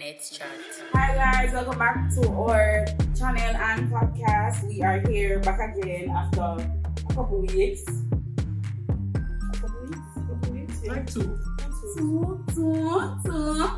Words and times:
Let's 0.00 0.36
chat. 0.36 0.48
Hi 0.92 1.14
guys, 1.14 1.52
welcome 1.52 1.78
back 1.78 2.10
to 2.14 2.28
our 2.32 2.84
channel 3.16 3.54
and 3.54 3.92
podcast. 3.92 4.66
We 4.66 4.82
are 4.82 4.98
here 5.06 5.38
back 5.38 5.60
again 5.76 6.10
after 6.10 6.40
a 6.40 7.14
couple 7.14 7.42
weeks. 7.42 7.82
A 7.86 8.10
couple 9.60 9.82
weeks? 9.82 9.98
A 10.16 10.20
couple 10.26 10.50
weeks? 10.50 10.80
Yeah. 10.82 10.92
Like 10.94 11.06
two. 11.06 11.38
Two, 11.96 12.44
two, 12.54 13.16
two. 13.24 13.70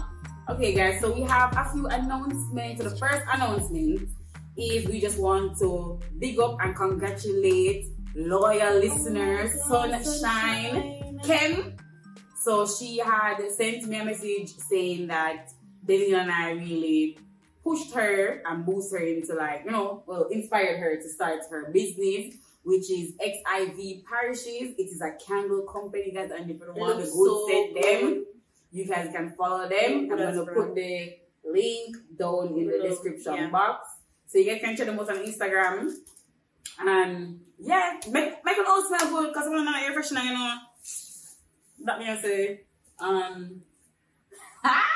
Okay 0.49 0.73
guys, 0.73 1.03
so 1.03 1.13
we 1.13 1.21
have 1.21 1.53
a 1.55 1.71
few 1.73 1.87
announcements. 1.87 2.81
So 2.83 2.89
the 2.89 2.97
first 2.97 3.23
announcement 3.31 4.09
is 4.57 4.87
we 4.87 5.01
just 5.01 5.19
want 5.19 5.59
to 5.59 6.01
big 6.19 6.41
up 6.41 6.57
and 6.63 6.75
congratulate 6.75 7.89
loyal 8.15 8.79
listeners, 8.79 9.51
oh, 9.67 10.03
Sunshine 10.03 11.21
Kim. 11.23 11.77
So 12.43 12.67
she 12.67 12.99
had 12.99 13.39
sent 13.51 13.85
me 13.87 13.99
a 13.99 14.05
message 14.05 14.55
saying 14.71 15.09
that 15.09 15.51
Denny 15.87 16.13
and 16.15 16.31
I 16.31 16.51
really 16.53 17.19
pushed 17.63 17.93
her 17.95 18.43
and 18.47 18.65
boosted 18.65 19.01
her 19.01 19.07
into 19.07 19.35
like, 19.35 19.63
you 19.65 19.73
know, 19.73 20.03
well, 20.07 20.25
inspired 20.31 20.79
her 20.79 20.97
to 20.97 21.09
start 21.09 21.41
her 21.51 21.71
business, 21.73 22.35
which 22.63 22.91
is 22.91 23.13
XIV 23.17 24.05
Parishes. 24.05 24.75
It 24.79 24.89
is 24.91 25.01
a 25.01 25.13
candle 25.25 25.63
company, 25.63 26.13
guys, 26.13 26.31
and 26.31 26.51
if 26.51 26.61
you 26.61 26.73
want 26.75 27.01
to 27.01 27.07
go 27.07 27.25
so 27.25 27.49
set 27.49 27.75
them, 27.75 28.15
good. 28.15 28.25
you 28.71 28.87
guys 28.87 29.11
can 29.13 29.35
follow 29.37 29.69
them. 29.69 30.09
I'm 30.11 30.17
gonna 30.17 30.45
put 30.47 30.75
the 30.75 31.17
link 31.45 31.97
down 32.19 32.49
in 32.49 32.67
the 32.67 32.89
description 32.89 33.35
yeah. 33.35 33.51
box. 33.51 33.89
So 34.27 34.39
you 34.39 34.47
guys 34.51 34.61
can 34.61 34.77
check 34.77 34.87
them 34.87 34.99
out 34.99 35.09
on 35.11 35.25
Instagram. 35.25 35.93
And 36.81 37.41
yeah, 37.59 37.99
make 38.11 38.45
make 38.45 38.59
it 38.59 38.67
all 38.67 38.85
smell 38.87 39.11
good 39.11 39.29
because 39.33 39.47
I'm 39.47 39.65
not 39.65 39.83
air 39.83 39.95
freshener, 39.95 40.25
you 40.25 40.35
know. 40.35 40.57
That 41.85 41.99
me 41.99 42.09
I 42.09 42.17
say. 42.21 42.61
Um 42.99 43.63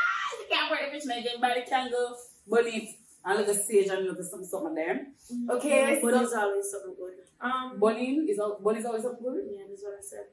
you 0.71 0.77
can't 0.77 0.81
wear 0.81 0.91
the 0.91 0.97
freshener 0.97 1.19
again 1.21 1.41
by 1.41 1.55
the 1.55 1.69
candle, 1.69 2.17
but 2.47 2.67
it 2.67 2.89
and 3.25 3.39
look 3.39 3.49
at 3.49 3.63
sage 3.65 3.89
and 3.89 4.07
look 4.07 4.19
at 4.19 4.25
some 4.25 4.45
some 4.45 4.67
of 4.67 4.75
them. 4.75 5.13
Okay, 5.51 6.01
But 6.03 6.15
so 6.15 6.23
it's 6.23 6.35
always 6.35 6.71
something 6.71 6.95
good. 6.97 7.15
Um, 7.41 7.79
bunny 7.79 8.17
is 8.31 8.39
al- 8.39 8.59
bunny 8.63 8.79
is 8.81 8.87
always 8.87 9.03
something 9.03 9.23
good. 9.23 9.45
yeah, 9.53 9.63
that's 9.69 9.83
what 9.83 9.95
I 9.99 10.03
said. 10.03 10.27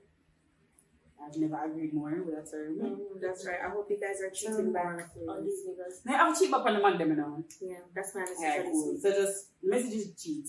I've 1.22 1.36
never 1.36 1.66
agreed 1.66 1.94
more 1.94 2.12
with 2.24 2.36
that 2.36 2.50
term. 2.50 2.78
Mm, 2.80 3.20
that's 3.22 3.46
right. 3.46 3.58
I 3.66 3.70
hope 3.70 3.88
you 3.90 4.00
guys 4.00 4.22
are 4.22 4.30
cheating 4.30 4.72
back 4.72 5.10
on 5.28 5.44
these 5.44 5.62
niggas. 5.68 6.06
Now 6.06 6.28
I'm 6.30 6.36
cheap 6.36 6.54
up 6.54 6.66
on 6.66 6.76
the 6.76 6.80
man 6.82 6.98
them 6.98 7.18
now. 7.18 7.44
Yeah, 7.60 7.78
that's 7.94 8.14
my 8.16 8.22
message. 8.22 8.38
Yeah, 8.40 8.64
cool. 8.64 8.98
So 9.02 9.12
just 9.12 9.48
messages 9.64 10.10
cheat. 10.22 10.46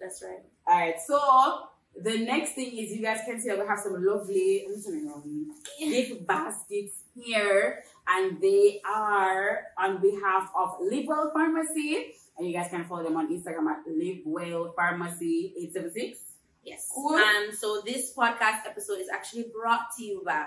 That's 0.00 0.22
right. 0.22 0.42
Alright, 0.70 0.96
so 1.06 1.18
the 1.96 2.18
next 2.18 2.52
thing 2.52 2.76
is 2.76 2.92
you 2.94 3.02
guys 3.02 3.20
can 3.26 3.40
see 3.40 3.48
that 3.48 3.58
we 3.58 3.66
have 3.66 3.78
some 3.78 4.04
lovely 4.04 4.66
I'm 4.68 4.82
turning 4.82 5.08
around, 5.08 5.46
gift 5.78 6.26
baskets 6.26 7.04
here, 7.14 7.84
and 8.08 8.40
they 8.40 8.80
are 8.88 9.64
on 9.78 10.00
behalf 10.00 10.50
of 10.56 10.80
Livewell 10.80 11.32
Pharmacy. 11.32 12.14
And 12.38 12.46
you 12.46 12.54
guys 12.54 12.70
can 12.70 12.84
follow 12.84 13.04
them 13.04 13.16
on 13.16 13.28
Instagram 13.32 13.66
at 13.68 13.84
Livewell 13.86 14.74
Pharmacy 14.74 15.52
876. 15.58 16.20
Yes. 16.64 16.90
Cool. 16.94 17.16
And 17.18 17.54
so 17.54 17.82
this 17.84 18.14
podcast 18.14 18.66
episode 18.66 19.00
is 19.00 19.08
actually 19.12 19.46
brought 19.52 19.86
to 19.96 20.04
you 20.04 20.22
by 20.24 20.46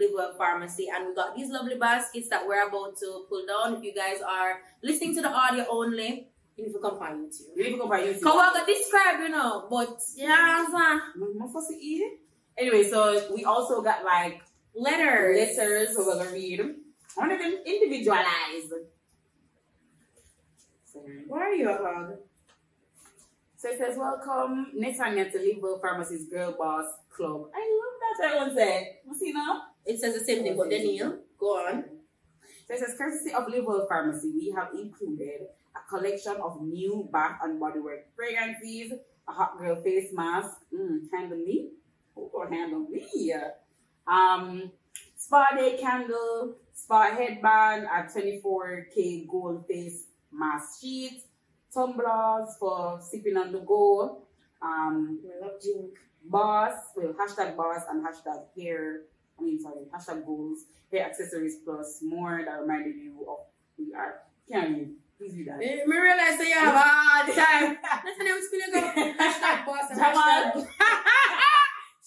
Livewell 0.00 0.36
Pharmacy, 0.36 0.88
and 0.92 1.08
we 1.08 1.14
got 1.14 1.36
these 1.36 1.50
lovely 1.50 1.76
baskets 1.76 2.28
that 2.28 2.46
we're 2.46 2.66
about 2.66 2.96
to 2.98 3.24
pull 3.28 3.46
down. 3.46 3.76
If 3.76 3.84
you 3.84 3.94
guys 3.94 4.20
are 4.20 4.60
listening 4.82 5.14
to 5.16 5.22
the 5.22 5.30
audio 5.30 5.64
only, 5.70 6.28
you 6.56 6.66
need 6.66 6.72
to 6.72 6.78
come 6.80 6.98
find 6.98 7.20
YouTube. 7.26 7.56
You 7.56 7.64
need 7.64 7.70
to 7.72 7.78
go 7.78 7.88
by 7.88 8.00
YouTube. 8.00 8.22
Cause 8.22 8.34
we're 8.34 8.52
gonna 8.52 8.66
describe, 8.66 9.20
you 9.20 9.28
know, 9.28 9.66
but 9.70 9.96
yeah, 10.16 10.64
uh, 10.68 10.98
My 11.16 11.46
first 11.52 11.72
eat. 11.80 12.18
Anyway, 12.58 12.88
so 12.88 13.32
we 13.34 13.44
also 13.44 13.82
got 13.82 14.04
like 14.04 14.42
letters. 14.74 15.56
letters, 15.56 15.96
we're 15.96 16.04
gonna 16.04 16.30
read. 16.30 16.60
I 17.16 17.28
want 17.28 17.40
them 17.40 17.58
individualized. 17.64 18.72
Sorry. 20.84 21.24
Why 21.26 21.38
are 21.38 21.54
you 21.54 21.68
a 21.70 21.76
hug? 21.76 22.16
So 23.56 23.68
it 23.70 23.78
says, 23.78 23.96
Welcome, 23.96 24.72
Netanya 24.76 25.30
to 25.32 25.38
Livewell 25.38 25.80
Pharmacy's 25.80 26.28
Girl 26.28 26.54
Boss 26.58 26.86
Club. 27.10 27.46
I 27.54 27.80
love 27.80 28.18
that 28.18 28.26
everyone 28.26 28.56
said. 28.56 28.86
You 29.06 29.14
see 29.14 29.32
now? 29.32 29.62
It 29.86 30.00
says 30.00 30.18
the 30.18 30.24
same 30.24 30.42
thing, 30.42 30.56
but 30.56 30.70
Daniel, 30.70 31.18
go 31.38 31.66
on. 31.66 31.84
So 32.66 32.74
it 32.74 32.80
says, 32.80 32.94
courtesy 32.98 33.32
of 33.32 33.46
Livewell 33.46 33.88
Pharmacy, 33.88 34.32
we 34.34 34.50
have 34.56 34.68
included 34.74 35.48
a 35.74 35.88
collection 35.88 36.36
of 36.42 36.62
new 36.62 37.08
bath 37.12 37.38
and 37.42 37.60
body 37.60 37.80
work 37.80 38.06
fragrances, 38.16 38.92
a 39.28 39.32
hot 39.32 39.58
girl 39.58 39.76
face 39.82 40.12
mask, 40.12 40.56
mm, 40.72 41.00
handle 41.12 41.38
me, 41.38 41.70
or 42.14 42.48
handle 42.48 42.80
me, 42.80 43.32
um, 44.06 44.70
spa 45.16 45.48
day 45.56 45.78
candle, 45.80 46.56
spa 46.74 47.14
headband, 47.16 47.86
a 47.86 48.02
24k 48.04 49.28
gold 49.28 49.66
face 49.66 50.06
mask 50.32 50.80
sheet, 50.80 51.22
tumblers 51.72 52.56
for 52.58 53.00
sipping 53.00 53.36
on 53.36 53.52
the 53.52 53.60
go, 53.60 54.18
um, 54.60 55.20
I 55.24 55.44
love 55.44 55.60
Jink. 55.62 55.98
boss, 56.24 56.74
well, 56.96 57.14
hashtag 57.14 57.56
boss 57.56 57.82
and 57.90 58.04
hashtag 58.04 58.44
hair, 58.58 59.02
I 59.38 59.42
mean, 59.42 59.60
sorry, 59.60 59.84
hashtag 59.94 60.24
goals, 60.26 60.64
hair 60.90 61.06
accessories 61.06 61.56
plus 61.64 62.00
more 62.02 62.42
that 62.44 62.60
reminded 62.60 62.96
you 62.96 63.26
of 63.28 63.38
who 63.76 63.84
you 63.84 63.94
are. 63.94 64.22
Can 64.50 64.76
you 64.76 64.94
please 65.18 65.34
do 65.34 65.44
that? 65.44 65.58
Me 65.58 65.82
me 65.86 65.96
realize 65.96 66.38
that 66.38 66.46
you 66.46 66.54
have 66.54 66.74
a 66.74 66.78
hard 66.78 67.26
time. 67.34 67.78
Listen, 68.04 68.26
I'm 68.28 68.42
still 68.42 68.72
go 68.72 68.80
hashtag 69.24 69.66
boss 69.66 69.90
and 69.90 70.00
hashtag. 70.00 70.52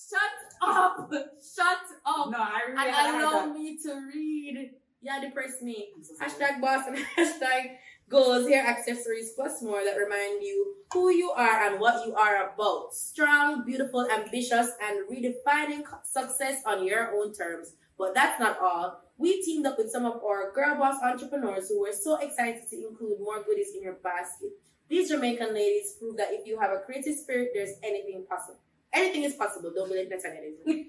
Shut 0.09 0.46
up! 0.61 1.11
Shut 1.55 1.77
up! 2.05 2.29
No, 2.31 2.37
I 2.37 2.61
really 2.67 2.89
and 2.89 3.21
allow 3.21 3.45
me 3.53 3.77
to 3.83 4.09
read. 4.13 4.71
Yeah, 5.01 5.21
depress 5.21 5.61
me. 5.61 5.89
So. 6.01 6.15
Hashtag 6.15 6.59
boss 6.59 6.85
and 6.87 6.97
hashtag 7.17 7.77
goals, 8.09 8.47
hair 8.47 8.65
accessories, 8.65 9.33
plus 9.35 9.61
more 9.61 9.83
that 9.83 9.95
remind 9.95 10.43
you 10.43 10.75
who 10.93 11.11
you 11.11 11.31
are 11.31 11.67
and 11.67 11.79
what 11.79 12.05
you 12.05 12.15
are 12.15 12.51
about. 12.53 12.93
Strong, 12.93 13.65
beautiful, 13.65 14.09
ambitious, 14.09 14.71
and 14.81 15.07
redefining 15.09 15.83
success 16.03 16.61
on 16.65 16.85
your 16.85 17.15
own 17.15 17.33
terms. 17.33 17.73
But 17.97 18.13
that's 18.13 18.39
not 18.39 18.59
all. 18.59 19.01
We 19.17 19.41
teamed 19.41 19.65
up 19.65 19.77
with 19.77 19.89
some 19.89 20.05
of 20.05 20.23
our 20.23 20.51
girl 20.53 20.77
boss 20.77 21.01
entrepreneurs 21.01 21.69
who 21.69 21.81
were 21.81 21.91
so 21.91 22.17
excited 22.17 22.69
to 22.69 22.87
include 22.87 23.19
more 23.19 23.43
goodies 23.43 23.73
in 23.75 23.81
your 23.81 23.95
basket. 24.03 24.51
These 24.89 25.09
Jamaican 25.09 25.53
ladies 25.53 25.95
prove 25.99 26.17
that 26.17 26.29
if 26.31 26.47
you 26.47 26.59
have 26.59 26.71
a 26.71 26.79
creative 26.79 27.15
spirit, 27.15 27.49
there's 27.53 27.73
anything 27.83 28.25
possible. 28.29 28.59
Anything 28.97 29.23
is 29.23 29.35
possible. 29.35 29.71
Don't 29.75 29.87
believe 29.89 30.11
is. 30.11 30.23
You 30.65 30.85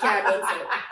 can't. 0.00 0.44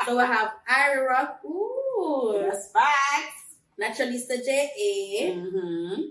So 0.06 0.16
we 0.16 0.22
have 0.22 0.52
Ira 0.68 1.08
Rock. 1.08 1.40
Ooh. 1.44 2.40
That's 2.42 2.70
facts. 2.72 3.56
Naturalista 3.80 4.44
J.A. 4.44 5.34
Mm-hmm. 5.34 6.02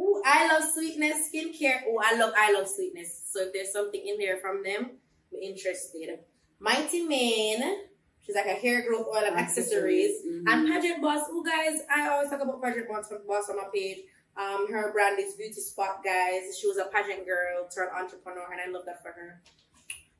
Ooh, 0.00 0.22
I 0.24 0.46
love 0.52 0.64
sweetness 0.72 1.28
skincare. 1.28 1.82
Oh, 1.88 2.00
I 2.04 2.16
love 2.16 2.32
I 2.36 2.52
love 2.52 2.68
sweetness. 2.68 3.22
So 3.30 3.42
if 3.42 3.52
there's 3.52 3.72
something 3.72 4.00
in 4.00 4.18
there 4.18 4.38
from 4.38 4.62
them, 4.62 4.90
I'm 5.32 5.38
interested. 5.42 6.20
Mighty 6.60 7.02
Mane. 7.02 7.80
She's 8.24 8.36
like 8.36 8.46
a 8.46 8.60
hair 8.60 8.86
growth 8.86 9.06
oil 9.08 9.24
and 9.24 9.36
accessories. 9.36 10.22
Mhm. 10.26 10.44
And 10.46 10.68
Pageant 10.68 11.00
Boss. 11.02 11.24
Oh, 11.30 11.42
guys, 11.42 11.80
I 11.90 12.08
always 12.08 12.28
talk 12.30 12.42
about 12.42 12.62
Pageant 12.62 12.88
Boss, 12.88 13.08
Boss 13.26 13.48
on 13.48 13.56
my 13.56 13.68
page. 13.74 14.00
Um, 14.36 14.70
her 14.70 14.92
brand 14.92 15.18
is 15.18 15.34
Beauty 15.34 15.60
Spot, 15.60 16.04
guys. 16.04 16.56
She 16.60 16.68
was 16.68 16.76
a 16.76 16.84
pageant 16.84 17.26
girl 17.26 17.68
turned 17.74 17.90
entrepreneur, 17.90 18.46
and 18.52 18.60
I 18.60 18.70
love 18.70 18.84
that 18.86 19.02
for 19.02 19.10
her. 19.10 19.42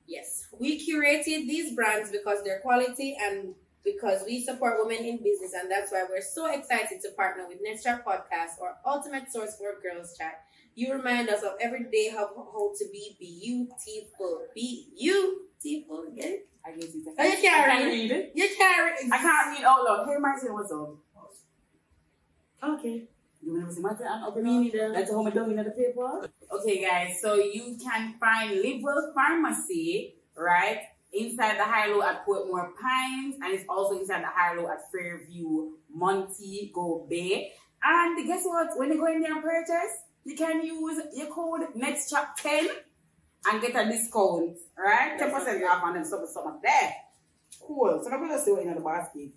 Yes, 0.09 0.47
we 0.59 0.81
curated 0.81 1.47
these 1.47 1.75
brands 1.77 2.11
because 2.11 2.43
they're 2.43 2.61
quality 2.61 3.15
and 3.21 3.55
because 3.85 4.23
we 4.27 4.43
support 4.43 4.75
women 4.79 5.05
in 5.05 5.19
business, 5.23 5.53
and 5.55 5.71
that's 5.71 5.93
why 5.93 6.05
we're 6.09 6.23
so 6.23 6.47
excited 6.53 7.01
to 7.03 7.11
partner 7.13 7.47
with 7.47 7.59
Nets 7.63 7.85
Chat 7.85 8.05
Podcast, 8.05 8.61
our 8.61 8.77
ultimate 8.87 9.31
source 9.31 9.57
for 9.57 9.79
girls 9.83 10.17
chat. 10.17 10.41
You 10.75 10.95
remind 10.95 11.29
us 11.29 11.43
of 11.43 11.53
every 11.61 11.85
day 11.93 12.09
how, 12.11 12.29
how 12.35 12.73
to 12.79 12.85
be 12.93 13.17
beautiful, 13.21 14.47
beautiful. 14.55 16.07
Get 16.17 16.25
it? 16.25 16.49
I 16.65 16.73
guess 16.73 16.85
it's 16.95 17.09
Oh, 17.19 17.23
you 17.25 17.31
can't 17.31 17.41
can't 17.43 17.85
read. 17.85 17.93
read 17.93 18.11
it. 18.11 18.33
You 18.35 18.49
can't. 18.57 19.03
read. 19.03 19.13
I 19.13 19.19
can't 19.19 19.59
read 19.59 19.65
all 19.65 19.87
of. 19.89 20.07
Hey, 20.09 20.17
Martin, 20.19 20.53
what's 20.55 20.73
up? 20.73 20.95
Okay. 22.63 23.05
You 23.43 23.55
want 23.55 23.69
to 23.69 23.75
see 23.75 23.81
Martin 23.81 24.07
and 24.07 24.25
open 24.25 24.43
Me 24.43 24.59
neither. 24.59 24.93
That's 24.93 25.11
how 25.11 25.25
I'm 25.25 25.33
doing 25.33 25.59
in 25.59 25.65
the 25.65 25.71
paper. 25.71 26.29
Okay, 26.53 26.83
guys. 26.83 27.19
So 27.23 27.35
you 27.35 27.79
can 27.83 28.15
find 28.19 28.63
Livewell 28.63 29.15
Pharmacy, 29.15 30.17
right? 30.37 30.81
Inside 31.13 31.59
the 31.59 31.65
Hi-Lo 31.65 32.03
at 32.03 32.27
Portmore 32.27 32.71
Pines, 32.81 33.37
and 33.41 33.55
it's 33.55 33.65
also 33.69 33.99
inside 33.99 34.23
the 34.23 34.29
Hi-Lo 34.35 34.69
at 34.69 34.91
Fairview, 34.93 35.71
Montego 35.95 37.07
Bay. 37.09 37.53
And 37.83 38.27
guess 38.27 38.43
what? 38.45 38.77
When 38.77 38.93
you 38.93 38.99
go 38.99 39.07
in 39.07 39.23
there 39.23 39.33
and 39.33 39.43
purchase, 39.43 40.03
you 40.25 40.37
can 40.37 40.65
use 40.65 41.01
your 41.15 41.29
code 41.29 41.63
NEXTCHAP10 41.77 42.69
and 43.47 43.63
get 43.63 43.75
a 43.77 43.91
discount, 43.91 44.59
right? 44.77 45.19
10% 45.19 45.69
off 45.69 45.85
on 45.85 45.95
them, 45.95 46.05
something, 46.05 46.29
something 46.29 46.61
there. 46.63 46.95
Cool. 47.61 48.01
So 48.03 48.11
we're 48.11 48.19
going 48.19 48.31
to 48.31 48.45
see 48.45 48.53
what 48.53 48.63
in 48.63 48.75
the 48.75 48.81
basket. 48.81 49.31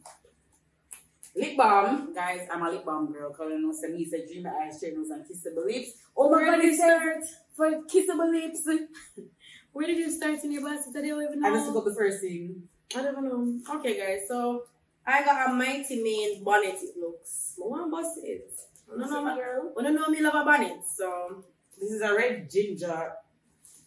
Lip 1.36 1.56
balm, 1.58 2.14
guys. 2.14 2.48
I'm 2.52 2.62
a 2.62 2.70
lip 2.72 2.86
balm 2.86 3.12
girl. 3.12 3.32
Cause 3.32 3.48
you 3.52 3.60
know, 3.60 3.72
say 3.74 3.88
me 3.90 4.06
say 4.06 4.26
dream 4.26 4.46
eyes, 4.48 4.78
straight 4.78 4.98
nose, 4.98 5.10
and 5.10 5.24
kissable 5.26 5.66
lips. 5.66 5.92
Oh 6.16 6.30
my 6.30 6.38
Where 6.38 6.46
god, 6.52 6.62
did 6.62 6.66
you 6.66 6.72
it 6.74 6.78
says 6.78 7.36
for 7.56 7.72
kissable 7.84 8.32
lips. 8.32 8.68
Where 9.72 9.88
did 9.88 9.98
you 9.98 10.12
start 10.12 10.44
in 10.44 10.52
your 10.52 10.64
basket? 10.64 10.94
I 10.98 11.08
don't 11.08 11.24
even 11.24 11.40
know. 11.40 11.48
I 11.48 11.54
just 11.54 11.68
took 11.68 11.78
up 11.78 11.86
the 11.86 11.96
first 11.96 12.20
thing. 12.22 12.64
I 12.96 13.02
don't 13.02 13.14
even 13.14 13.30
know. 13.64 13.76
Okay, 13.76 13.98
guys. 13.98 14.28
So 14.28 14.64
I 15.08 15.24
got 15.24 15.50
a 15.50 15.54
Mighty 15.54 16.04
Mane 16.04 16.44
bonnet 16.44 16.76
it 16.82 16.98
looks. 17.00 17.56
But 17.58 17.70
one 17.70 17.90
bust 17.90 18.20
it. 18.24 18.52
I 18.94 19.00
don't 19.00 19.10
know, 19.10 19.24
my 19.24 19.36
girl. 19.36 19.74
I 19.80 19.84
don't 19.84 19.96
know 19.96 20.08
me 20.10 20.22
love 20.22 20.36
a 20.36 20.44
bonnet, 20.44 20.80
so 20.86 21.46
This 21.80 21.92
is 21.92 22.02
a 22.02 22.14
red 22.14 22.52
ginger 22.52 23.14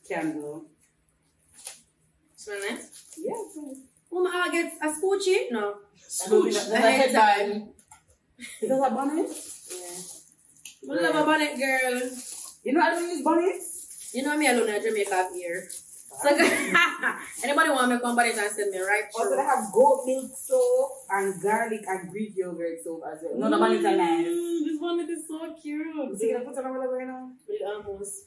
candle. 0.08 0.64
smell 2.35 2.58
nice. 2.70 3.05
Yeah. 3.19 3.32
Oh 4.12 4.23
my 4.23 4.49
get 4.50 4.73
a 4.81 4.87
scoochie? 4.88 5.50
No. 5.50 5.76
Scooch. 6.19 6.56
A 6.72 6.76
headband. 6.76 7.69
Is 8.62 8.69
that 8.69 8.82
a 8.87 8.90
bonnet? 8.94 9.31
Yeah. 9.31 10.94
I 10.96 11.00
love 11.02 11.16
a 11.16 11.25
bonnet 11.25 11.55
girl. 11.58 11.96
You 12.64 12.72
know 12.72 12.81
I 12.81 12.90
don't 12.90 13.08
use 13.08 13.22
bonnets? 13.25 14.11
You 14.14 14.22
know 14.22 14.37
me 14.37 14.46
alone 14.49 14.69
in 14.69 14.82
Jamaica 14.82 15.28
here. 15.34 15.69
So 16.22 16.28
anybody 17.44 17.70
want 17.70 17.90
me 17.90 17.96
to 17.99 18.02
one 18.02 18.14
bonnet 18.14 18.38
and 18.38 18.50
send 18.52 18.70
me 18.70 18.78
right 18.78 19.05
Also, 19.14 19.28
through. 19.31 19.37
they 19.37 19.43
have 19.43 19.72
goat 19.72 20.02
milk 20.06 20.31
soap 20.37 20.90
and 21.11 21.43
garlic 21.43 21.82
and 21.88 22.11
Greek 22.11 22.32
yogurt 22.37 22.78
soap 22.84 23.02
as 23.10 23.19
well. 23.22 23.38
No, 23.38 23.50
the 23.50 23.58
bonnets 23.58 23.84
are 23.84 23.96
nice. 23.96 24.26
Mm, 24.28 24.64
This 24.64 24.78
bonnet 24.78 25.10
is 25.10 25.26
so 25.26 25.52
cute. 25.60 26.19
See, 26.19 26.28
can 26.32 26.43
I 26.43 26.44
put 26.44 26.56
it 26.56 26.64
on 26.64 26.72
right 26.75 27.06
now? 27.08 27.31
It 27.49 27.62
almost. 27.67 28.26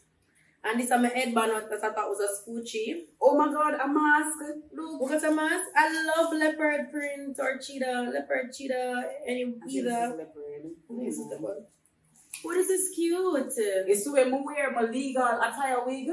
And 0.68 0.78
this 0.80 0.92
is 0.92 1.02
my 1.02 1.08
headband 1.08 1.52
that 1.72 1.80
I 1.82 1.94
thought 1.94 2.10
was 2.10 2.20
a 2.20 2.28
scoochie. 2.28 3.06
Oh 3.22 3.38
my 3.38 3.48
god, 3.54 3.76
a 3.76 3.88
mask. 3.88 4.38
Look. 4.74 5.02
Look 5.02 5.12
at 5.12 5.22
the 5.22 5.32
mask. 5.32 5.64
I 5.74 6.06
love 6.18 6.34
leopard 6.34 6.92
print 6.92 7.38
or 7.40 7.58
cheetah, 7.58 8.12
leopard 8.14 8.52
cheetah, 8.52 9.04
any 9.26 9.44
I 9.44 9.46
think 9.46 9.64
this 9.64 9.76
either. 9.76 10.18
leopard. 10.18 10.64
This 10.90 11.18
is 11.18 11.30
the. 11.30 11.66
This 12.44 12.92
cute. 12.94 13.54
It's 13.88 14.04
to 14.04 14.12
when 14.12 14.34
I 14.34 14.42
wear 14.44 14.72
my 14.72 14.82
legal 14.82 15.24
attire 15.24 15.86
wig 15.86 16.10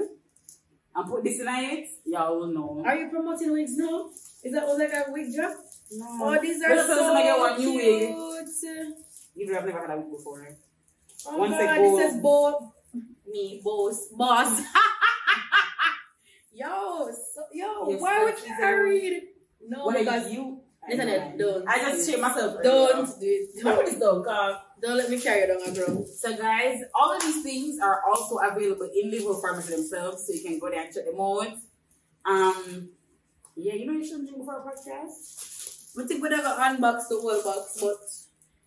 and 0.94 1.10
put 1.10 1.24
this 1.24 1.40
in 1.40 1.48
it, 1.48 1.88
y'all 2.06 2.38
will 2.38 2.46
know. 2.46 2.82
Are 2.86 2.96
you 2.96 3.08
promoting 3.08 3.52
wigs 3.52 3.76
now? 3.76 4.10
Is 4.44 4.52
that 4.52 4.66
was 4.66 4.78
like 4.78 4.92
a 4.92 5.10
wig 5.10 5.34
drop? 5.34 5.52
No. 5.90 6.06
Oh, 6.22 6.40
these 6.40 6.62
are 6.62 6.76
so 6.76 7.12
get 7.16 7.38
one 7.38 7.58
new 7.58 7.74
wig. 7.74 8.46
cute. 8.46 8.94
Even 9.36 9.56
I've 9.56 9.66
never 9.66 9.80
had 9.80 9.90
a 9.90 9.96
wig 9.96 10.12
before. 10.12 10.48
Oh 11.26 11.38
One 11.38 11.50
God, 11.50 11.78
this 11.78 11.92
is 11.92 12.12
says 12.12 12.22
bo 12.22 12.73
me 13.34 13.60
boss 13.64 14.08
boss. 14.16 14.62
yo, 16.54 17.10
so, 17.10 17.42
yo, 17.52 17.90
Yes, 17.90 18.00
why 18.00 18.24
would 18.24 18.34
you 18.46 18.82
read? 18.84 19.22
No, 19.68 19.86
What 19.86 19.98
because 19.98 20.32
you? 20.32 20.60
Listen, 20.88 21.08
I 21.08 21.34
don't. 21.36 21.66
I 21.66 21.78
just 21.78 22.08
shit 22.08 22.20
myself. 22.20 22.62
don't 22.62 23.06
do 23.18 23.26
it. 23.26 23.48
Don't, 23.64 23.98
though, 23.98 24.22
God. 24.22 24.58
don't 24.82 24.98
let 24.98 25.08
me 25.08 25.18
carry 25.18 25.40
you 25.40 25.46
down, 25.46 25.74
bro. 25.74 26.04
So 26.04 26.36
guys, 26.36 26.82
all 26.94 27.16
of 27.16 27.22
these 27.22 27.42
things 27.42 27.78
are 27.80 28.02
also 28.06 28.36
available 28.36 28.90
in 28.94 29.10
Livewell 29.10 29.40
Pharmacy 29.40 29.74
themselves, 29.76 30.26
so 30.26 30.34
you 30.34 30.42
can 30.42 30.58
go 30.58 30.68
there 30.68 30.82
and 30.84 30.94
check 30.94 31.06
them 31.06 31.18
out. 31.18 31.56
Um, 32.26 32.90
yeah, 33.56 33.74
you 33.74 33.86
know 33.86 33.94
you 33.94 34.04
shouldn't 34.04 34.28
drink 34.28 34.38
before 34.40 34.58
a 34.58 34.62
podcast. 34.62 35.98
I 35.98 36.06
think 36.06 36.22
we 36.22 36.28
never 36.28 36.48
unbox 36.48 37.08
the 37.08 37.18
whole 37.18 37.42
box, 37.42 37.78
but 37.80 37.96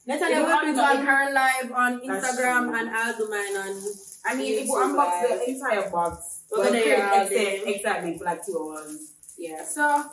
you 0.08 0.42
will 0.42 0.46
unbox- 0.48 0.98
on 0.98 1.06
her 1.06 1.34
live 1.34 1.72
on 1.72 2.00
Instagram 2.02 2.80
and 2.80 2.90
I'll 2.90 3.16
do 3.16 3.30
mine 3.30 3.58
on. 3.58 3.82
I 4.28 4.36
mean, 4.36 4.68
we 4.68 4.68
YouTube 4.68 4.96
unbox 4.96 5.22
the 5.22 5.50
entire 5.50 5.90
box, 5.90 6.44
We're 6.52 6.58
gonna 6.58 6.70
create 6.82 6.86
hear 6.86 7.06
all 7.06 7.22
except 7.22 7.30
day. 7.66 7.74
excitement 7.76 8.18
for 8.20 8.26
like 8.26 8.46
two 8.46 8.58
hours. 8.78 9.14
Yeah, 9.38 9.64
so 9.66 10.04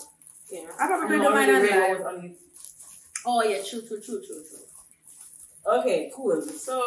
yeah, 0.51 0.69
I 0.79 0.87
probably 0.87 1.17
don't 1.19 1.27
on 1.27 1.33
already 1.33 1.53
live. 1.53 1.99
read 1.99 2.03
on 2.07 2.25
it. 2.25 2.39
Oh 3.27 3.43
yeah, 3.43 3.63
true, 3.63 3.83
true, 3.83 4.01
true, 4.01 4.21
true, 4.25 4.43
true. 4.49 5.79
Okay, 5.81 6.11
cool. 6.15 6.43
So 6.43 6.83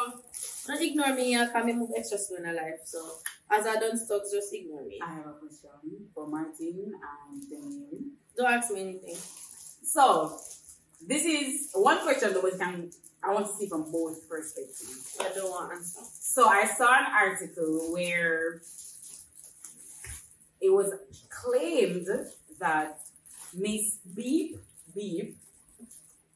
don't 0.68 0.82
ignore 0.82 1.16
me. 1.16 1.36
I 1.36 1.48
can 1.48 1.78
move 1.80 1.90
extra 1.98 2.18
slow 2.18 2.38
in 2.38 2.46
a 2.46 2.54
life. 2.54 2.82
So 2.86 3.02
as 3.50 3.66
I 3.66 3.76
done 3.80 3.98
stocks, 3.98 4.32
just 4.32 4.54
ignore 4.54 4.86
me. 4.86 5.00
I 5.02 5.16
have 5.16 5.26
a 5.26 5.34
question 5.34 6.08
for 6.14 6.28
Martin 6.28 6.92
and 6.94 7.50
Daniel. 7.50 7.88
Don't 8.38 8.54
ask 8.54 8.72
me 8.72 8.82
anything. 8.82 9.16
So, 9.84 10.38
this 11.08 11.26
is 11.26 11.70
one 11.74 12.00
question 12.04 12.34
that 12.34 12.44
was 12.44 12.58
can 12.58 12.92
I 13.24 13.34
want 13.34 13.48
to 13.48 13.54
see 13.54 13.68
from 13.68 13.92
both 13.92 14.28
perspectives. 14.30 15.18
I 15.20 15.30
don't 15.34 15.50
want 15.50 15.74
answer. 15.74 16.00
So 16.12 16.48
I 16.48 16.66
saw 16.66 16.88
an 16.98 17.06
article 17.14 17.92
where 17.92 18.62
it 20.62 20.70
was 20.70 20.94
claimed 21.30 22.08
that 22.60 23.00
Miss 23.56 23.98
Beep 24.16 24.58
Beep 24.96 25.38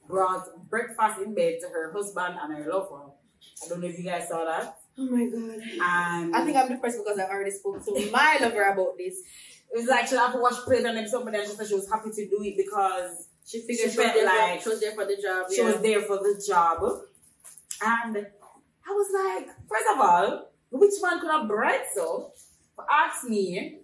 brought 0.07 0.69
breakfast 0.69 1.19
in 1.19 1.33
bed 1.33 1.55
to 1.61 1.67
her 1.69 1.91
husband 1.93 2.35
and 2.41 2.53
her 2.55 2.71
lover. 2.71 3.11
I 3.63 3.69
don't 3.69 3.81
know 3.81 3.87
if 3.87 3.97
you 3.97 4.03
guys 4.03 4.27
saw 4.27 4.43
that. 4.45 4.77
Oh 4.97 5.05
my 5.05 5.25
god. 5.25 5.61
And 5.81 6.35
I 6.35 6.43
think 6.45 6.57
I'm 6.57 6.67
depressed 6.67 6.97
because 6.97 7.17
I 7.17 7.23
already 7.29 7.51
spoke 7.51 7.83
to 7.85 8.09
my 8.11 8.37
lover 8.41 8.63
about 8.63 8.97
this. 8.97 9.15
it 9.73 9.77
was 9.79 9.87
like 9.87 10.07
she 10.07 10.15
had 10.15 10.33
to 10.33 10.39
wash 10.39 10.55
plates 10.65 10.83
and 10.85 10.97
then 10.97 11.07
somebody 11.07 11.37
and 11.37 11.47
she 11.47 11.53
said 11.55 11.67
she 11.67 11.75
was 11.75 11.89
happy 11.89 12.09
to 12.11 12.27
do 12.27 12.39
it 12.43 12.57
because 12.57 13.29
She 13.45 13.59
figured 13.61 13.77
She 13.77 13.77
she, 13.77 13.85
was 13.87 13.95
felt 13.95 14.13
there 14.13 14.25
like 14.25 14.61
for, 14.61 14.63
she 14.63 14.69
was 14.69 14.79
there 14.79 14.91
for 14.91 15.05
the 15.05 15.17
job. 15.21 15.45
she 15.51 15.57
yeah. 15.61 15.71
was 15.71 15.81
there 15.81 16.01
for 16.01 16.17
the 16.17 16.43
job. 16.47 16.83
And 17.83 18.17
I 18.17 18.91
was 18.91 19.07
like, 19.13 19.47
first 19.67 19.85
of 19.93 19.99
all, 19.99 20.51
which 20.71 20.93
man 21.01 21.19
could 21.19 21.31
have 21.31 21.47
bread 21.47 21.81
so? 21.95 22.31
Ask 22.91 23.27
me 23.27 23.79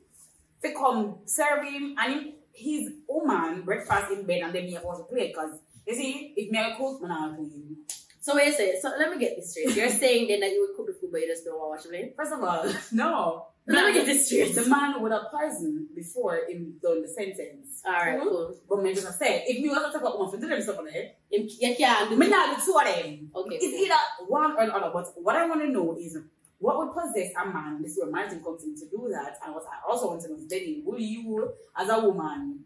to 0.63 0.74
come 0.74 1.19
serve 1.25 1.63
him 1.65 1.95
and 2.00 2.33
his 2.54 2.89
woman 3.07 3.62
breakfast 3.63 4.12
in 4.12 4.25
bed 4.25 4.42
and 4.44 4.56
then 4.56 4.65
me 4.65 4.77
wash 4.83 4.98
the. 5.09 5.15
Because 5.15 5.59
you 5.86 5.95
see, 5.95 6.33
if 6.36 6.50
me 6.51 6.57
I 6.59 6.75
cook, 6.75 7.01
man, 7.01 7.12
I'll 7.12 7.36
clean. 7.36 7.77
So 8.21 8.36
wait 8.36 8.50
a 8.50 8.51
second. 8.54 8.81
So 8.81 8.89
let 8.98 9.09
me 9.12 9.19
get 9.19 9.36
this 9.36 9.51
straight. 9.51 9.75
You're 9.75 9.89
saying 10.04 10.27
then 10.27 10.39
that 10.42 10.51
you 10.51 10.62
would 10.68 10.75
cook 10.75 10.88
the 10.88 11.00
food, 11.00 11.12
but 11.12 11.21
you 11.21 11.27
just 11.27 11.45
don't 11.45 11.57
want 11.59 11.81
to 11.81 11.89
wash 11.89 12.00
the 12.00 12.04
plate. 12.04 12.15
First 12.15 12.33
of 12.33 12.44
all, 12.44 12.65
no. 12.92 13.48
Let 13.69 13.86
me 13.88 13.94
get 13.94 14.06
this 14.06 14.28
straight. 14.28 14.56
The 14.56 14.66
man 14.69 15.02
would 15.02 15.12
have 15.12 15.24
poisoned 15.30 15.88
before 15.94 16.40
him 16.48 16.75
done 16.81 17.02
the 17.02 17.08
sentence. 17.08 17.81
All 17.86 17.92
right, 17.92 18.18
Mhm. 18.18 18.24
cool. 18.24 18.56
But 18.69 18.81
me 18.81 18.94
just 18.94 19.19
say, 19.19 19.44
if 19.46 19.62
me 19.62 19.68
was 19.69 19.92
to 19.92 19.92
take 20.00 20.08
up 20.08 20.18
one 20.18 20.31
for 20.31 20.38
them 20.38 20.62
stuff 20.62 20.80
on 20.80 20.88
it, 20.88 21.18
You 21.30 21.44
you 21.44 21.75
can 21.75 22.10
do 22.10 22.16
me 22.16 22.30
not 22.30 22.56
do 22.58 22.64
two 22.66 22.78
of 22.78 22.86
them. 22.86 23.30
Okay. 23.36 23.56
It's 23.56 23.66
either 23.84 24.00
one 24.28 24.52
or 24.58 24.66
the 24.66 24.74
other. 24.74 24.92
But 24.94 25.08
what 25.22 25.36
I 25.36 25.46
want 25.50 25.62
to 25.62 25.68
know 25.68 25.98
is 25.98 26.18
what 26.60 26.78
would 26.78 26.94
possess 26.94 27.31
a 27.36 27.46
man? 27.46 27.81
This 27.81 27.92
is 27.98 28.04
where 28.04 28.10
Martin 28.12 28.42
comes 28.42 28.64
in 28.64 28.74
to 28.75 28.86
do 28.90 29.10
that. 29.12 29.38
And 29.46 29.54
what 29.54 29.66
I 29.66 29.92
also 29.92 30.08
want 30.08 30.22
to 30.22 30.30
know 30.30 30.38
is, 30.38 30.46
Denny, 30.46 30.81
will 30.86 30.98
you, 31.00 31.52
as 31.75 31.90
a 31.90 32.00
woman, 32.00 32.64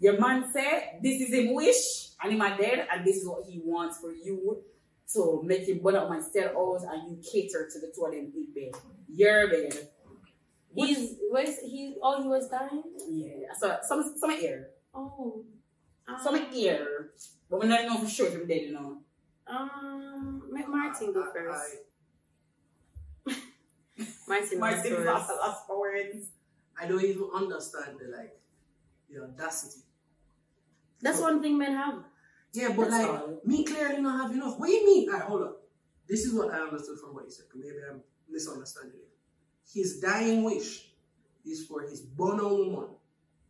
your 0.00 0.18
man 0.18 0.50
said 0.50 0.98
this 1.02 1.20
is 1.20 1.28
his 1.28 1.50
wish 1.50 2.08
and 2.22 2.32
him 2.32 2.38
dead, 2.58 2.88
and 2.90 3.04
this 3.06 3.16
is 3.18 3.28
what 3.28 3.44
he 3.46 3.60
wants 3.62 3.98
for 3.98 4.12
you 4.12 4.62
to 5.12 5.42
make 5.44 5.68
him 5.68 5.78
burn 5.82 5.96
up 5.96 6.08
my 6.08 6.20
stair 6.20 6.54
house 6.54 6.84
and 6.90 7.10
you 7.10 7.22
cater 7.30 7.68
to 7.70 7.78
the 7.78 7.92
two 7.94 8.06
of 8.06 8.12
them 8.12 8.32
in 8.34 8.46
bed. 8.54 8.72
Your 9.14 9.48
bed. 9.48 9.88
He's 10.74 11.16
what 11.30 11.44
is 11.48 11.58
he? 11.60 11.96
Oh, 12.02 12.22
he 12.22 12.28
was 12.28 12.48
dying. 12.48 12.82
Yeah. 13.10 13.52
So 13.58 13.78
some 13.82 14.14
some 14.18 14.30
air. 14.30 14.68
Oh. 14.94 15.44
Some 16.22 16.36
air. 16.54 17.10
But 17.50 17.60
we 17.60 17.68
don't 17.68 17.86
know 17.86 17.98
for 17.98 18.08
sure 18.08 18.26
if 18.28 18.34
I'm 18.34 18.46
dead, 18.46 18.62
you 18.62 18.72
know. 18.72 18.98
Um, 19.46 20.42
make 20.50 20.68
Martin 20.68 21.12
go 21.12 21.22
I- 21.22 21.32
first. 21.32 21.76
Martin, 24.28 24.58
Martin 24.60 24.82
go 24.92 24.98
is 24.98 25.04
first. 25.04 25.08
also 25.08 25.34
lost 25.36 25.66
for 25.66 25.80
words. 25.80 26.28
I 26.80 26.86
don't 26.86 27.02
even 27.04 27.28
understand 27.34 27.98
the 28.00 28.16
like 28.16 28.38
the 29.10 29.22
audacity. 29.22 29.82
That's 31.00 31.20
one 31.20 31.42
thing 31.42 31.58
men 31.58 31.72
have. 31.72 32.02
Yeah, 32.52 32.68
but 32.76 32.90
That's 32.90 33.02
like 33.06 33.08
all. 33.20 33.40
me 33.44 33.64
clearly 33.64 34.00
not 34.00 34.20
have 34.22 34.30
enough. 34.32 34.58
What 34.58 34.66
do 34.66 34.72
you 34.72 34.84
mean? 34.86 35.08
Alright, 35.08 35.24
hold 35.28 35.42
up. 35.42 35.56
This 36.08 36.24
is 36.24 36.34
what 36.34 36.52
I 36.52 36.58
understood 36.60 36.98
from 36.98 37.14
what 37.14 37.24
you 37.24 37.30
said. 37.30 37.46
Maybe 37.54 37.76
I'm 37.90 38.00
misunderstanding 38.30 38.98
it. 39.00 39.08
His 39.72 40.00
dying 40.00 40.44
wish 40.44 40.88
is 41.46 41.66
for 41.66 41.82
his 41.82 42.00
bono 42.00 42.54
woman 42.56 42.88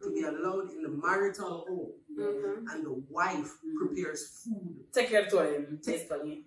to 0.02 0.11
be 0.12 0.23
allowed 0.23 0.71
in 0.73 0.83
the 0.83 0.88
marital 0.88 1.64
home, 1.69 1.92
Mm-hmm. 2.12 2.69
and 2.69 2.85
the 2.85 3.02
wife 3.09 3.50
prepares 3.78 4.45
food. 4.45 4.85
Take 4.92 5.09
care 5.09 5.25
of 5.25 5.33
him. 5.33 5.38
of 5.38 5.52
them, 5.52 5.78
basically. 5.85 6.42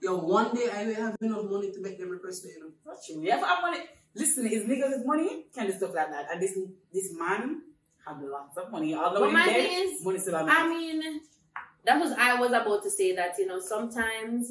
Yo, 0.00 0.16
one 0.16 0.54
day 0.54 0.70
I 0.74 0.86
will 0.86 0.94
have 0.94 1.16
enough 1.20 1.44
money 1.50 1.70
to 1.70 1.80
make 1.82 1.98
them 1.98 2.08
request 2.08 2.46
it. 2.46 2.52
You 2.56 2.60
know? 2.64 2.70
That's 2.86 3.06
true. 3.06 3.20
Yeah, 3.22 3.36
if 3.36 3.44
I 3.44 3.60
money. 3.60 3.84
Listen, 4.14 4.46
is 4.46 4.64
niggas 4.64 4.96
with 4.98 5.06
money 5.06 5.44
can 5.54 5.66
do 5.66 5.72
stuff 5.74 5.94
like 5.94 6.10
that. 6.10 6.28
And 6.32 6.40
this 6.40 6.58
this 6.92 7.12
man 7.12 7.60
have 8.06 8.22
lots 8.22 8.56
of 8.56 8.70
money. 8.72 8.94
Although 8.94 9.20
But 9.20 9.26
he's 9.26 9.34
my 9.34 9.46
dead, 9.46 9.68
thing 9.68 9.88
is, 9.94 10.04
money 10.04 10.18
still 10.18 10.36
I 10.36 10.68
mean, 10.68 11.20
that 11.84 12.00
was 12.00 12.12
I 12.18 12.40
was 12.40 12.50
about 12.50 12.82
to 12.84 12.90
say 12.90 13.14
that 13.14 13.34
you 13.38 13.46
know 13.46 13.60
sometimes, 13.60 14.50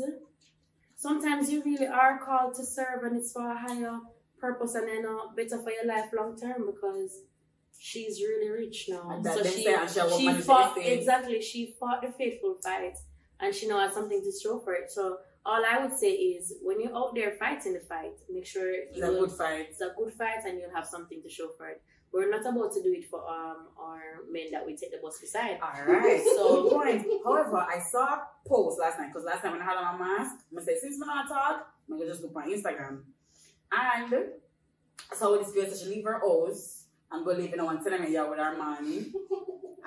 sometimes 1.06 1.52
you 1.52 1.60
really 1.64 1.88
are 1.88 2.16
called 2.28 2.54
to 2.60 2.64
serve 2.78 3.00
and 3.06 3.18
it's 3.18 3.32
for 3.34 3.46
a 3.56 3.58
higher 3.66 3.98
purpose 4.40 4.76
and 4.76 4.88
then 4.88 5.04
uh, 5.06 5.34
better 5.36 5.58
for 5.64 5.72
your 5.78 5.88
life 5.94 6.10
long 6.20 6.32
term 6.44 6.60
because 6.72 7.12
she's 7.80 8.16
really 8.22 8.50
rich 8.62 8.80
now. 8.90 9.10
And 9.10 9.26
so 9.26 9.44
she 9.44 9.64
she 9.64 9.70
have 9.70 9.92
she 9.92 10.26
money 10.26 10.38
to 10.38 10.44
fought 10.44 10.78
exactly 10.78 11.42
she 11.42 11.62
fought 11.80 12.02
the 12.04 12.12
faithful 12.22 12.56
fight 12.64 12.98
and 13.40 13.54
she 13.56 13.68
now 13.68 13.80
has 13.80 13.94
something 13.94 14.22
to 14.28 14.32
show 14.44 14.60
for 14.60 14.74
it. 14.74 14.92
So 14.92 15.18
all 15.44 15.64
I 15.74 15.76
would 15.84 15.96
say 16.04 16.12
is 16.12 16.54
when 16.62 16.80
you're 16.82 16.96
out 16.96 17.16
there 17.16 17.32
fighting 17.44 17.74
the 17.74 17.80
fight, 17.80 18.16
make 18.30 18.46
sure 18.46 18.70
It's 18.72 19.00
a 19.00 19.12
good 19.20 19.32
fight. 19.32 19.68
it's 19.72 19.82
a 19.82 19.92
good 19.98 20.14
fight 20.14 20.42
and 20.46 20.60
you'll 20.60 20.76
have 20.80 20.86
something 20.86 21.20
to 21.24 21.30
show 21.30 21.50
for 21.58 21.68
it. 21.74 21.82
We're 22.14 22.30
not 22.30 22.46
about 22.46 22.74
to 22.74 22.84
do 22.84 22.92
it 22.94 23.06
for 23.10 23.20
um 23.28 23.68
our 23.80 24.02
men 24.30 24.48
that 24.52 24.66
we 24.66 24.76
take 24.76 24.92
the 24.92 24.98
bus 25.02 25.20
beside. 25.20 25.60
Alright. 25.62 26.22
So- 26.24 26.36
So 26.36 26.70
point. 26.70 27.06
However, 27.24 27.58
I 27.58 27.80
saw 27.80 28.04
a 28.16 28.28
post 28.48 28.80
last 28.80 29.00
night 29.00 29.10
because 29.14 29.24
last 29.26 29.42
time 29.42 29.54
when 29.54 29.62
I 29.62 29.66
had 29.66 29.78
on 29.78 29.98
my 29.98 30.18
mask, 30.18 30.36
I 30.58 30.62
said 30.62 30.76
since 30.82 30.98
we're 31.00 31.06
not 31.06 31.28
talk, 31.28 31.68
I'm 31.90 31.98
gonna 31.98 32.10
just 32.10 32.22
look 32.22 32.36
on 32.36 32.50
Instagram. 32.52 33.04
And 33.72 34.26
saw 35.14 35.38
this 35.38 35.52
girl 35.54 35.70
so 35.70 35.76
she 35.86 35.90
leave 35.96 36.04
her 36.06 36.20
house 36.20 36.86
and 37.12 37.26
go 37.26 37.32
live 37.32 37.54
in 37.54 37.60
a 37.60 37.66
one 37.66 37.84
tenement 37.84 38.10
yard 38.12 38.30
with 38.30 38.40
her 38.40 38.58
man. 38.58 39.14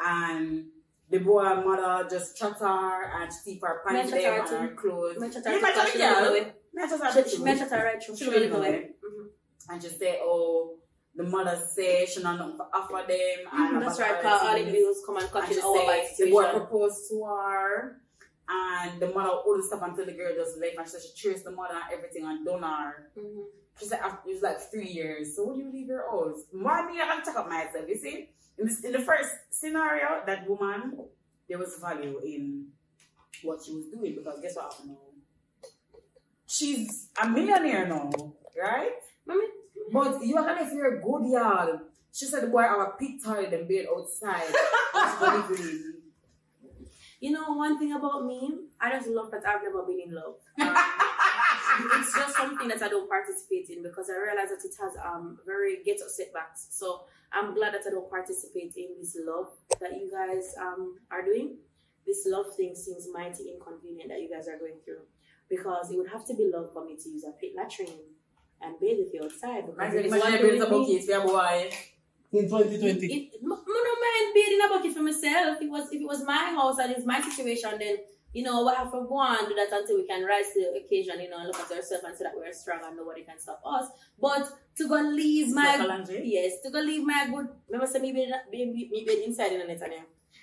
and 0.05 0.67
the 1.11 1.19
boy 1.19 1.43
mother 1.43 2.09
just 2.09 2.37
chat 2.39 2.59
her 2.59 3.23
and 3.23 3.33
see 3.33 3.61
her 3.63 3.83
pants 3.87 4.11
her 4.13 4.19
and 4.19 4.49
her 4.49 4.75
clothes. 4.75 5.19
Me 5.19 5.29
chat 5.31 5.45
You 5.47 5.61
her 5.61 5.73
chat 5.73 5.89
she 5.93 5.99
her 6.01 6.09
don't 6.09 6.23
girl. 6.23 6.31
know 6.31 6.37
it. 6.37 6.63
Me 6.73 6.83
chat 6.89 7.01
her 7.01 7.29
She, 7.29 7.45
chat 7.45 7.71
her 7.71 7.85
right 7.85 8.03
through. 8.03 8.17
She 8.17 8.25
She 8.25 8.31
don't 8.31 8.41
don't 8.41 8.51
know 8.53 8.59
know 8.59 8.65
it. 8.65 8.97
Mhm. 9.05 9.29
And 9.71 9.83
she 9.83 9.89
say, 9.91 10.19
oh, 10.23 10.79
the 11.17 11.23
mother 11.23 11.57
say 11.75 12.07
she 12.07 12.23
not 12.23 12.39
nothing 12.39 12.59
offer 12.73 13.05
them. 13.07 13.39
And 13.53 13.83
That's 13.83 14.01
right, 14.01 14.17
her 14.17 14.23
cause 14.23 14.43
all 14.43 14.59
the 14.59 14.71
bills 14.71 15.03
come 15.07 15.17
and 15.19 15.31
cut 15.31 15.45
And 15.45 15.55
she 15.55 15.61
our 15.61 15.87
by 15.87 16.07
say 16.13 16.25
the 16.25 16.31
boy 16.31 16.51
proposed 16.51 17.09
to 17.11 17.25
her. 17.25 18.01
And 18.49 19.01
the 19.01 19.09
mother 19.09 19.31
all 19.31 19.57
the 19.57 19.63
stuff 19.63 19.81
until 19.83 20.05
the 20.07 20.13
girl 20.13 20.35
just 20.35 20.59
left 20.59 20.77
and 20.95 21.03
she 21.03 21.29
traced 21.29 21.45
the 21.45 21.51
mother 21.53 21.75
and 21.75 21.95
everything 21.97 22.25
and 22.27 22.45
done 22.45 22.63
her. 22.63 23.11
Mhm. 23.17 23.45
She 23.79 23.87
said 23.87 24.01
after, 24.01 24.29
it 24.29 24.35
was 24.35 24.43
like 24.43 24.61
three 24.71 24.89
years. 24.89 25.35
So 25.35 25.45
what 25.45 25.57
do 25.57 25.63
you 25.63 25.73
leave 25.73 25.89
your 25.89 26.09
house? 26.11 26.45
Why 26.53 26.87
me 26.87 27.01
I 27.01 27.07
can 27.07 27.25
check 27.25 27.37
up 27.37 27.49
myself, 27.49 27.89
you 27.89 27.97
see? 27.97 28.31
In, 28.59 28.67
this, 28.67 28.85
in 28.85 28.93
the 28.93 29.01
first 29.01 29.31
scenario, 29.51 30.23
that 30.27 30.49
woman, 30.49 30.99
there 31.49 31.59
was 31.59 31.77
value 31.81 32.21
in 32.25 32.69
what 33.43 33.61
she 33.65 33.73
was 33.73 33.87
doing 33.87 34.15
because 34.15 34.41
guess 34.41 34.55
what 34.57 34.73
happened 34.73 34.91
now? 34.91 35.61
She's 36.47 37.09
a 37.21 37.29
millionaire 37.29 37.87
now, 37.89 38.11
right? 38.61 38.93
Mommy, 39.27 39.47
But 39.93 40.25
you 40.25 40.37
are 40.37 40.45
gonna 40.45 40.69
feel 40.69 40.91
good, 41.03 41.31
y'all. 41.31 41.81
She 42.13 42.27
said 42.27 42.45
the 42.45 42.47
boy 42.47 42.63
have 42.63 42.81
a 42.81 42.93
pit 42.99 43.23
toilet 43.25 43.53
and 43.53 43.69
bed 43.69 43.87
outside. 43.95 44.53
That's 44.95 45.21
what 45.21 45.59
he. 45.59 45.81
You 47.21 47.31
know 47.33 47.55
one 47.55 47.79
thing 47.79 47.93
about 47.93 48.27
me, 48.27 48.55
I 48.81 48.91
just 48.91 49.09
love 49.09 49.31
that 49.31 49.47
I've 49.47 49.63
never 49.63 49.83
been 49.83 50.01
in 50.07 50.15
love. 50.15 50.37
Um, 51.75 51.91
it's 51.95 52.15
just 52.15 52.37
something 52.37 52.69
that 52.69 52.83
I 52.83 52.89
don't 52.89 53.09
participate 53.09 53.69
in 53.69 53.83
because 53.83 54.09
I 54.09 54.15
realize 54.15 54.51
that 54.51 54.65
it 54.65 54.75
has 54.81 54.93
um 55.05 55.39
very 55.45 55.83
ghetto 55.85 56.07
setbacks. 56.07 56.69
So 56.71 57.03
I'm 57.33 57.53
glad 57.55 57.75
that 57.75 57.83
I 57.87 57.91
don't 57.91 58.09
participate 58.09 58.75
in 58.77 58.95
this 59.01 59.17
love 59.19 59.49
that 59.81 59.93
you 59.93 60.09
guys 60.11 60.55
um 60.61 60.99
are 61.11 61.25
doing. 61.25 61.57
This 62.07 62.27
love 62.27 62.55
thing 62.57 62.77
seems 62.77 63.09
mighty 63.13 63.51
inconvenient 63.51 64.09
that 64.11 64.21
you 64.21 64.31
guys 64.31 64.47
are 64.47 64.59
going 64.59 64.79
through 64.85 65.03
because 65.49 65.91
it 65.91 65.97
would 65.97 66.11
have 66.11 66.25
to 66.27 66.35
be 66.35 66.51
love 66.53 66.73
for 66.73 66.85
me 66.85 66.97
to 66.97 67.09
use 67.09 67.25
a 67.25 67.33
pit 67.33 67.53
latrine 67.57 68.14
and 68.65 68.81
bathe 68.81 68.99
with 68.99 69.15
you 69.15 69.23
outside. 69.25 69.65
My 69.77 69.89
Because 69.89 69.93
girl, 69.93 70.01
it 70.01 70.07
is 70.07 70.13
imagine 70.13 70.33
one 70.33 70.33
I 70.33 70.43
built 70.43 70.63
a 70.63 70.71
thing 70.71 70.81
with 70.81 70.89
bucket 70.89 71.05
for 71.05 71.13
your 71.13 71.27
boy. 71.27 71.71
In 72.35 72.49
2020. 72.49 73.07
It, 73.07 73.31
m- 73.43 73.53
I 73.53 73.81
don't 73.87 74.01
mind 74.03 74.27
bathing 74.35 74.63
a 74.65 74.69
bucket 74.69 74.93
for 74.93 75.03
myself. 75.03 75.63
It 75.63 75.71
was 75.71 75.93
if 75.93 76.01
it 76.01 76.07
was 76.07 76.25
my 76.25 76.51
house 76.59 76.79
and 76.79 76.93
it's 76.93 77.07
my 77.07 77.21
situation, 77.21 77.79
then 77.79 77.97
you 78.33 78.43
know 78.43 78.67
we 78.67 78.75
have 78.75 78.91
to 78.91 79.07
go 79.07 79.17
on 79.17 79.49
do 79.49 79.55
that 79.55 79.71
until 79.71 79.97
we 79.97 80.07
can 80.07 80.25
rise 80.25 80.51
to 80.55 80.61
the 80.61 80.83
occasion. 80.83 81.21
You 81.21 81.31
know, 81.31 81.39
and 81.39 81.47
look 81.47 81.61
at 81.61 81.71
ourselves 81.71 82.03
and 82.03 82.17
say 82.17 82.25
that 82.25 82.35
we're 82.35 82.53
strong 82.53 82.81
and 82.85 82.97
nobody 82.97 83.23
can 83.23 83.39
stop 83.39 83.63
us. 83.65 83.87
But 84.19 84.51
to 84.79 84.89
go 84.89 84.97
leave 85.01 85.55
my 85.55 85.79
yes, 86.11 86.61
to 86.63 86.71
go 86.71 86.81
leave 86.81 87.07
my 87.07 87.29
good. 87.31 87.49
Remember, 87.69 87.87
say 87.87 88.01
me 88.01 88.13
bed 88.13 88.33
me, 88.51 88.67
me, 88.67 88.89
me 88.91 89.05
bed 89.07 89.19
inside 89.19 89.53
in 89.53 89.61
the 89.61 89.67
net 89.67 89.83
and 89.83 89.95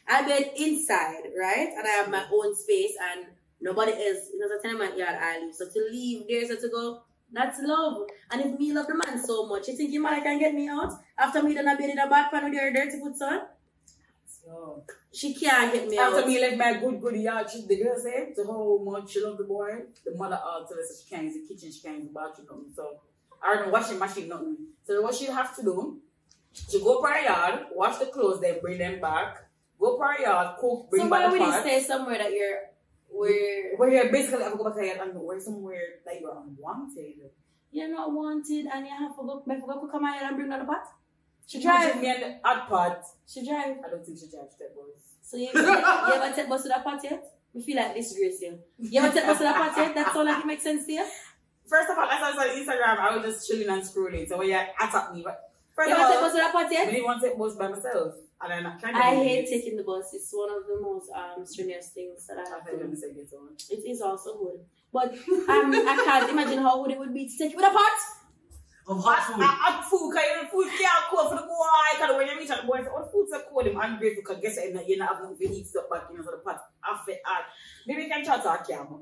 I 0.07 0.23
bed 0.27 0.51
inside, 0.57 1.23
right, 1.39 1.69
and 1.75 1.87
I 1.87 1.91
have 2.01 2.09
my 2.09 2.25
own 2.33 2.55
space 2.55 2.95
and 3.11 3.27
nobody 3.59 3.91
else. 3.91 4.31
You 4.33 4.39
know, 4.39 4.47
the 4.47 4.59
tenement 4.61 4.97
yard 4.97 5.15
I 5.19 5.39
live. 5.39 5.53
So 5.55 5.65
to 5.69 5.79
leave 5.91 6.23
there, 6.27 6.47
so 6.47 6.55
to 6.55 6.69
go. 6.69 7.03
That's 7.31 7.59
love. 7.61 8.07
And 8.29 8.41
if 8.41 8.59
me 8.59 8.73
love 8.73 8.87
the 8.87 8.95
man 8.95 9.23
so 9.23 9.47
much, 9.47 9.67
you 9.67 9.75
think 9.75 9.93
your 9.93 10.01
mother 10.01 10.21
can 10.21 10.39
get 10.39 10.53
me 10.53 10.67
out 10.67 10.91
after 11.17 11.41
me 11.41 11.53
done 11.53 11.67
a 11.67 11.77
bed 11.77 11.89
in 11.89 11.99
a 11.99 12.09
bad 12.09 12.29
pan 12.29 12.45
with 12.45 12.53
your 12.53 12.71
dirty 12.73 12.99
foot 12.99 13.15
son? 13.17 13.41
So, 14.25 14.83
She 15.13 15.33
can't 15.33 15.71
get 15.73 15.87
me 15.87 15.97
after 15.97 16.15
out. 16.15 16.19
After 16.19 16.29
me 16.29 16.41
left 16.41 16.57
my 16.57 16.73
good 16.79 16.99
good 17.01 17.15
yard, 17.15 17.47
she, 17.49 17.65
the 17.65 17.81
girl 17.81 17.95
said 17.97 18.35
to 18.35 18.43
how 18.43 18.79
much 18.83 19.11
she 19.11 19.23
loved 19.23 19.39
the 19.39 19.43
boy. 19.45 19.69
The 20.05 20.17
mother 20.17 20.39
uh, 20.43 20.59
told 20.59 20.79
her 20.79 20.85
so 20.87 20.95
she 21.01 21.09
can't 21.09 21.23
use 21.23 21.35
the 21.35 21.53
kitchen, 21.53 21.71
she 21.71 21.81
can't 21.81 21.97
use 21.97 22.07
the 22.07 22.13
bathroom. 22.13 22.65
So 22.75 22.99
I 23.41 23.55
don't 23.55 23.67
know 23.67 23.71
washing 23.71 23.99
machine, 23.99 24.27
nothing. 24.27 24.57
So 24.83 25.01
what 25.01 25.15
she 25.15 25.25
have 25.25 25.55
to 25.55 25.63
do, 25.63 25.99
she 26.53 26.79
go 26.81 27.01
per 27.01 27.17
yard, 27.19 27.65
wash 27.73 27.97
the 27.97 28.07
clothes, 28.07 28.41
then 28.41 28.59
bring 28.61 28.77
them 28.79 28.99
back. 28.99 29.37
Go 29.79 29.97
per 29.97 30.19
yard, 30.21 30.57
cook, 30.59 30.89
bring 30.89 31.03
so 31.03 31.09
back 31.09 31.31
why 31.31 31.37
the 31.37 31.43
would 31.43 31.53
you 31.53 31.61
stay 31.61 31.81
somewhere 31.81 32.17
that 32.17 32.31
you're 32.31 32.59
where 33.11 33.75
Where 33.77 33.89
you're 33.89 34.11
basically 34.11 34.43
have 34.43 34.53
to 34.53 34.57
go 34.57 34.65
back 34.65 34.75
there 34.75 35.01
and 35.01 35.13
where 35.15 35.39
somewhere 35.39 36.01
that 36.05 36.19
you're 36.19 36.31
unwanted. 36.31 37.13
you're 37.71 37.89
not 37.89 38.11
wanted 38.11 38.65
and 38.65 38.85
you 38.85 38.91
have 38.91 39.15
to 39.15 39.23
go, 39.23 39.43
have 39.47 39.61
to 39.91 39.99
my 39.99 40.11
head 40.11 40.27
and 40.27 40.35
bring 40.35 40.47
another 40.47 40.63
the 40.63 40.71
pot? 40.71 40.83
She 41.47 41.61
drive. 41.61 41.99
me 41.99 42.07
and 42.07 42.23
the 42.23 42.39
hot 42.43 42.69
pot. 42.69 43.03
She 43.27 43.45
drive. 43.45 43.77
I 43.85 43.89
don't 43.89 44.05
think 44.05 44.17
she 44.19 44.27
drives 44.31 44.55
step 44.55 44.73
boys. 44.75 45.03
So 45.21 45.37
you, 45.37 45.49
you, 45.53 45.61
you 45.61 46.13
ever 46.13 46.35
take 46.35 46.49
bus 46.49 46.63
to 46.63 46.69
that 46.69 46.83
pot 46.83 46.99
yet? 47.03 47.23
We 47.53 47.61
feel 47.61 47.77
like 47.77 47.95
disgrace 47.95 48.41
you. 48.41 48.59
You 48.79 49.01
ever 49.01 49.13
take 49.13 49.25
bus 49.25 49.37
to 49.39 49.43
that 49.43 49.55
pot 49.55 49.77
yet? 49.77 49.95
That 49.95 50.13
sound 50.13 50.27
like 50.27 50.43
it 50.43 50.47
makes 50.47 50.63
sense 50.63 50.85
to 50.85 50.91
you? 50.91 51.05
First 51.67 51.89
of 51.89 51.97
all, 51.97 52.05
as 52.05 52.21
I 52.21 52.31
saw 52.33 52.41
on 52.41 52.49
Instagram, 52.49 52.99
I 52.99 53.15
was 53.15 53.25
just 53.25 53.47
chilling 53.47 53.69
and 53.69 53.81
scrolling. 53.81 54.27
So 54.27 54.37
when 54.37 54.49
you 54.49 54.55
attack 54.55 55.13
me, 55.13 55.21
but 55.23 55.50
first 55.75 55.89
You 55.89 55.95
of 55.95 56.01
ever 56.01 56.09
take 56.11 56.17
all, 56.17 56.21
bus 56.21 56.31
to 56.33 56.37
that 56.37 56.51
pot 56.53 56.65
I 56.67 56.71
yet? 56.71 56.91
didn't 56.91 57.05
want 57.05 57.21
to 57.23 57.35
bus 57.37 57.55
by 57.55 57.67
myself. 57.69 58.15
And 58.41 58.51
then 58.51 58.65
I 58.65 58.77
kind 58.79 58.95
of 58.95 59.01
I 59.01 59.15
hate 59.15 59.47
taking 59.49 59.77
the 59.77 59.83
bus. 59.83 60.09
It's 60.13 60.31
one 60.33 60.49
of 60.49 60.65
the 60.67 60.79
most 60.81 61.09
um 61.11 61.45
strenuous 61.45 61.89
things 61.89 62.25
that 62.27 62.37
I 62.37 62.41
I 62.41 62.49
have 62.49 62.63
thought 62.63 62.73
you 62.73 62.77
to 62.77 62.77
do. 62.77 62.83
going 62.89 62.95
to 62.95 62.97
say 63.01 63.13
this 63.13 63.31
one. 63.31 63.53
It 63.69 63.81
is 63.89 64.01
also 64.01 64.37
good. 64.37 64.59
But 64.91 65.13
um, 65.13 65.71
I 65.73 65.95
can't 66.03 66.29
imagine 66.29 66.59
how 66.59 66.81
good 66.83 66.91
it 66.91 66.99
would 66.99 67.13
be 67.13 67.27
to 67.29 67.37
take 67.37 67.51
it 67.53 67.55
with 67.55 67.65
a 67.65 67.69
pot. 67.71 67.99
Of 68.87 68.97
hot 68.97 69.19
Hot, 69.19 69.37
food. 69.37 69.45
hot 69.45 69.85
food, 69.85 70.09
because 70.11 70.49
food 70.51 70.67
can't 70.73 71.05
cool 71.13 71.29
for 71.29 71.35
the 71.37 71.45
boy. 71.45 71.85
Because 71.93 72.17
when 72.17 72.27
you 72.27 72.35
reach 72.35 72.49
out, 72.49 72.61
the 72.61 72.67
boy 72.67 72.81
say, 72.81 72.89
oh, 72.89 73.05
food's 73.13 73.29
so 73.31 73.39
cold, 73.47 73.67
I'm 73.69 73.77
ungrateful, 73.79 74.23
because 74.25 74.41
guess 74.41 74.57
what, 74.57 74.89
you're 74.89 74.97
not 74.97 75.15
having 75.21 75.37
to 75.37 75.47
heat 75.47 75.67
stuff 75.67 75.85
back 75.87 76.09
in 76.09 76.17
so 76.23 76.31
the 76.31 76.37
pot. 76.41 76.65
Half 76.81 77.07
it. 77.07 77.21
Maybe 77.85 78.03
you 78.03 78.09
can 78.09 78.25
chat 78.25 78.41
to 78.41 78.49
her 78.49 78.65
camera. 78.65 78.99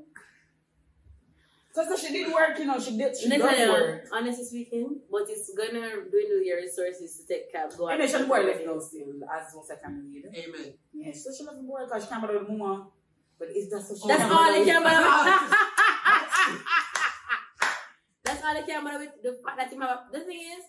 Because 1.72 2.00
she 2.00 2.12
did 2.12 2.32
work, 2.32 2.58
you 2.58 2.64
know, 2.66 2.78
she 2.80 2.96
did, 2.98 3.16
she 3.16 3.28
Let 3.28 3.38
does 3.38 3.50
me 3.50 3.56
tell 3.56 3.66
you, 3.66 3.72
work. 3.72 4.04
Um, 4.10 4.18
honestly 4.18 4.44
speaking, 4.44 5.00
but 5.10 5.22
it's 5.28 5.54
gonna 5.54 5.88
dwindle 6.10 6.42
your 6.42 6.56
resources 6.58 7.16
to 7.18 7.26
take 7.32 7.52
cab. 7.52 7.70
Go 7.78 7.88
I 7.88 7.96
know 7.96 8.06
she 8.06 8.24
boy 8.24 8.40
left 8.42 8.66
now 8.66 8.78
still, 8.80 9.06
as 9.30 9.54
much 9.54 9.64
as 9.64 9.70
I 9.70 9.76
can 9.76 10.10
read. 10.12 10.24
Amen. 10.34 10.74
Yeah, 10.92 11.12
she 11.12 11.18
said 11.18 11.32
she 11.38 11.44
left 11.44 11.58
the 11.58 11.62
boy 11.62 11.84
because 11.84 12.02
she 12.02 12.08
can't 12.08 12.22
bother 12.22 12.38
with 12.40 12.48
mama. 12.48 12.88
But 13.38 13.48
it's 13.54 13.70
that's 13.70 13.88
what 13.88 13.98
she 14.02 14.08
That's 14.08 14.20
can't 14.20 14.32
all 14.32 14.38
bother 14.38 14.52
they 14.52 14.58
with. 14.60 14.68
care. 14.68 14.80
That's 18.24 18.42
all 18.44 18.54
they 18.54 18.62
care 18.62 18.80
about 18.80 19.00
with 19.00 19.22
the 19.22 19.38
fact 19.44 19.56
that 19.58 19.72
you 19.72 19.80
have. 19.80 19.98
The 20.12 20.20
thing 20.20 20.38
is, 20.38 20.64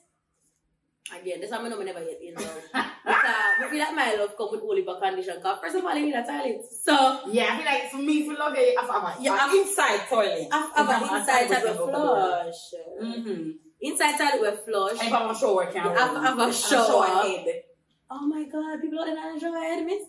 again, 1.20 1.42
this 1.42 1.52
I 1.52 1.62
me 1.62 1.70
never 1.70 1.84
yet 2.04 2.20
in 2.22 2.34
love. 2.36 2.62
But 2.74 3.26
uh, 3.26 3.66
I 3.66 3.68
feel 3.70 3.80
like 3.80 3.96
my 3.96 4.16
love 4.16 4.38
come 4.38 4.50
with 4.52 4.62
only 4.62 4.84
condition. 4.84 5.42
Cause 5.42 5.58
first 5.62 5.76
of 5.76 5.84
all, 5.84 5.96
you 5.96 6.06
need 6.06 6.16
a 6.16 6.24
toilet. 6.24 6.64
So 6.84 6.94
Yeah, 7.32 7.50
I 7.52 7.58
feel 7.58 7.66
like 7.66 7.92
for 7.92 7.98
me, 7.98 8.26
for 8.26 8.34
love 8.34 8.54
I 8.56 8.76
have 8.80 8.90
a 8.90 9.22
Yeah, 9.24 9.36
yeah, 9.36 9.62
inside 9.62 10.08
toilet. 10.08 10.48
I 10.52 10.72
have 10.76 10.90
an 10.90 11.18
inside 11.18 11.48
toilet 11.48 11.78
flush. 11.78 12.64
Mm-hmm. 13.02 13.50
Inside 13.82 14.18
toilet 14.18 14.42
with 14.42 14.60
flush. 14.66 15.08
If 15.08 15.14
I'm 15.14 15.30
a 15.30 15.36
shower, 15.38 15.66
can 15.72 15.88
I 15.88 16.00
have, 16.00 16.18
I 16.18 16.22
have 16.28 16.40
a 16.40 16.54
shower. 16.54 17.06
head. 17.24 17.64
Oh 18.10 18.28
my 18.28 18.44
god, 18.44 18.82
people 18.82 19.06
not 19.06 19.42
shower 19.42 19.58
head, 19.58 19.86
miss. 19.86 20.04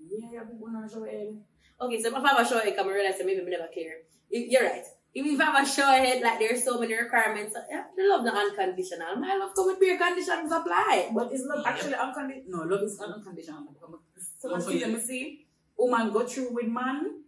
Yeah, 0.00 0.28
yeah, 0.32 0.40
people 0.44 0.68
not 0.68 0.90
shower 0.90 1.06
head. 1.06 1.38
Okay, 1.80 2.02
so 2.02 2.08
if 2.08 2.14
I 2.14 2.20
have 2.28 2.40
a 2.40 2.48
shower 2.48 2.62
I 2.78 2.92
realize 2.92 3.18
that 3.18 3.26
maybe 3.26 3.40
I 3.40 3.44
never 3.44 3.68
care. 3.72 3.94
You're 4.30 4.64
right. 4.64 4.84
If 5.14 5.24
you 5.24 5.38
have 5.38 5.62
a 5.62 5.68
shower 5.68 5.98
head, 5.98 6.22
like 6.22 6.40
there's 6.40 6.64
so 6.64 6.78
many 6.80 6.94
requirements. 6.94 7.54
Yeah, 7.70 7.84
the 7.96 8.02
love 8.08 8.24
the 8.24 8.32
unconditional. 8.34 9.14
My 9.16 9.36
love 9.36 9.54
come 9.54 9.66
with 9.66 9.78
bare 9.78 9.96
conditions 9.96 10.50
apply. 10.50 11.10
But 11.14 11.32
is 11.32 11.44
love 11.46 11.64
actually 11.64 11.94
unconditional? 11.94 12.66
No, 12.66 12.74
love 12.74 12.82
is 12.82 12.98
unconditional. 13.00 13.62
So 14.40 14.48
Not 14.48 14.62
for 14.62 14.70
see, 14.70 14.78
you. 14.80 14.86
let 14.86 14.94
me 14.94 15.00
see. 15.00 15.46
Woman 15.78 16.12
go 16.12 16.26
through 16.26 16.52
with 16.52 16.66
man. 16.66 17.20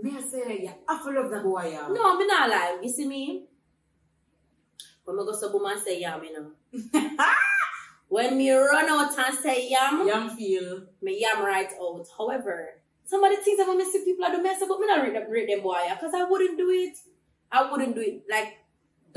Me 0.00 0.12
I 0.16 0.20
say, 0.20 0.60
yeah, 0.62 0.74
I 0.88 1.02
feel 1.02 1.14
love 1.20 1.30
the 1.30 1.40
boy, 1.40 1.70
yeah. 1.72 1.88
No, 1.90 2.16
me 2.18 2.26
not 2.26 2.48
lie. 2.50 2.78
You 2.82 2.88
see 2.88 3.06
me? 3.08 3.46
When 5.04 5.18
I 5.18 5.24
go 5.24 5.40
to 5.40 5.48
woman 5.48 5.78
say 5.82 6.00
yam, 6.00 6.22
you 6.22 6.32
know. 6.38 6.50
when 8.08 8.36
me 8.36 8.50
run 8.52 8.88
out 8.88 9.18
and 9.18 9.38
say 9.38 9.68
yam, 9.70 10.06
Young 10.06 10.30
feel. 10.36 10.82
me 11.02 11.18
yam 11.20 11.42
right 11.44 11.70
out. 11.82 12.06
However, 12.16 12.68
somebody 13.12 13.36
thinks 13.36 13.58
that 13.60 13.68
when 13.68 13.78
me 13.80 13.84
see 13.90 14.04
people 14.04 14.24
are 14.26 14.32
do 14.36 14.42
mess 14.46 14.60
up, 14.62 14.68
but 14.70 14.78
me 14.80 14.86
not 14.86 15.02
rate 15.04 15.14
them, 15.16 15.30
rate 15.36 15.48
them 15.50 15.62
boy, 15.66 15.80
because 15.94 16.14
I 16.20 16.24
wouldn't 16.30 16.56
do 16.62 16.68
it. 16.84 16.96
I 17.50 17.60
wouldn't 17.70 17.94
do 17.98 18.02
it. 18.10 18.16
Like, 18.34 18.50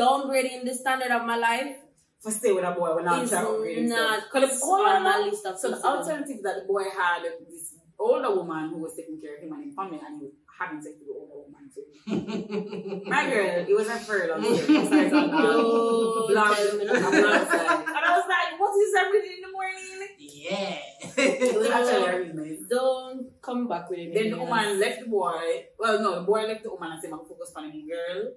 downgrading 0.02 0.64
the 0.68 0.74
standard 0.74 1.12
of 1.12 1.24
my 1.32 1.38
life 1.38 1.76
For 2.24 2.32
stay 2.32 2.52
with 2.58 2.64
a 2.64 2.72
boy 2.72 2.90
when 2.96 3.08
I'm 3.08 3.24
is 3.24 3.30
trying 3.32 3.46
to 3.46 3.52
upgrade 3.52 3.78
himself. 3.80 4.10
not 4.12 4.30
'Cause 4.32 4.60
the- 4.60 4.66
hold 4.66 4.88
on 4.88 5.04
my 5.04 5.18
list 5.28 5.46
of 5.50 5.56
So 5.60 5.68
the 5.70 5.76
things 5.76 5.86
alternative 5.92 6.40
that 6.46 6.56
the 6.62 6.66
boy 6.74 6.84
had 7.02 7.24
this 7.50 7.66
older 8.00 8.32
woman 8.40 8.64
who 8.70 8.78
was 8.86 8.94
taking 9.00 9.18
care 9.24 9.36
of 9.36 9.42
him 9.44 9.52
and 9.56 9.66
his 9.66 9.76
family, 9.80 10.00
and 10.06 10.14
he 10.20 10.26
was 10.28 10.34
having 10.62 10.82
sex 10.82 10.96
with 11.00 11.08
the 11.08 11.14
older 11.18 11.38
woman 11.42 11.70
too. 11.74 13.04
My 13.10 13.30
girl, 13.30 13.66
it 13.68 13.76
was 13.76 13.88
a 13.88 13.98
third 13.98 14.30
of 14.32 14.44
it. 14.44 14.66
Sorry, 14.66 15.06
it's 15.06 15.14
on, 15.14 15.30
Don't 15.32 16.28
blonde- 16.32 16.56
tell 16.58 16.78
me 16.78 16.84
a 16.84 16.94
nothing. 16.94 17.22
blonde. 17.22 17.48
And 17.88 18.06
I 18.06 18.18
was 18.18 18.26
like, 18.30 18.60
what 18.60 18.74
is 18.78 18.94
everything 19.04 19.34
in 19.38 19.42
the 19.48 19.52
morning? 19.52 20.08
yeah. 20.20 20.78
It 21.18 21.56
was 21.60 21.70
actually. 21.78 22.60
Don't 22.70 23.42
come 23.42 23.68
back 23.68 23.90
with 23.90 24.00
it. 24.00 24.14
Then 24.14 24.32
the 24.32 24.38
woman 24.38 24.80
left 24.80 25.00
the 25.02 25.08
boy. 25.08 25.66
Well, 25.78 26.00
no, 26.02 26.16
the 26.20 26.26
boy 26.26 26.46
left 26.48 26.64
the 26.64 26.70
woman 26.72 26.92
and 26.94 27.02
said, 27.02 27.12
"I'm 27.12 27.20
focus 27.20 27.52
on 27.56 27.72
the 27.72 27.82
girl." 27.84 28.32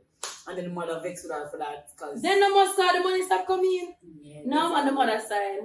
And 0.46 0.58
then 0.58 0.64
the 0.64 0.70
mother 0.70 1.00
vexed 1.02 1.24
with 1.24 1.32
her 1.32 1.48
for 1.50 1.56
that 1.58 1.88
because 1.96 2.20
Then 2.20 2.40
the 2.40 2.72
start 2.72 2.94
the 2.96 3.00
money 3.02 3.22
stop 3.24 3.46
coming. 3.46 3.94
yeah, 4.22 4.40
Now 4.44 4.74
on 4.74 4.84
the 4.86 4.92
mother 4.92 5.18
side. 5.20 5.60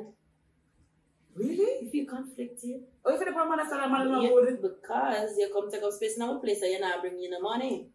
Really. 1.35 1.85
If 1.85 1.93
you 1.93 2.05
conflicted, 2.05 2.81
Oh, 3.05 3.13
if 3.13 3.19
the 3.19 3.31
mother 3.31 3.63
said, 3.69 3.79
"I'm 3.79 3.91
not 3.91 4.21
yeah, 4.23 4.29
good." 4.29 4.61
because 4.61 5.35
you 5.37 5.49
come 5.53 5.71
take 5.71 5.83
up 5.83 5.93
space 5.93 6.15
in 6.17 6.21
our 6.23 6.39
place 6.39 6.61
and 6.61 6.71
you're 6.71 6.81
not 6.81 7.01
bringing 7.01 7.25
in 7.25 7.31
the 7.31 7.39
money. 7.39 7.87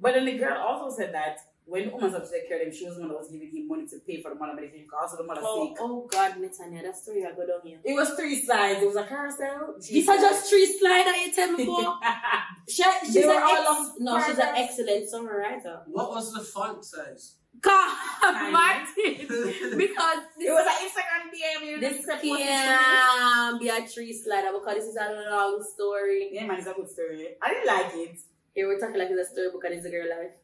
But 0.00 0.14
then 0.14 0.24
the 0.24 0.36
girl 0.38 0.56
also 0.58 0.94
said 0.96 1.12
that 1.14 1.38
when 1.66 1.86
the 1.86 1.90
woman 1.94 2.10
started 2.10 2.26
to 2.26 2.32
take 2.32 2.48
care 2.48 2.58
of 2.58 2.64
them, 2.66 2.74
she 2.74 2.86
was 2.86 2.96
the 2.96 3.00
one 3.02 3.10
that 3.10 3.18
was 3.18 3.30
giving 3.30 3.50
him 3.50 3.68
money 3.68 3.86
to 3.86 3.98
pay 4.06 4.20
for 4.22 4.30
the 4.30 4.34
mother 4.34 4.54
medication 4.54 4.86
because 4.86 5.12
also 5.12 5.16
the 5.22 5.26
mother 5.28 5.40
Oh, 5.44 5.68
sick. 5.68 5.76
oh 5.80 6.08
God, 6.10 6.32
Netanya, 6.40 6.82
that 6.82 6.96
story 6.96 7.24
I 7.24 7.32
go 7.32 7.46
down 7.46 7.60
here. 7.64 7.78
It 7.84 7.92
was 7.94 8.10
three 8.18 8.40
slides. 8.42 8.82
It 8.82 8.86
was 8.86 8.96
a 8.96 9.04
carousel. 9.04 9.74
These 9.78 10.08
are 10.08 10.16
just 10.16 10.48
three 10.50 10.66
slides 10.66 11.04
that 11.04 11.22
you 11.24 11.32
tell 11.32 11.52
me 11.52 11.64
for. 11.66 11.94
She, 12.68 12.82
she's 13.04 13.14
They 13.14 13.22
an 13.22 13.28
were 13.28 13.42
all 13.42 13.84
ex- 13.84 13.94
no, 13.98 14.22
she's 14.24 14.38
an 14.38 14.54
excellent 14.54 15.10
songwriter. 15.12 15.82
What 15.88 16.10
was 16.10 16.32
the 16.32 16.40
font 16.40 16.84
size? 16.84 17.36
God. 17.60 17.96
Martin, 18.52 18.86
because 18.96 20.22
it 20.38 20.50
was 20.50 20.66
an 20.66 20.78
Instagram 20.84 21.24
DM. 21.32 21.80
This 21.80 21.98
accept 22.00 22.24
what 22.24 22.38
you 22.38 22.46
say. 22.46 22.52
can't 22.52 23.60
be 23.60 23.68
a 23.68 23.86
three 23.86 24.12
slider 24.12 24.52
because 24.52 24.76
this 24.76 24.84
is 24.84 24.96
a 24.96 25.30
long 25.30 25.64
story. 25.74 26.30
Yeah, 26.32 26.46
man, 26.46 26.58
it's 26.58 26.66
a 26.66 26.72
good 26.72 26.88
story. 26.88 27.28
I 27.42 27.48
didn't 27.48 27.66
like 27.66 27.92
it. 27.94 28.20
Here 28.54 28.66
we're 28.66 28.78
talking 28.78 28.98
like 28.98 29.08
it's 29.10 29.30
a 29.30 29.32
story 29.32 29.48
and 29.64 29.74
it's 29.74 29.86
a 29.86 29.90
girl 29.90 30.08
life. 30.10 30.36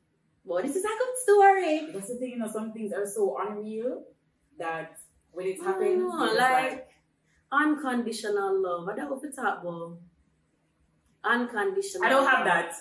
But 0.46 0.62
this 0.62 0.76
is 0.76 0.84
a 0.84 0.88
good 0.88 1.16
story. 1.22 1.88
That's 1.92 2.08
the 2.08 2.16
thing, 2.16 2.30
you 2.30 2.38
know, 2.38 2.50
some 2.50 2.72
things 2.72 2.92
are 2.92 3.06
so 3.06 3.36
unreal 3.40 4.04
that 4.58 4.96
when 5.32 5.46
it 5.48 5.62
happens, 5.62 5.98
know, 5.98 6.24
you're 6.24 6.40
like 6.40 6.88
unconditional 7.52 8.62
love. 8.62 8.88
I 8.88 8.96
don't 8.96 9.10
know 9.10 9.18
if 9.18 9.24
it's 9.24 9.38
about 9.38 9.98
unconditional. 11.24 12.06
I 12.06 12.08
don't 12.08 12.26
have 12.26 12.46
love. 12.46 12.46
that. 12.46 12.72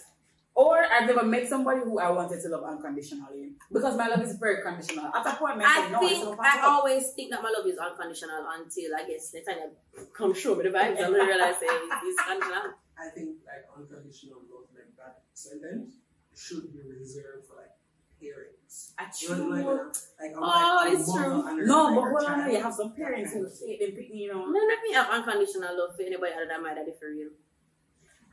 Or 0.55 0.77
I've 0.89 1.05
never 1.05 1.23
met 1.23 1.47
somebody 1.49 1.81
who 1.81 1.99
I 1.99 2.09
wanted 2.11 2.41
to 2.41 2.47
love 2.47 2.63
unconditionally. 2.63 3.51
Because 3.71 3.97
my 3.97 4.07
love 4.07 4.21
is 4.21 4.37
very 4.37 4.63
conditional. 4.63 5.07
At 5.13 5.27
a 5.27 5.35
point, 5.35 5.61
I 5.61 5.65
I 5.65 5.83
said, 5.83 5.91
no, 5.91 5.99
it's 6.01 6.09
think 6.13 6.23
so 6.23 6.31
I 6.31 6.35
fucked 6.37 6.63
up. 6.63 6.71
always 6.71 7.09
think 7.11 7.31
that 7.31 7.43
my 7.43 7.51
love 7.55 7.67
is 7.67 7.77
unconditional 7.77 8.47
until 8.57 8.95
I 8.95 9.03
guess 9.05 9.35
Netanya 9.35 9.67
come 10.13 10.33
show 10.33 10.55
me 10.55 10.63
the 10.63 10.69
vibes 10.69 10.95
and 10.95 11.13
I 11.13 11.25
realize 11.27 11.55
say 11.59 11.67
it's 11.67 12.21
unconditional. 12.23 12.71
I 12.97 13.09
think 13.13 13.29
like 13.45 13.67
unconditional 13.75 14.39
love, 14.49 14.71
like 14.73 14.95
that 14.95 15.23
sentence, 15.33 15.95
should 16.33 16.71
be 16.71 16.79
reserved 16.87 17.47
for 17.51 17.55
like 17.59 17.75
parents. 18.21 18.93
I 18.97 19.11
You 19.21 19.35
know, 19.35 19.47
like, 19.51 19.63
true. 19.63 19.91
like, 20.21 20.31
Oh, 20.37 20.81
like, 20.87 20.93
it's 20.93 21.11
true. 21.13 21.65
No, 21.67 21.95
but 21.95 22.01
her 22.01 22.11
hold 22.11 22.25
on, 22.31 22.51
you 22.51 22.61
have 22.63 22.73
some 22.73 22.93
parents 22.95 23.33
who 23.33 23.43
hate 23.67 23.79
them, 23.81 23.91
pick 23.91 24.09
me, 24.09 24.23
you 24.23 24.33
know. 24.33 24.45
No, 24.45 24.59
let 24.71 24.79
me 24.87 24.93
have 24.93 25.09
unconditional 25.09 25.77
love 25.77 25.95
for 25.97 26.03
anybody 26.03 26.31
other 26.33 26.47
than 26.47 26.63
my 26.63 26.73
daddy 26.73 26.91
for 26.97 27.11
real. 27.11 27.29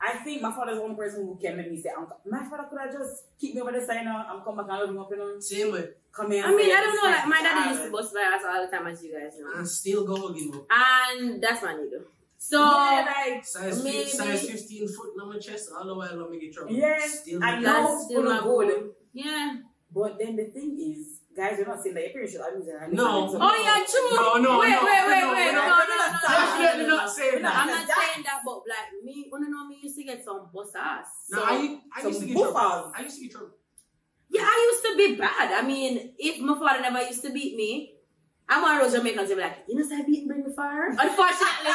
I 0.01 0.17
think 0.17 0.41
my 0.41 0.51
father's 0.51 0.79
one 0.79 0.95
person 0.95 1.25
who 1.25 1.35
can 1.41 1.55
make 1.57 1.71
me 1.71 1.81
say, 1.81 1.89
"Uncle, 1.97 2.17
my 2.29 2.43
father 2.49 2.65
could 2.69 2.79
have 2.79 2.91
just 2.91 3.23
keep 3.39 3.55
me 3.55 3.61
over 3.61 3.71
the 3.71 3.81
side, 3.85 3.99
you 3.99 4.05
know, 4.05 4.15
I'm 4.27 4.41
come 4.41 4.57
back 4.57 4.65
and 4.69 4.79
love 4.79 4.89
him 4.89 4.99
up, 4.99 5.09
you 5.11 5.17
know. 5.17 5.39
Same 5.39 5.71
way. 5.71 5.89
Come 6.11 6.31
here. 6.31 6.43
I 6.45 6.53
mean, 6.53 6.69
I 6.75 6.81
don't 6.81 6.95
know, 6.95 7.09
like 7.09 7.27
my 7.27 7.41
daddy 7.41 7.69
used 7.71 7.83
to 7.85 7.91
bust 7.91 8.13
my 8.13 8.21
ass 8.21 8.43
all 8.47 8.65
the 8.65 8.71
time 8.71 8.87
as 8.87 9.03
you 9.03 9.13
guys 9.17 9.33
know. 9.39 9.53
And 9.59 9.67
still 9.67 10.05
go 10.05 10.33
give 10.33 10.53
up. 10.55 10.65
And 10.69 11.41
that's 11.41 11.63
my 11.63 11.73
nigga. 11.73 12.03
So 12.37 12.59
yeah, 12.59 13.05
like, 13.33 13.45
Size, 13.45 13.83
Maybe- 13.83 14.09
size 14.09 14.49
15 14.49 14.87
foot 14.89 15.13
on 15.21 15.29
my 15.29 15.39
chest, 15.39 15.69
all 15.75 15.85
the 15.87 15.95
while 15.95 16.13
let 16.15 16.29
me 16.29 16.39
get 16.39 16.53
trouble. 16.53 16.73
Yes, 16.73 17.21
Still 17.21 17.41
I 17.41 17.55
be- 17.55 17.61
know. 17.63 17.73
that's 17.73 18.05
still 18.05 18.21
full 18.21 18.29
my 18.31 18.37
of 18.39 18.43
good. 18.43 18.67
good. 18.67 18.91
Yeah. 19.13 19.55
but 19.93 20.17
then 20.19 20.35
the 20.35 20.45
thing 20.45 20.77
is, 20.77 21.19
guys, 21.35 21.57
you're 21.57 21.67
not 21.67 21.81
saying 21.81 21.95
that 21.95 22.03
your 22.03 22.13
parents 22.13 22.31
should 22.33 22.41
abuse 22.41 22.67
it. 22.67 22.93
No. 22.93 23.29
Oh 23.33 23.55
yeah, 23.57 23.81
true. 23.85 24.15
No, 24.15 24.37
no, 24.37 24.59
wait, 24.59 24.69
no, 24.69 24.85
wait, 24.85 25.03
wait, 25.09 25.21
no, 25.21 25.33
wait. 25.33 25.51
no, 25.51 25.61
No, 25.65 25.77
no, 25.81 25.95
no, 25.97 26.19
Definitely 26.23 26.83
no, 26.83 26.89
no, 26.89 26.95
not 26.97 27.05
no. 27.07 27.13
saying 27.13 27.35
I'm 27.37 27.41
that. 27.43 27.85
not 27.87 27.97
saying 27.97 28.23
that, 28.25 28.39
but 28.45 28.57
like 28.69 28.89
me, 29.03 29.25
oh, 29.27 29.29
wanna 29.31 29.49
know 29.49 29.67
me 29.67 29.79
used 29.81 29.97
to 29.97 30.03
get 30.03 30.23
some 30.23 30.49
bust 30.53 30.75
ass. 30.75 31.07
No, 31.29 31.39
So- 31.39 31.45
I, 31.45 31.79
I 31.95 32.01
some 32.01 32.09
used 32.11 32.21
to 32.21 32.27
get 32.27 32.37
trouble. 32.37 32.91
I 32.95 33.01
used 33.03 33.15
to 33.17 33.21
get 33.23 33.31
trouble. 33.31 33.51
Yeah, 34.29 34.41
I 34.45 34.57
used 34.71 34.83
to 34.85 34.91
be 34.97 35.15
bad. 35.19 35.47
I 35.53 35.61
mean, 35.65 36.13
if 36.17 36.39
my 36.41 36.57
father 36.57 36.81
never 36.81 37.01
used 37.05 37.21
to 37.21 37.31
beat 37.31 37.55
me, 37.55 37.93
I'm 38.49 38.61
one 38.61 38.75
of 38.77 38.83
those 38.83 38.93
Jamaicans 38.99 39.29
who 39.29 39.35
be 39.35 39.41
like, 39.41 39.63
you 39.69 39.75
know, 39.77 39.85
say 39.87 40.03
beat 40.05 40.27
bring 40.27 40.43
me 40.43 40.51
far. 40.55 40.87
Unfortunately, 40.89 41.71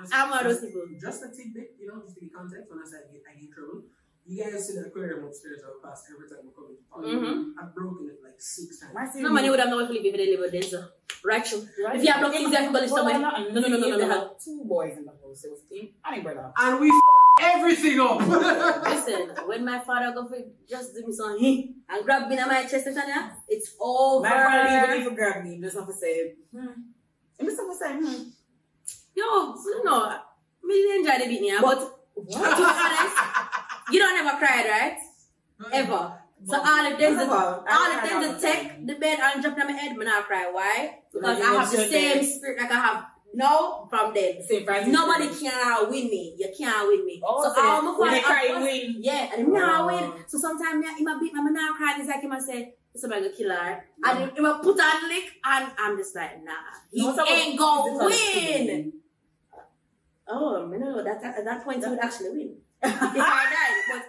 Just, 0.00 0.14
I'm 0.14 0.30
one 0.30 0.38
of 0.38 0.44
those 0.46 0.60
just, 0.62 0.66
people. 0.66 0.86
just 1.00 1.22
a 1.24 1.28
tidbit, 1.34 1.74
you 1.78 1.86
know, 1.90 2.00
just 2.02 2.14
to 2.14 2.20
give 2.22 2.30
context 2.32 2.70
when 2.70 2.78
I 2.78 2.86
said 2.88 3.02
I 3.08 3.12
get, 3.12 3.22
I 3.26 3.34
get 3.40 3.50
trouble. 3.52 3.82
You 4.28 4.44
guys 4.44 4.66
see 4.68 4.74
the 4.74 4.86
aquarium 4.88 5.24
upstairs 5.24 5.62
I 5.64 5.70
pass 5.88 6.04
every 6.12 6.28
time 6.28 6.44
we 6.44 6.52
come 6.52 6.66
into 6.68 6.84
park. 6.92 7.04
Mhm. 7.04 7.52
I've 7.60 7.74
broken 7.74 8.10
it 8.12 8.18
like 8.22 8.38
six 8.38 8.78
times. 8.80 9.14
No 9.16 9.30
money 9.30 9.48
would 9.48 9.58
have 9.58 9.70
no 9.70 9.78
way 9.78 9.86
to 9.86 9.92
live 9.92 10.04
if 10.04 10.16
they 10.16 10.26
live 10.32 10.40
with 10.40 10.52
this. 10.52 10.74
uh, 10.74 10.86
Right. 11.24 11.42
Right? 11.84 11.96
If 11.96 12.04
you 12.04 12.12
have 12.12 12.20
no 12.22 12.30
kids, 12.30 12.50
you 12.50 12.56
have 12.56 12.72
to 12.72 12.78
go 12.78 12.86
somewhere. 12.86 13.18
no, 13.18 13.30
No, 13.30 13.60
no, 13.60 13.68
no, 13.68 13.78
no, 13.78 13.88
no, 13.88 13.98
They 13.98 14.04
had 14.06 14.28
two 14.44 14.62
boys 14.64 14.94
in 14.98 15.04
the 15.06 15.10
house. 15.12 15.44
It 15.44 15.50
was 15.50 15.62
him 15.70 15.88
and 16.04 16.14
his 16.14 16.22
brother. 16.24 16.52
And 16.56 16.78
we 16.80 16.88
f- 16.90 17.54
everything 17.54 17.98
up. 18.00 18.20
Listen, 18.92 19.22
when 19.48 19.64
my 19.64 19.78
father 19.80 20.12
go 20.14 20.28
for 20.28 20.38
just 20.68 20.94
do 20.94 21.06
me 21.06 21.12
some 21.12 21.38
hit 21.40 21.70
and 21.88 22.04
grab 22.04 22.28
me 22.28 22.38
in 22.38 22.46
my 22.46 22.62
chest, 22.66 22.84
Tanya, 22.84 23.34
it's 23.48 23.74
over. 23.80 24.22
My 24.28 24.30
father 24.30 24.62
didn't 24.68 25.00
even 25.00 25.12
if 25.12 25.18
grab 25.18 25.44
me, 25.44 25.58
just 25.60 25.76
have 25.78 25.86
to 25.88 25.92
say, 25.92 26.34
hmm. 26.52 26.66
And 27.38 27.48
just 27.48 27.58
have 27.60 27.70
to 27.72 27.76
say, 27.82 27.92
hmm. 27.94 28.22
Yo, 29.14 29.26
you 29.56 29.84
know, 29.84 30.00
me 30.62 30.76
enjoy 30.98 31.18
the 31.18 31.26
beat 31.28 31.40
me, 31.40 31.52
but 31.60 31.78
to 31.80 32.24
be 32.26 32.34
honest, 32.34 33.16
you 33.90 33.98
don't 33.98 34.26
ever 34.26 34.38
cried, 34.38 34.66
right? 34.66 34.98
Ever. 35.72 36.12
So 36.46 36.54
all 36.56 36.86
of 36.92 36.98
them, 36.98 37.18
all, 37.30 37.64
I 37.68 38.00
of 38.00 38.08
them 38.08 38.32
the 38.34 38.40
take 38.40 38.86
the 38.86 38.94
bed 38.94 39.18
and 39.20 39.42
jump 39.42 39.58
on 39.58 39.66
my 39.66 39.72
head, 39.72 39.96
me 39.96 40.04
not 40.04 40.24
cry. 40.26 40.48
Why? 40.52 40.98
Because 41.12 41.40
I 41.40 41.52
have 41.52 41.70
the 41.70 41.76
same 41.88 42.22
spirit 42.24 42.58
like 42.60 42.70
I 42.70 42.74
have 42.74 43.04
now 43.34 43.86
from 43.90 44.14
them. 44.14 44.34
Nobody 44.86 45.28
can 45.34 45.90
win 45.90 46.06
me. 46.08 46.36
You 46.38 46.52
can't 46.56 46.86
win 46.86 47.04
me. 47.04 47.20
Oh, 47.24 47.42
so 47.42 47.60
my 47.60 47.98
when 47.98 48.12
they 48.12 48.20
father- 48.20 48.34
cry, 48.34 48.62
win. 48.62 48.96
Yeah, 49.00 49.30
and 49.36 49.52
not 49.52 49.80
Oh. 49.80 49.86
win. 49.86 50.24
So 50.28 50.38
sometimes 50.38 50.78
me, 50.78 50.86
him 50.96 51.08
a 51.08 51.18
beat 51.18 51.34
me, 51.34 51.42
me 51.42 51.50
not 51.50 51.76
cry. 51.76 51.96
It's 51.98 52.08
like 52.08 52.20
him 52.22 52.32
a 52.32 52.40
say, 52.40 52.74
somebody 52.94 53.22
gonna 53.22 53.34
kill 53.36 53.50
her. 53.50 53.84
And 54.04 54.18
him, 54.20 54.30
him 54.36 54.44
a 54.44 54.60
put 54.62 54.78
on 54.80 55.08
lick, 55.08 55.24
and 55.44 55.72
I'm 55.76 55.96
just 55.98 56.14
like, 56.14 56.42
nah, 56.44 56.52
he 56.92 57.02
No, 57.04 57.24
ain't 57.26 57.58
gonna 57.58 58.04
win. 58.06 58.92
Oh, 60.30 60.66
no, 60.66 61.02
that 61.02 61.24
at 61.24 61.44
that 61.44 61.64
point 61.64 61.82
he 61.82 61.90
would 61.90 61.98
actually 61.98 62.30
win 62.30 62.56
if 62.82 63.02
I 63.02 63.14
died. 63.14 63.82
But 63.92 64.02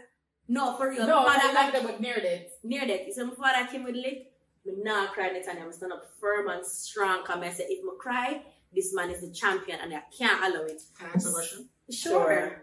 no, 0.47 0.75
for 0.77 0.89
real, 0.89 1.05
No, 1.07 1.23
my 1.23 1.33
not 1.33 1.41
father 1.41 1.53
like 1.53 1.63
like 1.65 1.73
that, 1.73 1.83
but 1.83 2.01
near 2.01 2.15
that. 2.21 2.51
near 2.63 2.87
that. 2.87 3.05
You 3.07 3.13
see, 3.13 3.23
my 3.23 3.33
father 3.35 3.67
came 3.71 3.83
with 3.83 3.95
lick. 3.95 4.31
Me 4.65 4.73
not 4.83 5.13
cry 5.13 5.31
the 5.33 5.39
time. 5.45 5.61
I'm 5.63 5.71
stand 5.71 5.93
up 5.93 6.03
firm 6.19 6.49
and 6.49 6.65
strong. 6.65 7.23
Cause 7.23 7.41
I 7.41 7.49
say, 7.51 7.63
if 7.69 7.79
I 7.83 7.95
cry, 7.97 8.41
this 8.75 8.93
man 8.93 9.09
is 9.09 9.21
the 9.21 9.31
champion, 9.31 9.79
and 9.81 9.93
I 9.93 10.03
can't 10.15 10.43
allow 10.43 10.65
it. 10.65 10.81
Can 10.97 11.07
I 11.07 11.11
ask 11.15 11.29
a 11.29 11.31
question? 11.31 11.69
Sure. 11.89 12.61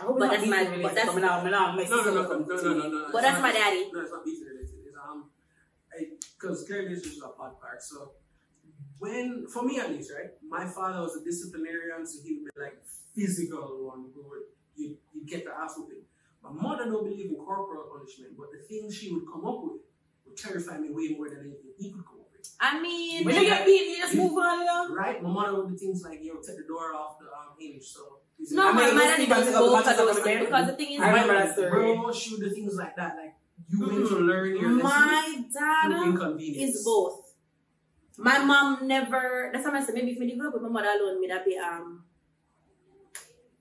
I 0.00 0.04
hope 0.04 0.18
But 0.18 0.30
that's 0.30 0.46
my- 0.46 0.64
beating 0.64 0.82
but 0.82 0.94
that's- 0.94 1.14
related, 1.14 1.28
so 1.28 1.34
I'm 1.34 1.50
not- 1.50 1.88
No, 1.90 1.96
no, 2.00 2.14
no, 2.14 2.22
no, 2.38 2.56
no, 2.56 2.72
no, 2.74 2.88
no. 2.88 3.08
But 3.12 3.22
that's 3.22 3.40
my 3.42 3.52
daddy. 3.52 3.90
No, 3.92 4.00
it's 4.00 4.10
not 4.10 4.24
beating 4.24 4.44
related. 4.46 4.70
It's 4.86 4.96
um, 4.96 5.30
because 6.40 6.64
clearly 6.66 6.94
this 6.94 7.04
is 7.04 7.22
a 7.22 7.28
pod 7.28 7.60
part. 7.60 7.82
So 7.82 8.12
when, 9.02 9.46
for 9.52 9.62
me 9.64 9.80
at 9.80 9.90
least, 9.90 10.12
right, 10.16 10.30
my 10.48 10.64
father 10.64 11.00
was 11.00 11.16
a 11.16 11.24
disciplinarian, 11.24 12.06
so 12.06 12.20
he 12.24 12.34
would 12.38 12.54
be 12.54 12.60
like 12.62 12.78
physical 13.16 13.86
one 13.90 14.06
who 14.14 14.22
would 14.30 14.46
you 14.76 14.96
you 15.12 15.26
get 15.26 15.44
the 15.44 15.50
ass 15.50 15.74
whooping. 15.76 16.06
My 16.42 16.50
mother 16.52 16.84
don't 16.84 17.02
believe 17.04 17.30
in 17.30 17.36
corporal 17.36 17.90
punishment, 17.92 18.32
but 18.38 18.46
the 18.54 18.62
things 18.70 18.94
she 18.96 19.12
would 19.12 19.26
come 19.26 19.44
up 19.44 19.58
with 19.64 19.82
would 20.24 20.36
terrify 20.36 20.78
me 20.78 20.88
way 20.90 21.08
more 21.18 21.28
than 21.28 21.40
anything 21.50 21.74
he 21.78 21.90
could 21.90 22.04
come 22.06 22.20
up 22.22 22.30
with. 22.32 22.46
I 22.60 22.80
mean, 22.80 23.24
When 23.24 23.34
you 23.34 23.42
get 23.42 23.66
beat, 23.66 23.90
you 23.90 23.96
just 23.98 24.14
move 24.14 24.38
on, 24.38 24.60
you 24.60 24.64
know? 24.66 24.94
Right? 24.94 25.22
My 25.22 25.30
mother 25.30 25.54
would 25.62 25.70
do 25.70 25.76
things 25.76 26.02
like, 26.02 26.20
yo, 26.22 26.34
take 26.36 26.56
the 26.58 26.64
door 26.66 26.94
off 26.94 27.18
the 27.18 27.26
um, 27.26 27.54
hinge. 27.58 27.84
So 27.84 28.00
no, 28.50 28.68
I 28.68 28.72
my, 28.72 28.86
mean, 28.86 28.96
my 28.96 29.02
you 29.02 29.08
daddy 29.10 29.22
see 29.24 29.28
back 29.28 29.38
does 29.38 29.46
to 29.46 29.52
the 29.52 29.58
both 29.58 29.96
those 29.96 30.18
things 30.20 30.44
because 30.46 30.66
the 30.66 30.76
thing 30.76 30.92
is, 30.94 31.00
I 31.00 31.08
remember 31.10 31.34
that 31.34 31.52
story. 31.54 31.70
Bro, 31.70 32.12
she 32.12 32.30
would 32.34 32.42
do 32.42 32.50
things 32.50 32.74
like 32.76 32.96
that. 32.96 33.16
Like 33.16 33.34
you 33.68 33.86
went 33.86 34.08
to 34.08 34.16
learn 34.16 34.56
your 34.56 34.70
lesson 34.72 34.82
my 34.82 35.32
through 35.34 35.60
dad 35.60 36.06
inconvenience. 36.08 36.76
is 36.76 36.84
both. 36.84 37.21
My 38.18 38.38
mom 38.38 38.86
never. 38.86 39.50
That's 39.52 39.66
why 39.66 39.78
I 39.78 39.84
said 39.84 39.94
maybe 39.94 40.12
if 40.12 40.18
me 40.18 40.36
grow 40.36 40.48
up 40.48 40.54
with 40.54 40.62
my 40.62 40.68
mother 40.68 40.88
alone, 40.88 41.20
me 41.20 41.28
that 41.28 41.44
be 41.44 41.58
um. 41.58 42.04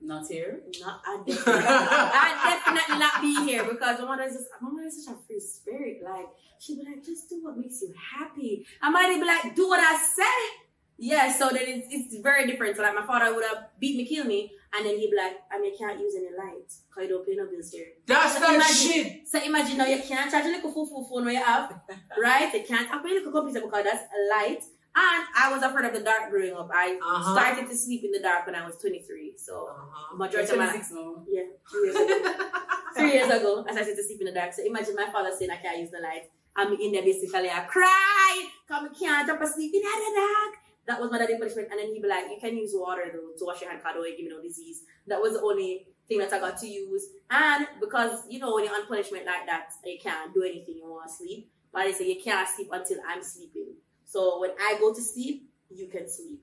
Not 0.03 0.27
here. 0.27 0.61
Not 0.79 1.01
I 1.05 1.17
definitely, 1.17 1.53
I 1.53 2.59
definitely 2.65 2.99
not 2.99 3.21
be 3.21 3.45
here 3.45 3.63
because 3.65 3.99
my 3.99 4.05
mother 4.05 4.23
is 4.23 4.33
just 4.33 4.47
my 4.59 4.69
mother 4.69 4.87
is 4.87 5.05
such 5.05 5.13
a 5.13 5.17
free 5.27 5.39
spirit. 5.39 6.01
Like 6.03 6.25
she 6.57 6.75
be 6.75 6.83
like, 6.83 7.05
just 7.05 7.29
do 7.29 7.43
what 7.43 7.55
makes 7.55 7.83
you 7.83 7.93
happy. 8.17 8.65
I 8.81 8.89
might 8.89 9.13
be 9.13 9.23
like, 9.23 9.55
do 9.55 9.69
what 9.69 9.79
I 9.79 9.97
say. 9.97 10.63
Yeah, 10.97 11.31
so 11.31 11.49
then 11.49 11.63
it's, 11.65 11.87
it's 11.91 12.17
very 12.17 12.47
different. 12.47 12.77
So 12.77 12.81
like 12.81 12.95
my 12.95 13.05
father 13.05 13.33
would 13.33 13.45
have 13.45 13.69
beat 13.79 13.95
me, 13.95 14.05
kill 14.05 14.25
me, 14.25 14.51
and 14.73 14.85
then 14.85 14.97
he'd 14.97 15.11
be 15.11 15.17
like, 15.17 15.37
I 15.51 15.59
mean, 15.59 15.77
can't 15.77 15.99
use 15.99 16.15
any 16.15 16.31
light 16.37 16.67
because 16.87 17.03
you 17.03 17.09
don't 17.09 17.25
pay 17.25 17.35
no 17.35 17.45
bills 17.49 17.71
here. 17.71 17.87
That's 18.07 18.33
So 18.35 18.39
that 18.39 18.55
imagine- 18.55 18.75
shit. 18.75 19.27
So 19.27 19.43
imagine 19.43 19.77
now 19.77 19.85
you 19.85 20.01
can't 20.01 20.31
charge 20.31 20.45
a 20.45 20.49
little 20.49 20.71
full 20.71 20.85
full 20.87 21.03
phone 21.09 21.25
where 21.25 21.33
you 21.33 21.43
have, 21.43 21.73
right? 22.21 22.53
You 22.53 22.63
can't 22.63 22.87
have 22.87 23.03
a 23.03 23.07
little 23.07 23.31
computer 23.31 23.61
because 23.65 23.83
that's 23.83 24.03
a 24.03 24.21
light. 24.35 24.63
And 24.93 25.23
I 25.37 25.49
was 25.53 25.63
afraid 25.63 25.85
of 25.85 25.93
the 25.93 26.01
dark 26.01 26.29
growing 26.29 26.53
up. 26.53 26.69
I 26.73 26.99
Uh-huh. 27.01 27.33
started 27.33 27.69
to 27.69 27.75
sleep 27.75 28.03
in 28.03 28.11
the 28.11 28.19
dark 28.19 28.45
when 28.45 28.55
I 28.55 28.65
was 28.65 28.75
23. 28.77 29.33
So 29.37 29.67
Uh-huh. 29.67 30.15
majority 30.17 30.51
You're 30.53 30.61
of 30.63 30.67
my 30.67 30.71
26 30.71 30.91
now. 30.91 31.25
yeah, 31.29 31.43
three 31.71 31.83
years 31.91 31.95
ago. 31.95 32.33
three 32.97 33.13
years 33.13 33.29
ago, 33.31 33.65
I 33.67 33.71
started 33.71 33.95
to 33.95 34.03
sleep 34.03 34.19
in 34.19 34.25
the 34.27 34.33
dark. 34.33 34.51
So 34.53 34.63
imagine 34.63 34.95
my 34.95 35.09
father 35.09 35.31
saying 35.37 35.51
I 35.51 35.57
can't 35.57 35.79
use 35.79 35.91
the 35.91 35.99
light. 35.99 36.29
I'm 36.55 36.73
in 36.73 36.91
there 36.91 37.03
basically, 37.03 37.49
I 37.49 37.61
cry, 37.61 38.49
come 38.67 38.89
I 38.91 38.93
can't 38.99 39.25
jump 39.27 39.39
asleep 39.41 39.71
in 39.73 39.81
the 39.81 40.11
dark. 40.15 40.53
That 40.91 40.99
was 40.99 41.09
my 41.09 41.19
daddy 41.19 41.37
punishment. 41.37 41.69
And 41.71 41.79
then 41.79 41.87
he'd 41.87 42.01
be 42.01 42.07
like, 42.09 42.25
you 42.29 42.37
can 42.37 42.57
use 42.57 42.73
water 42.75 43.03
though 43.13 43.31
to 43.39 43.45
wash 43.45 43.61
your 43.61 43.69
hand 43.69 43.81
because 43.81 43.95
don't 43.95 44.17
give 44.17 44.25
me 44.25 44.29
no 44.29 44.41
disease. 44.41 44.83
That 45.07 45.21
was 45.21 45.33
the 45.33 45.41
only 45.41 45.87
thing 46.09 46.19
that 46.19 46.33
I 46.33 46.39
got 46.39 46.57
to 46.59 46.67
use. 46.67 47.05
And 47.29 47.65
because, 47.79 48.23
you 48.29 48.39
know, 48.39 48.53
when 48.53 48.65
you're 48.65 48.73
on 48.73 48.87
punishment 48.87 49.25
like 49.25 49.45
that, 49.45 49.69
you 49.85 49.97
can't 50.03 50.33
do 50.33 50.43
anything, 50.43 50.75
you 50.75 50.83
want 50.83 51.07
to 51.07 51.15
sleep. 51.15 51.49
But 51.71 51.83
they 51.83 51.93
say 51.93 52.09
you 52.09 52.21
can't 52.21 52.45
sleep 52.45 52.67
until 52.73 52.97
I'm 53.07 53.23
sleeping. 53.23 53.75
So 54.05 54.41
when 54.41 54.51
I 54.59 54.75
go 54.81 54.93
to 54.93 55.01
sleep, 55.01 55.49
you 55.69 55.87
can 55.87 56.09
sleep. 56.09 56.41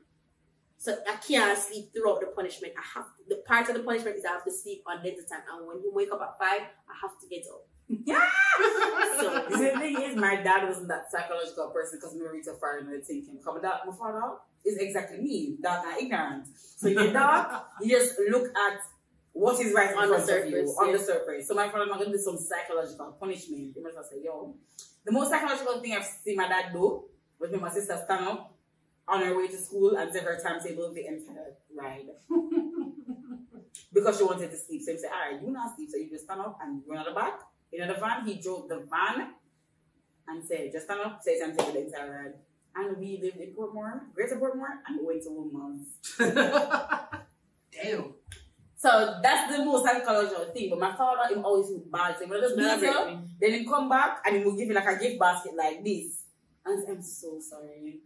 So 0.78 0.96
I 1.06 1.16
can't 1.16 1.58
sleep 1.58 1.92
throughout 1.92 2.20
the 2.20 2.28
punishment. 2.28 2.72
I 2.78 2.98
have 2.98 3.04
the 3.28 3.42
part 3.46 3.68
of 3.68 3.74
the 3.74 3.82
punishment 3.82 4.16
is 4.16 4.24
I 4.24 4.30
have 4.30 4.44
to 4.44 4.50
sleep 4.50 4.82
on 4.86 5.02
the 5.02 5.10
time, 5.10 5.42
and 5.52 5.66
when 5.66 5.82
you 5.82 5.92
wake 5.92 6.10
up 6.10 6.22
at 6.22 6.38
five, 6.38 6.62
I 6.62 6.94
have 7.02 7.20
to 7.20 7.26
get 7.28 7.44
up. 7.52 7.66
So 9.18 9.44
the 9.50 9.78
thing 9.80 10.00
is, 10.00 10.16
my 10.16 10.36
dad 10.36 10.68
wasn't 10.68 10.88
that 10.88 11.10
psychological 11.10 11.70
person 11.70 11.98
because 11.98 12.14
we 12.14 12.22
were 12.22 12.32
too 12.32 12.54
far 12.60 12.78
in 12.78 12.86
the 12.86 12.98
thinking. 12.98 13.38
Come 13.44 13.60
that 13.62 13.86
my 13.86 13.92
father 13.92 14.36
is 14.64 14.76
exactly 14.78 15.18
me, 15.18 15.56
dark 15.60 15.84
and 15.86 16.02
ignorant. 16.02 16.46
So 16.54 16.88
the 16.88 17.10
dark, 17.10 17.66
you 17.82 17.98
just 17.98 18.14
look 18.30 18.46
at 18.56 18.80
what 19.32 19.60
is 19.60 19.72
right 19.72 19.94
On 19.96 20.08
the 20.08 20.14
of 20.14 20.20
you, 20.20 20.26
surface, 20.26 20.76
on 20.78 20.86
yeah. 20.86 20.96
the 20.96 21.02
surface. 21.02 21.48
So 21.48 21.54
my 21.54 21.68
father 21.68 21.86
not 21.86 21.98
gonna 21.98 22.12
do 22.12 22.18
some 22.18 22.36
psychological 22.36 23.16
punishment. 23.18 23.72
He 23.74 23.82
must 23.82 23.96
have 23.96 24.06
said, 24.06 24.18
yo, 24.22 24.54
the 25.04 25.12
most 25.12 25.30
psychological 25.30 25.80
thing 25.80 25.94
I've 25.94 26.04
seen 26.04 26.36
my 26.36 26.48
dad 26.48 26.72
do 26.72 27.04
was 27.38 27.50
when 27.50 27.60
my 27.60 27.70
sister 27.70 28.00
stand 28.04 28.26
up 28.26 28.54
on 29.06 29.22
her 29.24 29.36
way 29.36 29.48
to 29.48 29.56
school 29.56 29.96
and 29.96 30.12
set 30.12 30.22
her 30.24 30.38
timetable 30.40 30.92
the 30.92 31.06
entire 31.06 31.54
ride. 31.74 32.06
because 33.92 34.18
she 34.18 34.24
wanted 34.24 34.50
to 34.50 34.56
sleep. 34.56 34.82
So 34.82 34.92
he 34.92 34.98
said, 34.98 35.10
Alright, 35.10 35.42
you 35.42 35.50
not 35.50 35.74
sleep, 35.76 35.88
so 35.90 35.96
you 35.96 36.10
just 36.10 36.24
stand 36.24 36.40
up 36.40 36.58
and 36.62 36.82
run 36.86 36.98
out 36.98 37.06
the 37.06 37.14
back. 37.14 37.40
In 37.72 37.86
the 37.86 37.94
van, 37.94 38.26
he 38.26 38.40
drove 38.40 38.68
the 38.68 38.86
van 38.90 39.34
and 40.28 40.44
said, 40.44 40.70
just 40.72 40.86
stand 40.86 41.00
up, 41.00 41.22
say 41.22 41.38
timetable 41.38 41.72
the 41.72 41.86
entire 41.86 42.24
ride. 42.24 42.34
And 42.74 42.96
we 42.96 43.18
lived 43.22 43.36
in 43.36 43.54
Portmore, 43.54 44.14
Greater 44.14 44.36
Portmore, 44.36 44.78
and 44.86 44.98
we 45.00 45.06
went 45.06 45.22
to 45.24 45.30
Woodmans. 45.30 45.86
Damn. 47.72 48.14
So 48.76 49.18
that's 49.20 49.56
the 49.56 49.64
most 49.64 49.84
psychological 49.84 50.44
thing. 50.52 50.70
But 50.70 50.78
my 50.78 50.94
father 50.94 51.34
him 51.34 51.44
always 51.44 51.68
feel 51.68 51.82
bad. 51.90 52.16
So 52.18 52.26
when 52.28 52.38
I 52.38 52.40
just 52.42 52.56
beat 52.56 52.86
you, 52.86 53.20
then 53.40 53.52
he 53.52 53.64
come 53.66 53.88
back 53.88 54.22
and 54.24 54.36
he 54.36 54.44
will 54.44 54.56
give 54.56 54.68
you 54.68 54.74
like 54.74 54.86
a 54.86 54.98
gift 54.98 55.18
basket 55.18 55.52
like 55.56 55.84
this. 55.84 56.22
And 56.64 56.88
I'm 56.88 57.02
so 57.02 57.40
sorry. 57.40 57.98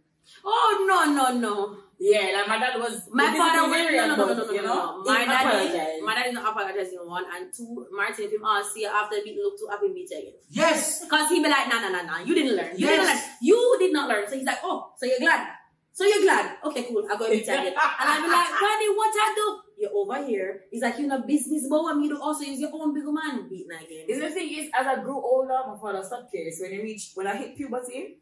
Oh 0.45 0.85
no 0.87 1.13
no 1.13 1.39
no! 1.39 1.77
Yeah, 1.99 2.35
like 2.35 2.47
my 2.47 2.59
dad 2.59 2.79
was 2.79 3.07
My 3.11 3.31
father 3.31 3.63
was 3.63 3.71
very 3.71 3.95
no 3.95 4.07
no 4.07 4.15
no 4.15 4.25
no 4.25 4.33
no 4.33 4.33
adult, 4.33 4.47
no. 4.47 4.53
you 4.53 4.61
no, 4.61 4.67
know? 4.67 5.03
no. 5.03 5.11
My 5.13 5.25
dad 5.25 5.45
apologized. 5.45 5.75
is 5.75 6.03
my 6.03 6.15
dad 6.15 6.27
is 6.27 6.33
not 6.33 6.51
apologizing 6.51 6.99
one 7.05 7.25
and 7.33 7.53
two. 7.53 7.87
Martin 7.91 8.25
if 8.25 8.33
him 8.33 8.43
all 8.43 8.63
see 8.63 8.85
after 8.85 9.15
the 9.17 9.23
beat 9.23 9.37
look 9.37 9.57
to 9.59 9.67
have 9.71 9.81
him 9.81 9.93
beat 9.93 10.11
again. 10.11 10.33
Yes. 10.49 11.05
Cause 11.09 11.29
he 11.29 11.41
be 11.41 11.49
like 11.49 11.67
nah 11.69 11.79
nah 11.79 11.89
nah 11.89 12.03
nah 12.03 12.19
you 12.19 12.35
didn't 12.35 12.55
learn 12.57 12.75
you 12.75 12.87
didn't 12.87 13.05
learn 13.05 13.15
Yes. 13.15 13.29
you 13.41 13.75
did 13.79 13.93
not 13.93 14.09
learn 14.09 14.27
so 14.27 14.35
he's 14.35 14.45
like 14.45 14.59
oh 14.63 14.91
so 14.97 15.05
you're 15.05 15.19
glad 15.19 15.47
so 15.93 16.03
you're 16.03 16.23
glad 16.23 16.57
okay 16.65 16.83
cool 16.89 17.05
I 17.09 17.15
go 17.15 17.29
beat 17.29 17.43
again 17.43 17.67
and 17.99 18.07
I 18.11 18.19
be 18.19 18.27
like 18.27 18.51
Daddy 18.59 18.89
what 18.97 19.13
I 19.15 19.33
do 19.35 19.47
you're 19.77 19.91
over 19.93 20.25
here 20.25 20.61
he's 20.71 20.81
like 20.81 20.97
you 20.99 21.07
know 21.07 21.21
business 21.21 21.67
boy 21.69 21.87
and 21.89 22.03
you 22.03 22.09
do 22.15 22.21
also 22.21 22.43
use 22.43 22.59
your 22.59 22.71
own 22.73 22.93
big 22.93 23.05
man 23.05 23.47
beating 23.49 23.71
again. 23.71 24.05
Is 24.09 24.19
the 24.19 24.29
thing 24.29 24.51
is, 24.53 24.69
as 24.73 24.87
I 24.87 25.01
grew 25.03 25.15
older, 25.15 25.59
my 25.67 25.77
father 25.79 26.03
stopped 26.03 26.31
caring. 26.31 26.51
So 26.51 26.63
when 26.63 26.71
he 26.71 26.81
reached, 26.81 27.15
when 27.15 27.27
I 27.27 27.35
hit 27.35 27.55
puberty, 27.55 28.19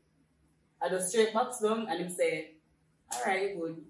I 0.84 0.90
just 0.90 1.10
straight 1.10 1.34
box 1.34 1.60
down 1.60 1.88
and 1.90 2.00
him 2.02 2.10
say, 2.10 2.56
"All 3.14 3.22
right, 3.26 3.58
good." 3.60 3.86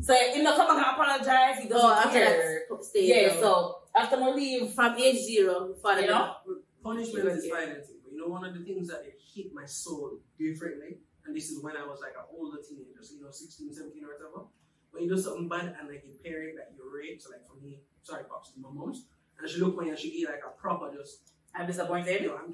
So 0.00 0.14
he 0.14 0.42
not 0.42 0.56
come 0.56 0.76
back 0.76 0.86
and 0.86 0.94
apologize. 0.94 1.62
He 1.62 1.68
doesn't 1.68 1.90
Oh 1.90 2.10
care. 2.12 2.66
that 2.70 2.84
stage 2.84 3.08
Yeah. 3.08 3.34
though. 3.34 3.40
So 3.40 3.78
after 3.96 4.16
my 4.18 4.30
leave, 4.30 4.72
from 4.72 4.94
age 4.96 5.16
zero 5.24 5.74
father 5.82 6.02
You 6.02 6.08
know? 6.08 6.34
Mm, 6.46 6.60
punishment 6.82 7.28
is 7.28 7.48
financing. 7.48 7.96
But 8.02 8.12
you 8.12 8.18
know, 8.18 8.28
one 8.28 8.44
of 8.44 8.52
the 8.56 8.62
things 8.64 8.88
that 8.88 9.00
it 9.06 9.18
hit 9.34 9.52
my 9.54 9.64
soul 9.64 10.18
differently, 10.38 10.98
and 11.24 11.34
this 11.34 11.50
is 11.50 11.62
when 11.62 11.76
I 11.76 11.84
was 11.86 12.00
like 12.00 12.12
an 12.16 12.26
older 12.36 12.58
teenager, 12.62 13.02
so 13.02 13.14
you 13.14 13.22
know, 13.22 13.30
16, 13.30 13.72
17 13.72 14.04
or 14.04 14.08
whatever. 14.12 14.46
When 14.90 15.04
you 15.04 15.08
do 15.14 15.20
something 15.20 15.48
bad 15.48 15.74
and 15.78 15.88
like 15.88 16.04
a 16.08 16.22
parent 16.22 16.56
that 16.56 16.72
you 16.76 16.84
rape, 16.92 17.20
so 17.20 17.30
like 17.30 17.46
for 17.46 17.56
me, 17.62 17.80
sorry, 18.02 18.24
pops, 18.24 18.52
my 18.56 18.68
mom's, 18.70 19.04
and 19.38 19.48
she 19.48 19.60
look 19.60 19.76
when 19.76 19.88
you 19.88 19.96
she 19.96 20.08
eat 20.08 20.28
like 20.28 20.42
a 20.46 20.50
proper 20.60 20.92
just, 20.94 21.32
I'm 21.58 21.66
disappointed. 21.66 22.22
yo, 22.22 22.36
I'm 22.36 22.50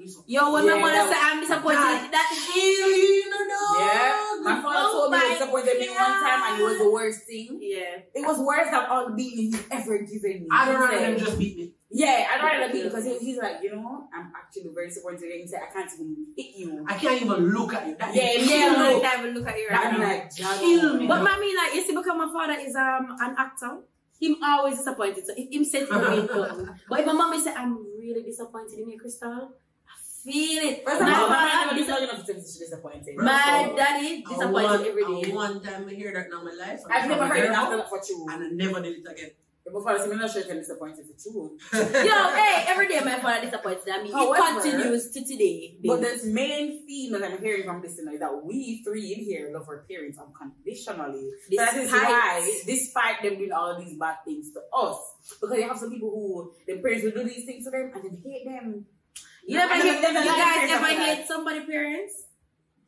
when 0.53 0.65
Yeah, 0.65 0.75
my 0.75 0.79
mother 0.81 1.11
say 1.11 1.19
I'm 1.19 1.39
disappointed, 1.41 2.11
that 2.11 2.29
hell, 2.31 3.31
no, 3.31 3.39
no. 3.51 3.63
Yeah, 3.79 4.39
my 4.43 4.61
father 4.61 4.91
told 4.91 5.11
me 5.11 5.17
Oh 5.19 5.27
he 5.27 5.33
disappointed 5.33 5.79
me 5.79 5.89
one 5.89 6.13
time, 6.23 6.41
and 6.47 6.61
it 6.61 6.63
was 6.63 6.77
the 6.79 6.89
worst 6.89 7.19
thing. 7.27 7.59
Yeah. 7.61 7.99
It 8.15 8.25
was 8.25 8.39
worse 8.39 8.69
than 8.71 8.85
all 8.85 9.09
the 9.09 9.15
beating 9.15 9.51
he's 9.51 9.63
ever 9.71 9.97
given 9.99 10.43
me. 10.43 10.47
I 10.51 10.65
don't 10.65 10.75
He 10.75 10.81
rather 10.81 10.97
said- 10.99 11.19
just 11.19 11.37
beat 11.39 11.57
me. 11.57 11.73
Yeah, 11.95 12.25
I'd 12.31 12.41
rather 12.41 12.73
beat 12.73 12.83
because 12.85 13.05
he, 13.05 13.19
he's 13.19 13.37
like, 13.37 13.57
you 13.61 13.69
know, 13.75 14.07
I'm 14.15 14.31
actually 14.35 14.71
very 14.73 14.87
disappointed. 14.87 15.29
And 15.29 15.41
he 15.41 15.47
said, 15.47 15.61
I 15.61 15.71
can't 15.71 15.91
even 15.93 16.25
hit 16.35 16.55
you. 16.57 16.85
I 16.89 16.93
can't 16.95 17.21
even 17.21 17.53
look 17.53 17.71
at 17.75 17.85
you. 17.87 17.95
That 17.99 18.15
Yeah, 18.15 18.31
yeah, 18.33 18.47
kill 18.47 18.97
I 18.97 18.99
can't 18.99 19.19
even 19.21 19.33
look 19.35 19.47
at 19.47 19.57
you 19.59 19.67
right 19.69 19.91
now. 19.91 19.99
like, 19.99 20.35
Kill 20.35 20.97
me. 20.97 21.07
But 21.07 21.21
mommy, 21.21 21.55
like, 21.55 21.75
you 21.75 21.81
see, 21.83 21.93
because 21.95 22.17
my 22.17 22.31
father 22.33 22.57
is 22.59 22.75
um 22.75 23.15
an 23.21 23.35
actor, 23.37 23.77
him 24.19 24.37
always 24.43 24.77
disappointed. 24.77 25.23
So 25.23 25.33
if 25.37 25.51
him 25.53 25.63
said 25.63 25.87
to 25.87 25.93
me. 25.99 26.27
But 26.89 26.99
if 27.01 27.05
my 27.05 27.13
mommy 27.13 27.39
said 27.39 27.53
I'm 27.57 27.77
really 28.13 28.25
disappointed 28.25 28.79
in 28.79 28.89
you, 28.89 28.99
Crystal, 28.99 29.51
I 29.87 29.95
feel 30.23 30.63
it. 30.63 30.85
First 30.85 31.01
of 31.01 31.07
my 31.07 31.13
all, 31.19 31.29
my 31.29 31.35
father, 31.35 31.75
never 31.75 31.77
dis- 31.79 31.87
did 31.87 32.03
enough 32.03 32.25
to 32.25 32.33
be 32.33 32.39
disappointed. 32.39 33.15
my 33.17 33.73
daddy 33.75 34.23
disappointed 34.23 34.87
every 34.87 35.03
I. 35.05 35.35
One 35.35 35.61
time 35.61 35.87
I 35.89 35.93
hear 35.93 36.13
that 36.13 36.27
in 36.27 36.31
my 36.45 36.53
life. 36.53 36.81
I've 36.89 37.09
never 37.09 37.25
heard 37.27 37.37
it 37.45 37.51
after 37.51 37.77
that, 37.77 37.89
for 37.89 37.99
true. 38.05 38.25
and 38.31 38.43
I 38.43 38.49
never 38.49 38.81
did 38.81 38.97
it 38.99 39.11
again. 39.11 39.31
I 39.65 39.97
say, 39.97 40.11
I'm 40.11 40.17
not 40.17 40.29
sure 40.29 40.43
I'm 40.49 40.57
disappointed 40.57 41.05
for 41.07 41.15
true. 41.31 41.57
Yo, 41.73 41.79
hey, 42.35 42.65
every 42.67 42.87
day 42.89 42.99
my 43.03 43.17
father 43.19 43.45
disappointed 43.45 43.85
me. 44.03 44.09
It 44.09 44.13
However- 44.13 44.59
continues 44.61 45.09
to 45.11 45.23
today. 45.23 45.77
But 45.83 46.01
the 46.01 46.19
main 46.25 46.85
theme 46.85 47.13
that 47.13 47.23
I'm 47.23 47.37
hearing 47.39 47.63
from 47.63 47.81
this 47.81 47.97
is 47.97 48.05
that 48.19 48.41
we 48.43 48.83
three 48.83 49.13
in 49.13 49.23
here 49.23 49.51
love 49.53 49.67
our 49.69 49.85
parents 49.89 50.19
unconditionally. 50.19 51.29
So 51.49 51.55
that 51.63 51.75
is 51.75 51.89
Despite- 51.89 52.09
why, 52.09 52.61
despite 52.65 53.23
them 53.23 53.37
doing 53.37 53.51
all 53.53 53.79
these 53.79 53.97
bad 53.97 54.17
things 54.25 54.51
to 54.53 54.61
us, 54.77 54.97
because 55.39 55.57
you 55.57 55.67
have 55.67 55.77
some 55.77 55.89
people 55.91 56.09
who 56.11 56.51
their 56.67 56.81
parents 56.81 57.03
will 57.05 57.11
do 57.11 57.23
these 57.23 57.45
things 57.45 57.63
to 57.63 57.71
them 57.71 57.91
and 57.95 58.03
then 58.03 58.21
hate 58.23 58.45
them. 58.45 58.85
You 59.47 59.59
ever 59.59 59.73
And 59.73 59.81
hate, 59.83 60.01
then- 60.01 60.15
you 60.23 60.29
guys 60.29 60.71
ever 60.71 60.85
hate 60.87 61.25
somebody 61.27 61.65
parents? 61.65 62.13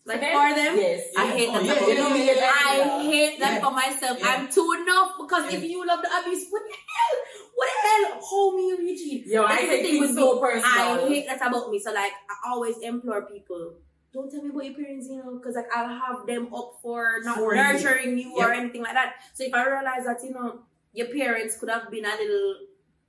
Like 0.06 0.22
them? 0.22 0.32
for 0.38 0.56
them? 0.56 0.74
Yes. 0.78 1.02
I 1.18 1.26
hate 1.34 1.50
Oh, 1.50 1.54
that. 1.54 1.66
yeah, 1.66 1.72
about 1.74 1.88
You 1.90 1.96
them. 1.96 2.04
know 2.04 2.10
me, 2.14 2.26
yeah. 2.28 2.52
I 2.54 3.04
hate 3.10 3.40
that 3.40 3.54
Yeah. 3.54 3.66
for 3.66 3.72
myself. 3.72 4.20
Yeah. 4.20 4.28
I'm 4.38 4.48
too 4.50 4.70
enough 4.80 5.12
because 5.20 5.52
Yeah. 5.52 5.58
if 5.58 5.64
you 5.64 5.86
love 5.86 6.02
the 6.04 6.10
abuse, 6.20 6.46
what 6.52 6.62
the 6.62 6.76
hell? 6.94 7.18
What 7.56 7.68
the 7.74 7.90
hell? 7.90 8.20
Hold 8.22 8.56
me, 8.56 8.72
Reggie. 8.74 9.24
Yo, 9.26 9.44
I 9.44 9.48
That's 9.48 9.62
the 9.62 9.68
take 9.68 9.82
thing 9.82 9.92
things 9.94 10.08
with 10.08 10.16
so 10.16 10.36
me. 10.36 10.42
personal. 10.42 10.66
I 10.66 11.08
hate 11.10 11.26
that 11.28 11.42
about 11.48 11.72
me. 11.72 11.80
So 11.80 11.92
like, 11.92 12.14
I 12.30 12.50
always 12.52 12.78
implore 12.80 13.24
people. 13.26 13.74
Don't 14.14 14.30
tell 14.32 14.44
me 14.44 14.50
about 14.50 14.64
your 14.66 14.76
parents, 14.76 15.08
you 15.10 15.18
know, 15.18 15.32
because 15.38 15.56
like 15.56 15.68
I'll 15.76 15.90
have 15.90 16.26
them 16.28 16.54
up 16.54 16.80
for 16.82 17.20
not 17.24 17.38
For 17.38 17.56
nurturing 17.56 18.18
you, 18.18 18.32
or 18.38 18.50
Yep. 18.54 18.58
anything 18.62 18.84
like 18.84 18.94
that. 18.94 19.16
So 19.34 19.44
if 19.44 19.54
I 19.54 19.66
realize 19.66 20.06
that 20.06 20.24
you 20.24 20.32
know 20.32 20.60
your 20.94 21.08
parents 21.08 21.58
could 21.58 21.70
have 21.70 21.90
been 21.92 22.06
a 22.06 22.16
little, 22.16 22.56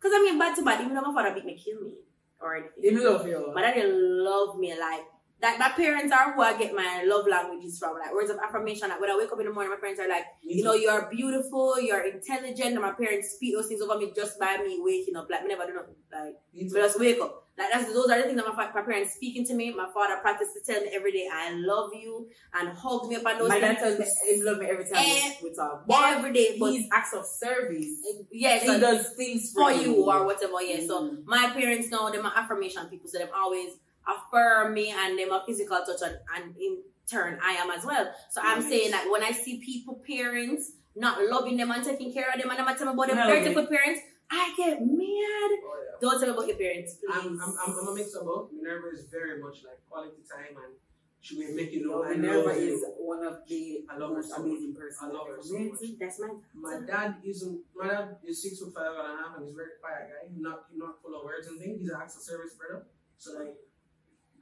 because 0.01 0.13
I 0.17 0.23
mean 0.23 0.39
bad 0.39 0.57
to 0.57 0.63
bad, 0.65 0.81
even 0.81 0.95
though 0.95 1.03
my 1.03 1.15
father 1.15 1.35
beat 1.35 1.45
me, 1.45 1.55
kill 1.63 1.81
me, 1.83 1.95
or 2.41 2.57
anything. 2.57 2.83
They 2.83 2.91
love 3.05 3.27
you. 3.29 3.53
My 3.55 3.61
daddy 3.61 3.83
love 3.85 4.59
me 4.59 4.75
like 4.79 5.05
that. 5.41 5.59
My 5.59 5.71
parents 5.71 6.13
are 6.13 6.33
who 6.33 6.41
I 6.43 6.57
get 6.59 6.75
my 6.75 7.05
love 7.07 7.27
languages 7.29 7.79
from, 7.79 7.99
like 7.99 8.13
words 8.15 8.31
of 8.31 8.39
affirmation. 8.39 8.89
Like 8.89 9.01
when 9.01 9.11
I 9.11 9.17
wake 9.17 9.33
up 9.33 9.39
in 9.41 9.47
the 9.47 9.53
morning, 9.53 9.71
my 9.71 9.77
parents 9.81 10.01
are 10.01 10.09
like, 10.09 10.25
you 10.43 10.63
know, 10.65 10.75
you're 10.75 11.09
beautiful, 11.11 11.81
you're 11.81 12.07
intelligent, 12.07 12.73
and 12.73 12.81
my 12.81 12.93
parents 12.93 13.33
speak 13.37 13.55
those 13.55 13.67
things 13.69 13.81
over 13.83 13.99
me 13.99 14.13
just 14.15 14.39
by 14.39 14.57
me 14.59 14.79
waking 14.81 15.17
up. 15.17 15.29
Like, 15.31 15.43
me 15.43 15.49
never 15.49 15.67
do 15.67 15.75
nothing. 15.75 15.95
Like, 16.13 16.35
too. 16.71 16.75
just 16.75 16.99
wake 17.01 17.21
up. 17.21 17.43
Like, 17.59 17.69
that's 17.73 17.91
those 17.93 18.11
are 18.11 18.19
the 18.19 18.25
things 18.25 18.37
that 18.37 18.55
my, 18.55 18.71
my 18.75 18.83
parents 18.83 19.15
speaking 19.15 19.45
to 19.47 19.55
me. 19.55 19.73
My 19.73 19.89
father 19.95 20.17
practices 20.21 20.55
to 20.63 20.73
tell 20.73 20.83
me 20.83 20.91
every 20.93 21.13
day, 21.13 21.27
I 21.33 21.53
love 21.55 21.91
you, 21.95 22.29
and 22.53 22.69
hugs 22.77 23.09
me 23.09 23.17
up 23.17 23.25
and 23.27 23.41
those 23.41 23.49
My 23.49 23.59
dad 23.61 23.79
tells 23.79 23.99
me 23.99 24.05
he 24.29 24.43
love 24.43 24.59
me 24.59 24.67
every 24.67 24.85
time 24.85 24.97
Eh, 24.99 25.33
we, 25.43 25.49
we 25.51 25.57
talk. 25.57 25.87
But 25.87 26.19
every 26.19 26.33
day, 26.35 26.57
but 26.61 26.73
he's 26.73 26.87
acts 26.93 27.15
of 27.15 27.25
service. 27.25 27.89
yes, 28.31 28.61
he 28.63 28.69
so- 28.69 28.79
does 28.81 29.09
things 29.17 29.53
for 29.55 29.73
you 29.73 29.95
or 30.05 30.25
whatever. 30.27 30.61
Yeah. 30.63 30.87
So 30.87 30.97
Mm. 31.07 31.25
my 31.27 31.51
parents 31.55 31.89
know 31.91 32.11
them 32.11 32.27
are 32.27 32.33
affirmation 32.37 32.87
people, 32.89 33.09
so 33.09 33.19
them 33.19 33.29
always 33.35 33.73
affirm 34.07 34.75
me 34.75 34.91
and 34.91 35.19
them 35.19 35.33
a 35.33 35.43
physical 35.47 35.79
touch 35.85 36.01
and, 36.05 36.19
and 36.37 36.57
in 36.57 36.79
turn 37.11 37.39
I 37.43 37.53
am 37.53 37.71
as 37.71 37.85
well. 37.85 38.13
So 38.31 38.41
I'm 38.45 38.61
Yes. 38.61 38.69
saying 38.71 38.91
that 38.93 39.11
when 39.11 39.23
I 39.23 39.33
see 39.33 39.59
people 39.59 40.01
parents 40.07 40.73
not 40.95 41.23
loving 41.29 41.57
them 41.57 41.71
and 41.71 41.85
taking 41.85 42.13
care 42.13 42.31
of 42.33 42.41
them 42.41 42.51
and 42.51 42.59
I'm 42.61 42.77
telling 42.77 42.95
about 42.95 43.07
them 43.09 43.17
No. 43.17 43.27
beautiful 43.31 43.67
parents, 43.67 44.01
I 44.31 44.53
get 44.57 44.81
mad. 44.81 44.89
Oh, 44.91 45.77
yeah. 45.85 45.97
Don't 46.01 46.19
tell 46.19 46.29
me 46.29 46.35
about 46.35 46.49
your 46.49 46.57
parents, 46.57 46.95
please. 46.95 47.11
I'm, 47.13 47.41
I'm, 47.41 47.55
I'm, 47.65 47.79
I'm 47.79 47.89
a 47.89 47.95
mix 47.95 48.15
of 48.15 48.25
both. 48.25 48.51
Minerva 48.53 48.89
is 48.95 49.05
very 49.11 49.41
much 49.43 49.59
like 49.65 49.79
quality 49.89 50.23
time 50.29 50.57
and 50.65 50.75
she 51.21 51.37
will 51.39 51.55
make 51.55 51.73
you 51.73 51.87
know 51.87 52.03
Yo, 52.05 52.11
I 52.11 52.15
Minerva 52.17 52.49
love 52.49 52.57
is 52.57 52.81
you. 52.81 52.95
one 52.99 53.25
of 53.27 53.39
the 53.49 53.85
I 53.91 53.97
love 53.99 54.11
her 54.11 54.17
most 54.17 54.31
so 54.31 54.37
amazing 54.43 54.75
person 54.75 55.09
I 55.11 55.13
love 55.13 55.27
her 55.29 55.39
so 55.43 55.59
much. 55.59 55.81
That's 55.99 56.21
my 56.21 56.31
My 56.55 56.81
dad 56.87 57.17
isn't. 57.25 57.61
My 57.75 57.89
dad 57.89 58.17
is 58.25 58.43
six 58.43 58.61
foot 58.61 58.73
five 58.75 58.93
and 58.95 59.19
a 59.19 59.23
half, 59.23 59.37
and 59.37 59.45
he's 59.45 59.53
a 59.53 59.57
very 59.57 59.75
quiet 59.81 60.07
guy. 60.11 60.29
He's 60.33 60.41
not, 60.41 60.67
he's 60.71 60.79
not 60.79 61.03
full 61.03 61.15
of 61.19 61.25
words 61.25 61.47
and 61.49 61.59
things. 61.61 61.81
He's 61.81 61.91
an 61.91 61.99
acts 62.01 62.17
of 62.17 62.23
service 62.23 62.53
brother. 62.55 62.87
So 63.19 63.39
like, 63.39 63.55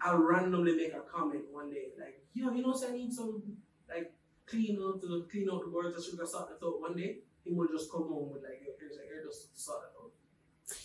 I'll 0.05 0.19
randomly 0.19 0.75
make 0.77 0.93
a 0.95 1.01
comment 1.01 1.45
one 1.51 1.71
day, 1.71 1.87
like, 1.99 2.23
yo, 2.35 2.53
you 2.53 2.63
know, 2.63 2.75
so 2.75 2.89
I 2.89 2.93
need 2.93 3.13
some 3.13 3.43
like 3.89 4.13
clean 4.47 4.79
out 4.83 5.01
to 5.01 5.27
clean 5.31 5.49
out 5.51 5.63
the 5.65 5.71
boards. 5.71 5.97
I 5.99 6.03
should 6.03 6.19
have 6.19 6.29
sorted 6.29 6.57
it 6.61 6.65
out 6.65 6.81
one 6.81 6.95
day. 6.97 7.19
He 7.45 7.53
will 7.53 7.69
just 7.69 7.91
come 7.91 8.03
home 8.09 8.31
with 8.33 8.43
like, 8.43 8.61
yo, 8.65 8.73
here's 8.79 8.97
like, 8.99 9.09
here, 9.09 9.25
just 9.27 9.59
sort 9.59 9.83
it 9.85 9.97
out. 10.01 10.11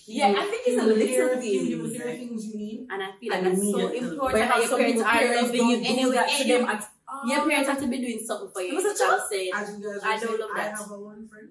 Yeah, 0.05 0.33
I 0.37 0.43
think 0.49 0.61
it's 0.67 0.81
a 0.81 0.83
He 0.83 0.87
will 0.87 0.95
hear- 0.95 1.25
little 1.27 1.41
he 1.41 1.75
will 1.75 1.89
thing. 1.89 1.99
hear 2.01 2.11
things 2.15 2.45
you 2.47 2.55
need. 2.57 2.87
and 2.89 3.03
I 3.03 3.11
feel 3.19 3.29
like 3.31 3.43
And 3.43 3.47
that's 3.47 3.59
me 3.61 3.71
so 3.71 3.79
and- 3.87 3.95
important 3.95 4.19
But 4.19 4.31
that 4.39 4.49
how 4.51 4.57
your 4.59 4.67
some 4.67 4.79
parents 4.79 4.97
people 5.03 5.07
are 5.11 5.19
parents 5.19 5.41
loving 5.43 5.59
don't 5.59 5.69
you 5.69 5.77
do 5.77 5.89
anyway. 5.93 6.15
that 6.15 6.29
to 6.37 6.47
them 6.47 6.65
at 6.67 6.89
all. 7.07 7.27
Your 7.29 7.49
parents 7.49 7.69
have 7.69 7.79
to 7.79 7.87
be 7.87 7.97
doing 7.99 8.19
something 8.25 8.51
for 8.53 8.61
you. 8.61 8.71
It 8.71 8.75
was 8.75 8.85
a 8.85 8.97
child 8.99 9.11
what 9.11 9.21
I'm 9.23 9.29
saying. 9.29 9.51
As 9.55 9.65
you 9.71 9.83
guys 9.83 9.99
I 10.03 10.13
were 10.15 10.19
don't 10.19 10.27
saying, 10.27 10.39
love 10.39 10.51
I 10.55 10.61
have 10.79 10.91
a 10.91 10.99
one 10.99 11.27
friend 11.27 11.49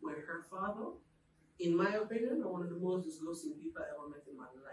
where 0.00 0.20
her 0.28 0.40
father, 0.50 0.86
in 1.60 1.76
my 1.76 1.90
opinion, 1.94 2.44
one 2.44 2.62
of 2.62 2.70
the 2.70 2.76
most 2.76 3.04
disgusting 3.04 3.52
people 3.60 3.80
I 3.82 3.88
ever 3.96 4.08
met 4.08 4.24
in 4.30 4.36
my 4.36 4.44
life. 4.44 4.67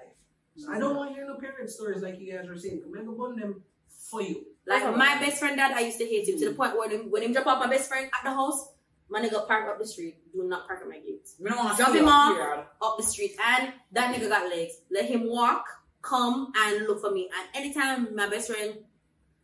So 0.58 0.72
I 0.72 0.80
don't 0.80 0.96
want 0.96 1.10
to 1.10 1.16
hear 1.16 1.26
no 1.28 1.36
parent 1.36 1.70
stories 1.70 2.02
like 2.02 2.20
you 2.20 2.32
guys 2.34 2.48
were 2.48 2.58
saying. 2.58 2.82
Come 2.82 2.94
and 2.94 3.06
go 3.08 3.14
bond 3.14 3.42
them 3.42 3.64
for 4.10 4.22
you. 4.22 4.46
Like 4.66 4.84
my 4.96 5.20
best 5.20 5.38
friend 5.40 5.58
dad, 5.58 5.74
I 5.74 5.82
used 5.82 5.98
to 6.00 6.06
hate 6.06 6.28
him 6.28 6.40
to 6.40 6.50
the 6.50 6.56
point 6.56 6.78
where 6.78 6.90
him, 6.90 7.12
when 7.12 7.24
him 7.24 7.34
drop 7.34 7.46
off 7.48 7.60
my 7.60 7.70
best 7.70 7.90
friend 7.90 8.08
at 8.08 8.24
the 8.24 8.34
house, 8.34 8.70
my 9.10 9.22
nigga 9.22 9.48
park 9.48 9.70
up 9.70 9.78
the 9.80 9.86
street. 9.86 10.18
Do 10.34 10.44
not 10.44 10.68
park 10.68 10.82
at 10.82 10.88
my 10.90 11.00
gate. 11.00 11.28
We 11.40 11.50
don't 11.50 11.60
want 11.60 11.78
to 11.78 11.84
Drop 11.84 11.92
see 11.94 12.00
him 12.00 12.08
off. 12.08 12.36
period. 12.36 12.66
Up 12.82 12.98
the 12.98 13.04
street, 13.04 13.36
and 13.46 13.74
that 13.92 14.16
nigga 14.16 14.30
got 14.30 14.50
legs. 14.50 14.74
Let 14.90 15.06
him 15.06 15.30
walk, 15.30 15.66
come 16.02 16.52
and 16.56 16.88
look 16.88 17.02
for 17.02 17.12
me. 17.12 17.30
And 17.38 17.64
anytime 17.66 18.16
my 18.16 18.28
best 18.30 18.50
friend, 18.52 18.74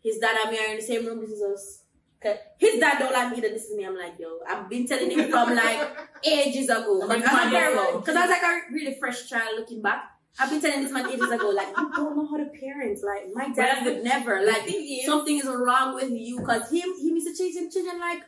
his 0.02 0.18
dad 0.18 0.36
and 0.42 0.52
me 0.52 0.60
are 0.60 0.72
in 0.72 0.78
the 0.78 0.82
same 0.82 1.06
room, 1.06 1.20
this 1.22 1.30
is 1.30 1.42
us. 1.44 1.84
Cause 2.22 2.38
his 2.58 2.80
dad 2.80 3.00
don't 3.00 3.14
like 3.14 3.36
me, 3.36 3.42
then 3.42 3.54
this 3.54 3.66
is 3.66 3.76
me. 3.76 3.84
I'm 3.84 3.98
like, 3.98 4.14
yo, 4.20 4.40
I've 4.48 4.70
been 4.70 4.88
telling 4.88 5.10
him 5.10 5.30
from 5.30 5.56
like 5.56 5.90
ages 6.24 6.70
ago. 6.70 7.02
Because 7.08 7.34
man, 7.34 7.52
yeah. 7.52 7.70
I 7.76 8.04
was 8.06 8.16
like 8.16 8.44
a 8.44 8.74
really 8.74 8.96
fresh 9.00 9.28
child 9.28 9.50
looking 9.58 9.82
back. 9.82 10.04
I've 10.40 10.50
been 10.50 10.62
telling 10.62 10.82
this 10.84 10.92
man 10.92 11.08
ages 11.10 11.30
ago, 11.30 11.50
like, 11.50 11.68
you 11.78 11.92
don't 11.96 12.16
know 12.18 12.26
how 12.28 12.38
to 12.38 12.46
parent. 12.60 13.00
Like, 13.04 13.28
my 13.34 13.50
dad 13.54 13.86
would 13.86 14.04
never. 14.04 14.42
Like, 14.46 14.64
thing 14.64 14.98
is, 15.00 15.06
something 15.06 15.38
is 15.38 15.46
wrong 15.46 15.94
with 15.96 16.10
you 16.12 16.40
because 16.40 16.72
him 16.72 16.90
he 17.00 17.10
used 17.10 17.28
to 17.28 17.34
chase 17.44 17.58
him 17.58 17.70
children 17.70 18.00
like 18.00 18.24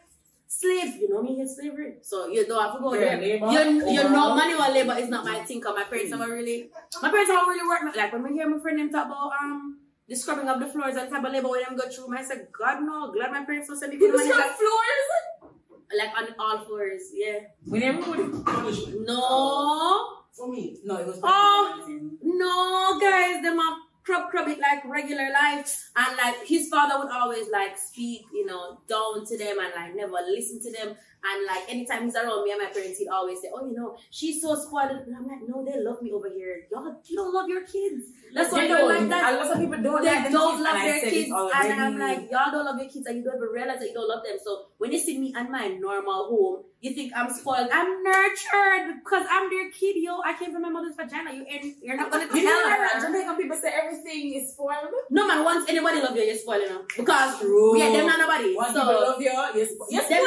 slaves. 0.47 0.95
You 0.97 1.09
know 1.09 1.21
me, 1.23 1.35
he's 1.37 1.55
slavery. 1.55 1.95
So 2.01 2.27
you 2.27 2.47
know, 2.47 2.59
I 2.59 2.63
have 2.67 2.75
to 2.75 2.81
go 2.81 2.93
Yeah, 2.93 2.99
there. 3.15 3.17
labor 3.21 3.47
You, 3.51 3.59
you 3.89 3.99
over- 4.01 4.09
know 4.09 4.35
manual 4.35 4.71
labor 4.73 4.97
is 4.99 5.09
not 5.09 5.25
my 5.25 5.39
thing 5.43 5.59
because 5.59 5.75
my 5.75 5.83
parents 5.85 6.11
never 6.11 6.31
really 6.31 6.69
my 7.01 7.09
parents 7.09 7.29
never 7.29 7.49
really 7.49 7.67
work 7.67 7.95
like 7.95 8.13
when 8.13 8.23
we 8.23 8.33
hear 8.33 8.47
my 8.49 8.59
friend 8.59 8.77
them 8.79 8.91
talk 8.91 9.07
about 9.07 9.31
um 9.41 9.79
the 10.07 10.15
scrubbing 10.15 10.47
of 10.49 10.59
the 10.59 10.67
floors 10.67 10.95
and 10.97 11.09
type 11.09 11.23
of 11.23 11.31
labor 11.31 11.47
when 11.49 11.63
them 11.63 11.77
go 11.77 11.89
through, 11.89 12.13
I 12.15 12.21
said, 12.23 12.47
God 12.51 12.81
no, 12.81 13.11
glad 13.13 13.31
my 13.31 13.45
parents 13.45 13.69
don't 13.69 13.79
send 13.79 13.93
me 13.93 13.97
people 13.97 14.17
money 14.17 14.29
like, 14.29 14.51
floors. 14.61 15.53
like 15.97 16.11
on 16.17 16.27
all 16.37 16.65
floors, 16.65 17.03
yeah. 17.13 17.39
We 17.65 17.79
never 17.79 17.99
would. 18.11 18.45
Punishment. 18.45 19.07
No, 19.07 20.17
For 20.35 20.49
me. 20.49 20.79
No, 20.83 20.97
it 20.97 21.07
was. 21.07 21.19
Oh. 21.21 21.85
no, 22.23 22.99
guys, 22.99 23.41
them 23.43 23.59
are 23.59 23.77
crub 24.03 24.29
crub 24.29 24.47
it 24.47 24.59
like 24.59 24.83
regular 24.85 25.31
life. 25.31 25.91
And 25.95 26.17
like 26.17 26.45
his 26.45 26.67
father 26.69 26.99
would 26.99 27.11
always 27.11 27.49
like 27.49 27.77
speak, 27.77 28.25
you 28.33 28.45
know, 28.45 28.79
down 28.87 29.25
to 29.25 29.37
them 29.37 29.57
and 29.59 29.73
like 29.75 29.95
never 29.95 30.17
listen 30.27 30.61
to 30.61 30.71
them. 30.71 30.95
And 31.25 31.45
like 31.47 31.69
anytime 31.69 32.03
he's 32.03 32.15
around 32.15 32.43
me 32.43 32.51
and 32.51 32.61
my 32.61 32.69
parents, 32.69 32.99
he'd 32.99 33.07
always 33.07 33.41
say, 33.41 33.49
Oh, 33.53 33.65
you 33.65 33.75
know, 33.75 33.95
she's 34.09 34.41
so 34.41 34.55
spoiled. 34.55 34.91
And 34.91 35.15
I'm 35.15 35.27
like, 35.27 35.47
No, 35.47 35.63
they 35.63 35.79
love 35.79 36.01
me 36.01 36.11
over 36.11 36.29
here. 36.29 36.67
Y'all 36.71 36.99
you 37.05 37.15
don't 37.15 37.33
love 37.33 37.47
your 37.47 37.65
kids. 37.65 38.05
That's 38.33 38.51
why 38.51 38.61
they 38.61 38.67
they 38.67 38.73
don't. 38.73 38.89
like 38.89 39.09
that. 39.09 39.33
A 39.33 39.37
lot 39.37 39.51
of 39.51 39.59
people 39.59 39.81
don't 39.83 40.03
They 40.03 40.15
like 40.15 40.31
don't 40.31 40.63
love 40.63 40.75
their 40.81 40.99
kids, 41.01 41.31
and. 41.31 41.81
I'm 41.81 41.97
like, 41.99 42.31
y'all 42.31 42.51
don't 42.51 42.65
love 42.65 42.79
your 42.79 42.89
kids, 42.89 43.05
and 43.07 43.17
you 43.17 43.23
don't 43.23 43.35
even 43.37 43.49
realize 43.49 43.79
that 43.79 43.87
you 43.87 43.93
don't 43.93 44.07
love 44.09 44.23
them. 44.23 44.37
So 44.43 44.65
when 44.77 44.91
you 44.91 44.99
see 44.99 45.19
me 45.19 45.33
and 45.35 45.49
my 45.49 45.67
normal 45.67 46.29
home, 46.29 46.63
you 46.81 46.93
think 46.93 47.13
I'm 47.15 47.31
spoiled. 47.31 47.69
I'm 47.71 48.03
nurtured 48.03 49.03
because 49.03 49.25
I'm 49.29 49.49
their 49.49 49.71
kid, 49.71 49.95
yo. 49.97 50.19
I 50.25 50.33
came 50.37 50.51
from 50.51 50.63
my 50.63 50.69
mother's 50.69 50.95
vagina. 50.95 51.33
You 51.33 51.45
ain't, 51.47 51.77
you're 51.81 51.95
not 51.95 52.11
gonna 52.11 52.25
You 52.25 52.43
tell 52.43 52.69
her. 52.69 52.99
Jamaican 53.01 53.37
people 53.37 53.57
say 53.57 53.71
everything 53.73 54.33
is 54.33 54.51
spoiled. 54.53 54.91
No 55.09 55.27
man, 55.27 55.43
once 55.43 55.69
anybody 55.69 56.01
love 56.01 56.15
you, 56.15 56.23
you're 56.23 56.35
spoiling 56.35 56.67
them 56.69 56.85
because 56.97 57.39
True. 57.39 57.77
yeah, 57.77 57.91
them 57.91 58.07
not 58.07 58.19
nobody. 58.19 58.55
Once 58.55 58.73
so 58.73 58.79
people 58.81 58.93
love 59.01 59.21
you, 59.21 59.31
you're 59.31 59.67
spo- 59.67 59.87
you're 59.89 60.09
them 60.09 60.23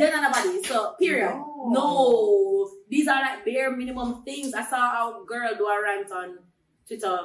not, 0.00 0.22
not 0.22 0.42
nobody. 0.42 0.62
So 0.64 0.94
period. 0.98 1.34
No. 1.34 1.70
No, 1.72 2.70
these 2.88 3.06
are 3.08 3.20
like 3.20 3.44
bare 3.44 3.74
minimum 3.76 4.22
things. 4.24 4.54
I 4.54 4.64
saw 4.64 5.22
a 5.22 5.24
girl 5.26 5.50
do 5.56 5.66
a 5.66 5.82
rant 5.82 6.10
on 6.12 6.38
Twitter 6.86 7.18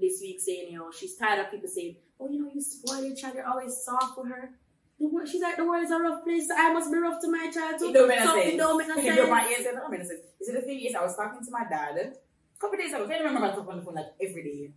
this 0.00 0.20
week 0.20 0.40
saying, 0.40 0.72
you 0.72 0.78
know, 0.78 0.90
she's 0.90 1.16
tired 1.16 1.40
of 1.44 1.50
people 1.50 1.68
saying, 1.68 1.96
oh, 2.20 2.28
you 2.28 2.42
know, 2.42 2.50
you 2.54 2.60
spoil 2.60 3.04
your 3.04 3.14
child, 3.16 3.34
you're 3.34 3.46
always 3.46 3.76
soft 3.84 4.16
with 4.18 4.28
her. 4.28 4.50
The 4.98 5.06
world, 5.08 5.28
she's 5.28 5.42
like, 5.42 5.56
the 5.56 5.64
world 5.64 5.84
is 5.84 5.90
a 5.90 5.98
rough 5.98 6.24
place, 6.24 6.48
so 6.48 6.54
I 6.56 6.72
must 6.72 6.90
be 6.90 6.96
rough 6.98 7.20
to 7.20 7.30
my 7.30 7.50
child 7.52 7.78
too. 7.78 7.90
It 7.90 7.92
don't 7.92 8.08
make 8.08 8.20
no 8.20 8.34
sense. 8.34 8.56
don't 8.56 8.78
make 8.78 8.88
no 8.88 8.94
It 8.96 9.02
sense. 9.04 9.16
don't 9.16 9.30
make 9.30 9.48
sense. 9.56 9.66
It 9.66 9.74
don't 9.74 9.90
make 9.90 10.00
no 10.00 10.06
sense. 10.06 10.20
You 10.40 10.46
see, 10.46 10.52
the 10.52 10.62
thing 10.62 10.80
is, 10.80 10.94
I 10.94 11.02
was 11.02 11.16
talking 11.16 11.44
to 11.44 11.50
my 11.50 11.64
dad 11.68 11.96
a 11.98 12.58
couple 12.58 12.78
days 12.78 12.94
ago. 12.94 13.04
I 13.10 13.18
remember 13.18 13.44
I 13.46 13.50
talk 13.54 13.68
on 13.68 13.76
the 13.76 13.82
phone 13.82 13.94
like 13.94 14.06
every 14.22 14.42
day, 14.42 14.70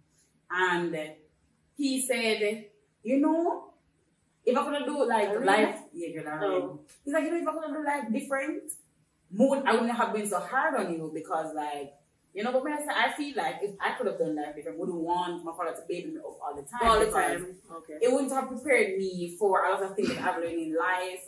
and 0.51 0.97
he 1.77 2.01
said, 2.01 2.65
you 3.03 3.19
know, 3.21 3.69
if 4.45 4.57
I 4.57 4.63
could 4.77 4.85
do 4.85 5.07
like 5.07 5.29
Really? 5.29 5.45
life, 5.45 5.79
yeah, 5.93 6.21
girl, 6.21 6.39
Oh. 6.43 6.79
he's 7.05 7.13
like, 7.13 7.23
you 7.23 7.31
know, 7.31 7.37
if 7.41 7.47
I 7.47 7.53
could 7.67 7.73
do 7.73 7.85
life 7.85 8.11
different, 8.11 8.63
more, 9.31 9.63
I 9.65 9.71
wouldn't 9.73 9.91
have 9.91 10.11
been 10.13 10.27
so 10.27 10.39
hard 10.39 10.75
on 10.75 10.91
you 10.93 11.09
because 11.13 11.53
like. 11.55 11.93
You 12.33 12.43
know, 12.43 12.51
but 12.51 12.63
when 12.63 12.73
I 12.73 12.77
say 12.77 12.89
I 12.95 13.11
feel 13.13 13.35
like 13.35 13.55
if 13.61 13.71
I 13.81 13.91
could 13.97 14.07
have 14.07 14.19
done 14.19 14.35
life 14.35 14.55
different, 14.55 14.77
wouldn't 14.77 14.99
want 14.99 15.43
my 15.43 15.51
father 15.51 15.71
to 15.75 15.81
baby 15.87 16.11
me 16.11 16.17
up 16.19 16.37
all 16.41 16.55
the 16.55 16.61
time. 16.61 16.89
all 16.89 16.99
the 16.99 17.11
time. 17.11 17.55
Okay. 17.77 17.97
it 18.01 18.11
wouldn't 18.11 18.31
have 18.31 18.47
prepared 18.47 18.97
me 18.97 19.35
for 19.37 19.65
a 19.65 19.71
lot 19.71 19.83
of 19.83 19.95
things 19.95 20.09
that 20.09 20.19
I've 20.23 20.41
learned 20.41 20.53
in 20.59 20.75
life. 20.77 21.25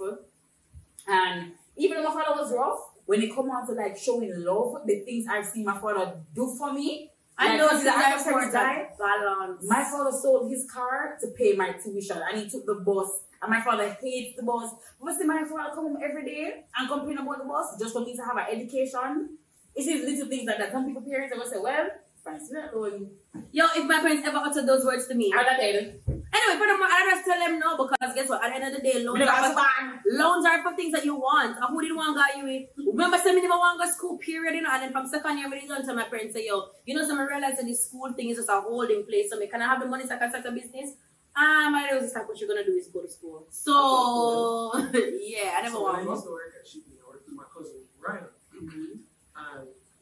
And 1.07 1.53
even 1.75 1.97
though 2.03 2.13
my 2.13 2.23
father 2.23 2.41
was 2.41 2.53
rough, 2.53 2.79
when 3.05 3.21
it 3.21 3.33
come 3.33 3.49
on 3.49 3.65
to 3.67 3.73
like 3.73 3.97
showing 3.97 4.31
love, 4.45 4.85
the 4.85 4.99
things 4.99 5.25
I've 5.29 5.45
seen 5.45 5.65
my 5.65 5.79
father 5.79 6.19
do 6.35 6.55
for 6.57 6.71
me, 6.71 7.09
I 7.37 7.49
like, 7.49 7.57
know 7.57 7.69
it's 7.69 7.83
the 7.83 7.89
like 7.89 7.97
after 7.97 8.31
for 8.31 8.41
his 8.41 8.53
died, 8.53 8.87
that 8.97 8.97
balance. 8.97 9.65
my 9.67 9.83
father 9.83 10.11
sold 10.15 10.51
his 10.51 10.69
car 10.71 11.17
to 11.21 11.27
pay 11.29 11.53
my 11.53 11.71
tuition 11.71 12.21
and 12.29 12.39
he 12.41 12.49
took 12.49 12.65
the 12.65 12.75
bus. 12.75 13.09
And 13.41 13.49
my 13.49 13.59
father 13.59 13.97
hates 13.99 14.37
the 14.37 14.43
bus. 14.43 14.71
But 15.01 15.17
see, 15.17 15.25
my 15.25 15.43
father 15.49 15.73
come 15.73 15.85
home 15.85 15.97
every 16.03 16.23
day 16.23 16.63
and 16.77 16.87
complain 16.87 17.17
about 17.17 17.39
the 17.39 17.45
bus 17.45 17.75
just 17.79 17.93
for 17.93 18.01
me 18.01 18.15
to 18.15 18.21
have 18.21 18.37
an 18.37 18.45
education. 18.51 19.37
It's 19.75 19.86
these 19.88 20.03
little 20.03 20.27
things 20.27 20.47
like 20.47 20.57
that. 20.57 20.71
Some 20.71 20.86
people 20.86 21.01
parents 21.01 21.34
are 21.34 21.38
gonna 21.38 21.49
say, 21.49 21.60
well, 21.60 21.88
fine, 22.23 22.39
so 22.39 22.53
that 22.53 22.73
alone. 22.73 23.12
Yo, 23.51 23.65
if 23.75 23.86
my 23.86 23.99
parents 23.99 24.27
ever 24.27 24.38
uttered 24.38 24.67
those 24.67 24.86
words 24.86 25.07
to 25.07 25.15
me. 25.15 25.31
I 25.34 25.43
got 25.43 25.57
that. 25.57 26.01
Anyway, 26.34 26.55
furthermore, 26.60 26.88
I 26.88 27.03
just 27.12 27.25
tell 27.25 27.39
them 27.39 27.60
no 27.60 27.75
because 27.75 28.15
guess 28.15 28.29
what? 28.29 28.43
At 28.43 28.49
the 28.49 28.55
end 28.55 28.73
of 28.73 28.81
the 28.81 28.88
day, 28.88 29.03
loans 29.03 29.19
are 29.27 29.51
for, 29.53 29.67
loans 30.12 30.45
are 30.45 30.63
for 30.63 30.75
things 30.77 30.93
that 30.93 31.03
you 31.03 31.15
want. 31.15 31.57
And 31.57 31.65
who 31.67 31.81
did 31.81 31.93
one 31.93 32.13
got 32.15 32.38
you 32.38 32.45
with? 32.45 32.88
Remember, 32.88 33.17
say 33.17 33.36
me 33.36 33.41
never 33.41 33.57
want 33.60 33.79
to 33.79 33.86
go 33.86 33.91
school, 33.91 34.17
period, 34.17 34.55
you 34.55 34.62
know, 34.62 34.71
and 34.71 34.84
then 34.84 34.91
from 34.93 35.07
second 35.07 35.38
year, 35.39 35.49
when 35.49 35.60
you 35.62 35.67
don't 35.67 35.84
tell 35.84 35.95
my 35.95 36.05
parents, 36.05 36.34
say, 36.34 36.45
yo, 36.47 36.63
you 36.86 36.95
know, 36.95 37.05
so 37.05 37.17
I 37.19 37.23
realize 37.23 37.57
that 37.57 37.65
this 37.65 37.88
school 37.88 38.13
thing 38.13 38.29
is 38.29 38.38
just 38.38 38.47
a 38.49 38.62
holding 38.62 39.03
place, 39.05 39.29
so 39.29 39.38
me 39.38 39.47
can 39.47 39.62
I 39.62 39.65
have 39.67 39.81
the 39.81 39.88
money 39.88 40.07
so 40.07 40.15
I 40.15 40.19
can 40.19 40.29
start 40.29 40.45
a 40.45 40.51
business? 40.51 40.91
Ah, 41.36 41.67
my 41.69 41.84
little 41.84 41.99
sister, 42.01 42.23
what 42.25 42.39
you're 42.39 42.47
gonna 42.47 42.65
do 42.65 42.73
is 42.79 42.88
go 42.88 43.01
to 43.01 43.10
school. 43.10 43.47
So, 43.49 44.71
yeah, 44.95 45.55
I 45.57 45.62
never 45.63 45.75
so 45.75 45.84
want 45.84 45.99
to 45.99 46.05
go. 46.05 46.12
used 46.13 46.23
to 46.25 46.31
work 46.31 46.53
at 46.60 46.67
Shipping, 46.67 46.93
I 47.03 47.07
worked 47.10 47.27
with 47.27 47.36
my 47.36 47.43
cousin 47.55 47.84
Ryan. 47.99 48.25
And 48.53 48.99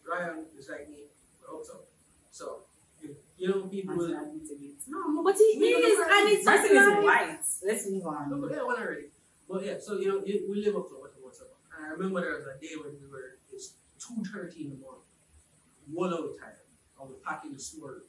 Ryan 0.10 0.45
is 0.58 0.69
like 0.69 0.89
me, 0.89 1.04
but 1.39 1.54
also. 1.54 1.82
So, 2.32 2.60
you, 3.02 3.15
you 3.38 3.48
know, 3.50 3.62
people 3.67 3.95
will. 3.95 4.08
No, 4.88 5.24
But 5.24 5.36
he 5.38 5.43
is, 5.43 6.00
and 6.00 6.30
it's 6.30 6.45
just 6.45 6.74
like, 6.74 7.04
white. 7.04 7.38
Let's 7.65 7.89
move 7.89 8.04
No, 8.04 8.10
on. 8.10 8.41
but 8.41 8.52
yeah, 8.52 8.63
one 8.63 8.80
already. 8.82 9.06
But 9.50 9.65
yeah, 9.65 9.78
so 9.80 10.00
you 10.00 10.08
know, 10.08 10.22
you, 10.26 10.45
we 10.50 10.63
live 10.65 10.76
up 10.76 10.88
to 10.89 10.95
what 10.95 11.13
what's 11.22 11.41
up. 11.41 11.48
And 11.76 11.86
I 11.86 11.89
remember 11.89 12.22
there 12.22 12.36
was 12.36 12.45
a 12.45 12.60
day 12.62 12.74
when 12.82 12.93
we 13.02 13.08
were 13.10 13.38
it's 13.54 13.74
two 14.00 14.24
thirty 14.24 14.65
in 14.65 14.69
the 14.72 14.78
morning, 14.78 15.02
one 15.91 16.13
out 16.13 16.19
of 16.26 16.39
tired. 16.39 16.62
I 17.00 17.04
was 17.04 17.15
packing 17.26 17.54
the 17.54 17.60
store, 17.60 18.04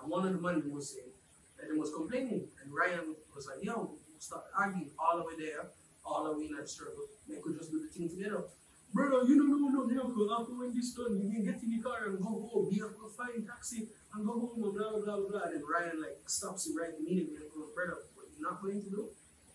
and 0.00 0.10
one 0.10 0.26
of 0.26 0.32
the 0.32 0.40
men 0.40 0.62
was 0.72 0.90
saying 0.94 1.12
that 1.58 1.70
he 1.72 1.78
was 1.78 1.92
complaining, 1.92 2.48
and 2.62 2.72
Ryan 2.72 3.14
was 3.34 3.46
like, 3.48 3.62
"Yo, 3.64 3.90
stop 4.18 4.46
arguing 4.56 4.90
all 4.98 5.18
the 5.18 5.24
way 5.24 5.34
there, 5.38 5.66
all 6.04 6.24
the 6.24 6.32
way 6.38 6.46
in 6.46 6.56
that 6.56 6.68
struggle. 6.68 7.04
They 7.28 7.36
could 7.40 7.58
just 7.58 7.70
do 7.70 7.80
the 7.80 7.88
thing 7.88 8.08
together." 8.08 8.44
Brother, 8.92 9.24
you 9.28 9.36
don't 9.36 9.50
know 9.60 9.68
no 9.68 9.84
miracle. 9.86 10.28
After 10.32 10.54
when 10.56 10.74
this 10.74 10.92
done, 10.94 11.20
you 11.20 11.30
can 11.30 11.44
get 11.44 11.62
in 11.62 11.70
the 11.76 11.82
car 11.82 12.08
and 12.08 12.18
go 12.18 12.48
home. 12.48 12.68
You 12.72 12.82
have 12.88 12.96
to 12.96 13.08
find 13.16 13.46
taxi 13.46 13.88
and 14.14 14.26
go 14.26 14.32
home 14.32 14.64
and 14.64 14.74
blah 14.74 14.90
blah 14.90 15.00
blah 15.04 15.28
blah. 15.28 15.42
And 15.44 15.54
then 15.54 15.62
Ryan 15.62 16.00
like 16.00 16.18
stops 16.26 16.66
it 16.68 16.74
right 16.78 16.94
immediately 16.98 17.36
and 17.36 17.52
goes, 17.52 17.68
oh, 17.68 17.74
"Brother, 17.74 17.98
what 18.16 18.26
you're 18.32 18.48
not 18.50 18.62
going 18.62 18.80
to 18.82 18.90
do 18.90 19.08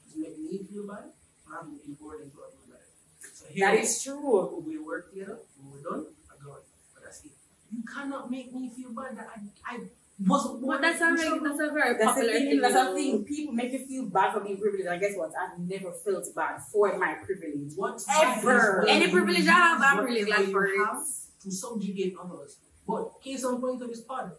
is 0.07 0.15
make 0.15 0.37
me 0.37 0.61
feel 0.69 0.85
bad. 0.87 1.11
I 1.49 1.57
haven't 1.57 1.81
been 1.83 1.95
born 1.95 2.21
into 2.21 2.37
a 2.37 2.47
feel 2.53 2.67
bad." 2.69 2.85
So 3.33 3.45
here 3.49 3.65
That 3.67 3.79
is 3.81 4.03
true. 4.03 4.63
we 4.65 4.77
work 4.79 5.09
together. 5.11 5.39
When 5.57 5.65
we're 5.73 5.81
done, 5.81 6.05
I 6.29 6.33
go. 6.43 6.61
But 6.93 7.03
that's 7.03 7.25
it. 7.25 7.33
You 7.73 7.81
cannot 7.83 8.29
make 8.29 8.53
me 8.53 8.69
feel 8.69 8.93
bad 8.93 9.17
that 9.17 9.27
I 9.33 9.39
I 9.65 9.73
born. 10.19 10.61
But 10.65 10.81
that's 10.81 11.01
a 11.01 11.15
very, 11.15 11.39
that's 11.39 11.59
a 11.59 11.71
very 11.71 11.97
That's 11.97 11.99
the 11.99 12.05
popular 12.05 12.33
thing. 12.33 12.45
thing. 12.49 12.61
That's 12.61 12.73
the 12.73 12.83
though. 12.83 12.95
thing. 12.95 13.25
People 13.25 13.53
make 13.53 13.71
you 13.71 13.85
feel 13.85 14.05
bad 14.09 14.33
for 14.33 14.39
being 14.41 14.57
privileged, 14.57 14.87
and 14.87 15.01
guess 15.01 15.15
what? 15.15 15.31
I've 15.39 15.59
never 15.59 15.91
felt 15.91 16.25
bad 16.35 16.61
for 16.71 16.97
my 16.97 17.15
privilege. 17.25 17.73
What's 17.75 18.05
Ever. 18.09 18.23
bad 18.25 18.37
is 18.37 18.45
when 18.45 19.01
Any 19.03 19.11
privilege 19.11 19.47
I 19.47 19.51
have, 19.51 19.81
I'm 19.81 20.05
really 20.05 20.23
glad 20.25 20.45
for 20.51 20.65
it. 20.65 20.77
To 21.43 21.51
subjugate 21.51 22.15
others. 22.21 22.57
But 22.87 23.21
case 23.21 23.43
on 23.43 23.59
point 23.59 23.81
of 23.81 23.89
this 23.89 24.01
pod, 24.01 24.31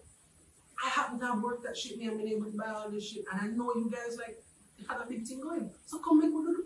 I 0.85 0.89
happen 0.89 1.19
to 1.21 1.27
have 1.27 1.43
worked 1.43 1.65
that 1.65 1.77
shit 1.77 1.99
me 1.99 2.07
and 2.07 2.17
been 2.19 2.29
able 2.29 2.51
to 2.51 2.57
buy 2.57 2.71
all 2.71 2.91
this 2.91 3.09
shit, 3.09 3.25
and 3.31 3.41
I 3.41 3.47
know 3.55 3.73
you 3.75 3.91
guys 3.91 4.17
like 4.17 4.43
you 4.79 4.87
had 4.89 5.01
a 5.01 5.07
big 5.07 5.27
thing 5.27 5.41
going. 5.41 5.71
So 5.87 5.99
come 5.99 6.21
make 6.21 6.33
one. 6.33 6.57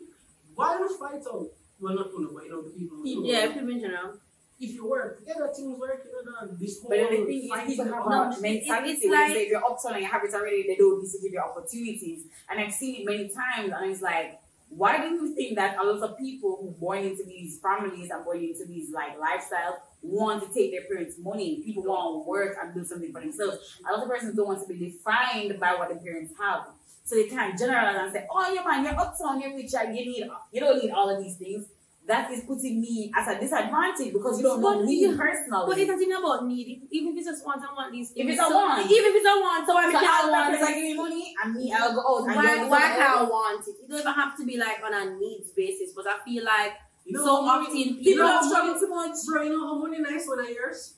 Why 0.55 0.77
not 0.79 0.91
fight 0.99 1.23
out? 1.33 1.47
Well, 1.81 1.95
not 1.95 2.09
Uno, 2.17 2.31
but 2.35 2.45
you 2.45 2.51
know 2.51 2.63
the 2.63 2.71
people. 2.71 3.05
Yeah, 3.25 3.47
people 3.53 3.71
in 3.71 3.81
general. 3.81 4.15
If 4.61 4.75
you 4.75 4.89
work 4.91 5.19
together, 5.19 5.49
things 5.55 5.79
work 5.79 6.03
together. 6.03 6.57
This 6.59 6.81
whole 6.81 6.91
But 6.91 6.99
the 7.11 7.25
thing 7.27 7.29
is, 7.45 7.67
people 7.67 7.85
have 7.85 8.07
a 8.07 8.41
mentality 8.41 8.91
it's 8.93 9.05
where 9.05 9.13
like- 9.21 9.29
they 9.29 9.35
say 9.35 9.43
if 9.45 9.51
you're 9.51 9.65
uptown 9.65 9.93
and 9.95 10.03
you 10.03 10.09
have 10.09 10.25
it 10.25 10.35
already, 10.35 10.67
they 10.67 10.77
don't 10.77 11.03
need 11.03 11.11
to 11.11 11.19
give 11.23 11.33
you 11.33 11.39
opportunities. 11.41 12.25
And 12.51 12.61
I've 12.61 12.73
seen 12.73 13.01
it 13.01 13.05
many 13.05 13.29
times, 13.29 13.73
and 13.73 13.91
it's 13.91 14.03
like, 14.03 14.41
why 14.71 14.99
do 15.01 15.09
you 15.15 15.35
think 15.35 15.57
that 15.57 15.79
a 15.79 15.85
lot 15.85 16.03
of 16.03 16.19
people 16.19 16.59
who 16.61 16.71
born 16.73 16.99
into 16.99 17.25
these 17.25 17.59
families 17.59 18.11
and 18.11 18.25
born 18.25 18.39
into 18.39 18.67
these 18.67 18.91
like 18.91 19.17
lifestyles 19.19 19.79
want 20.03 20.43
to 20.47 20.53
take 20.53 20.73
their 20.73 20.83
parents' 20.83 21.17
money? 21.19 21.63
People 21.65 21.85
want 21.85 22.25
to 22.25 22.29
work 22.29 22.57
and 22.61 22.75
do 22.75 22.85
something 22.85 23.13
for 23.13 23.21
themselves. 23.21 23.79
A 23.89 23.93
lot 23.93 24.03
of 24.03 24.09
persons 24.11 24.37
don't 24.37 24.47
want 24.47 24.61
to 24.61 24.69
be 24.75 24.91
defined 24.91 25.59
by 25.59 25.75
what 25.75 25.89
their 25.89 25.99
parents 25.99 26.35
have. 26.39 26.67
So 27.05 27.15
they 27.15 27.29
can't 27.29 27.59
generalize 27.59 27.97
and 27.97 28.13
say, 28.13 28.27
oh 28.31 28.53
yeah 28.53 28.63
man, 28.63 28.85
you're 28.85 29.01
uptown, 29.01 29.41
you're 29.41 29.55
rich, 29.57 29.73
you 29.73 29.89
need 29.93 30.29
you 30.53 30.61
don't 30.61 30.83
need 30.83 30.91
all 30.91 31.09
of 31.09 31.23
these 31.23 31.37
things. 31.37 31.65
That 32.09 32.33
is 32.33 32.41
putting 32.49 32.81
me 32.81 33.13
as 33.15 33.29
a 33.29 33.39
disadvantage 33.39 34.13
because 34.17 34.41
you 34.41 34.45
don't 34.49 34.63
know 34.65 34.81
me 34.83 34.97
you- 35.05 35.13
personally. 35.15 35.67
But 35.69 35.77
it's 35.79 35.91
nothing 35.93 36.13
about 36.17 36.47
need. 36.49 36.67
If- 36.81 36.89
Even 36.91 37.13
if 37.13 37.19
it's 37.21 37.29
just 37.29 37.45
want, 37.45 37.61
I 37.61 37.69
want 37.77 37.93
these 37.93 38.09
If 38.17 38.25
things. 38.25 38.31
it's 38.33 38.41
a 38.41 38.49
So- 38.49 38.57
want. 38.57 38.81
Even 38.91 39.05
if 39.13 39.15
it's 39.21 39.29
a 39.29 39.37
want, 39.45 39.63
so 39.69 39.77
I 39.77 39.83
So 39.83 39.89
mean, 39.89 39.97
I 39.97 40.01
can't 40.01 40.33
want 40.33 40.33
want 40.33 40.49
to 40.49 40.65
it. 40.65 40.75
give 40.75 40.83
me 40.89 40.95
money 40.97 41.35
and 41.45 41.49
me, 41.55 41.65
I'll 41.77 41.93
go 41.93 42.01
out 42.01 42.27
and 42.27 42.37
Why, 42.37 42.57
go 42.65 42.69
why 42.73 42.81
can't 42.81 43.19
I 43.21 43.23
want 43.25 43.61
it? 43.69 43.77
It 43.85 43.89
doesn't 43.93 44.15
have 44.23 44.33
to 44.39 44.43
be 44.47 44.57
like 44.57 44.81
on 44.83 44.95
a 44.97 45.03
needs 45.21 45.51
basis, 45.53 45.93
but 45.93 46.07
I 46.09 46.17
feel 46.25 46.45
like 46.45 46.73
You 47.05 47.13
know 47.13 47.25
so 47.25 47.33
how 47.45 47.61
often 47.61 47.73
People 47.77 48.03
people 48.03 48.27
are 48.27 48.43
struggling 48.43 48.81
too 48.81 48.89
much, 48.89 49.17
bro. 49.27 49.43
You 49.43 49.53
know 49.53 49.65
how 49.69 49.77
money 49.79 49.99
nice 50.01 50.25
when 50.27 50.41
I 50.41 50.49
yours. 50.49 50.95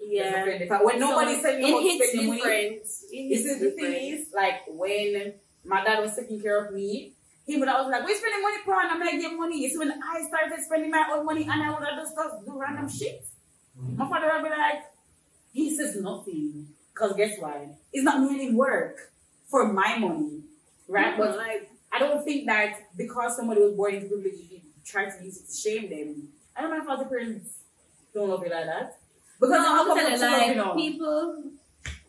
yeah. 0.00 0.44
When 0.80 0.98
nobody 0.98 1.34
So, 1.36 1.42
said 1.42 1.54
it 1.60 1.66
you 1.66 1.74
about 1.74 1.82
hits 1.82 2.06
spending 2.08 2.26
money, 2.28 2.40
different. 2.40 2.86
It 3.10 3.28
This 3.28 3.42
hits 3.42 3.46
is 3.50 3.60
the 3.60 3.70
thing 3.72 3.94
is, 4.14 4.26
like 4.32 4.60
when 4.68 5.34
my 5.64 5.84
dad 5.84 6.00
was 6.00 6.14
taking 6.16 6.40
care 6.40 6.64
of 6.64 6.72
me, 6.72 7.14
he 7.50 7.58
would 7.58 7.68
always 7.68 7.90
like, 7.90 8.04
we're 8.04 8.16
spending 8.16 8.42
money, 8.42 8.58
for?" 8.64 8.80
And 8.80 8.90
I'm 8.90 9.00
like, 9.00 9.20
"Get 9.20 9.36
money." 9.36 9.64
It's 9.64 9.76
when 9.76 9.90
I 9.90 10.22
started 10.28 10.62
spending 10.64 10.90
my 10.90 11.04
own 11.12 11.24
money, 11.24 11.42
and 11.42 11.62
I 11.62 11.70
would 11.70 11.86
have 11.86 11.98
just 11.98 12.14
do 12.46 12.58
random 12.58 12.88
shit, 12.88 13.24
mm-hmm. 13.78 13.96
my 13.96 14.08
father 14.08 14.30
would 14.34 14.44
be 14.44 14.50
like, 14.50 14.84
"He 15.52 15.74
says 15.76 15.96
nothing, 16.00 16.68
cause 16.94 17.14
guess 17.16 17.34
why? 17.38 17.68
It's 17.92 18.04
not 18.04 18.20
me 18.20 18.28
any 18.34 18.54
work 18.54 19.12
for 19.48 19.72
my 19.72 19.98
money, 19.98 20.42
right?" 20.88 21.18
But 21.18 21.36
like, 21.36 21.70
I 21.92 21.98
don't 21.98 22.24
think 22.24 22.46
that 22.46 22.96
because 22.96 23.36
somebody 23.36 23.60
was 23.60 23.74
born 23.74 23.94
into 23.94 24.08
privilege, 24.08 24.38
you 24.48 24.60
try 24.84 25.10
to 25.10 25.24
use 25.24 25.38
it 25.40 25.48
to 25.50 25.56
shame 25.56 25.90
them. 25.90 26.28
I 26.56 26.62
don't 26.62 26.70
know 26.70 26.82
if 26.82 26.88
other 26.88 27.08
parents 27.08 27.50
don't 28.14 28.28
love 28.28 28.42
you 28.44 28.50
like 28.50 28.66
that. 28.66 28.98
Because 29.40 29.54
no, 29.54 29.64
how 29.64 29.80
I'm 29.80 29.86
come 29.86 29.98
telling 29.98 30.12
it's 30.12 30.22
you, 30.22 30.30
like 30.30 30.48
you 30.48 30.54
know? 30.54 30.74
people. 30.74 31.44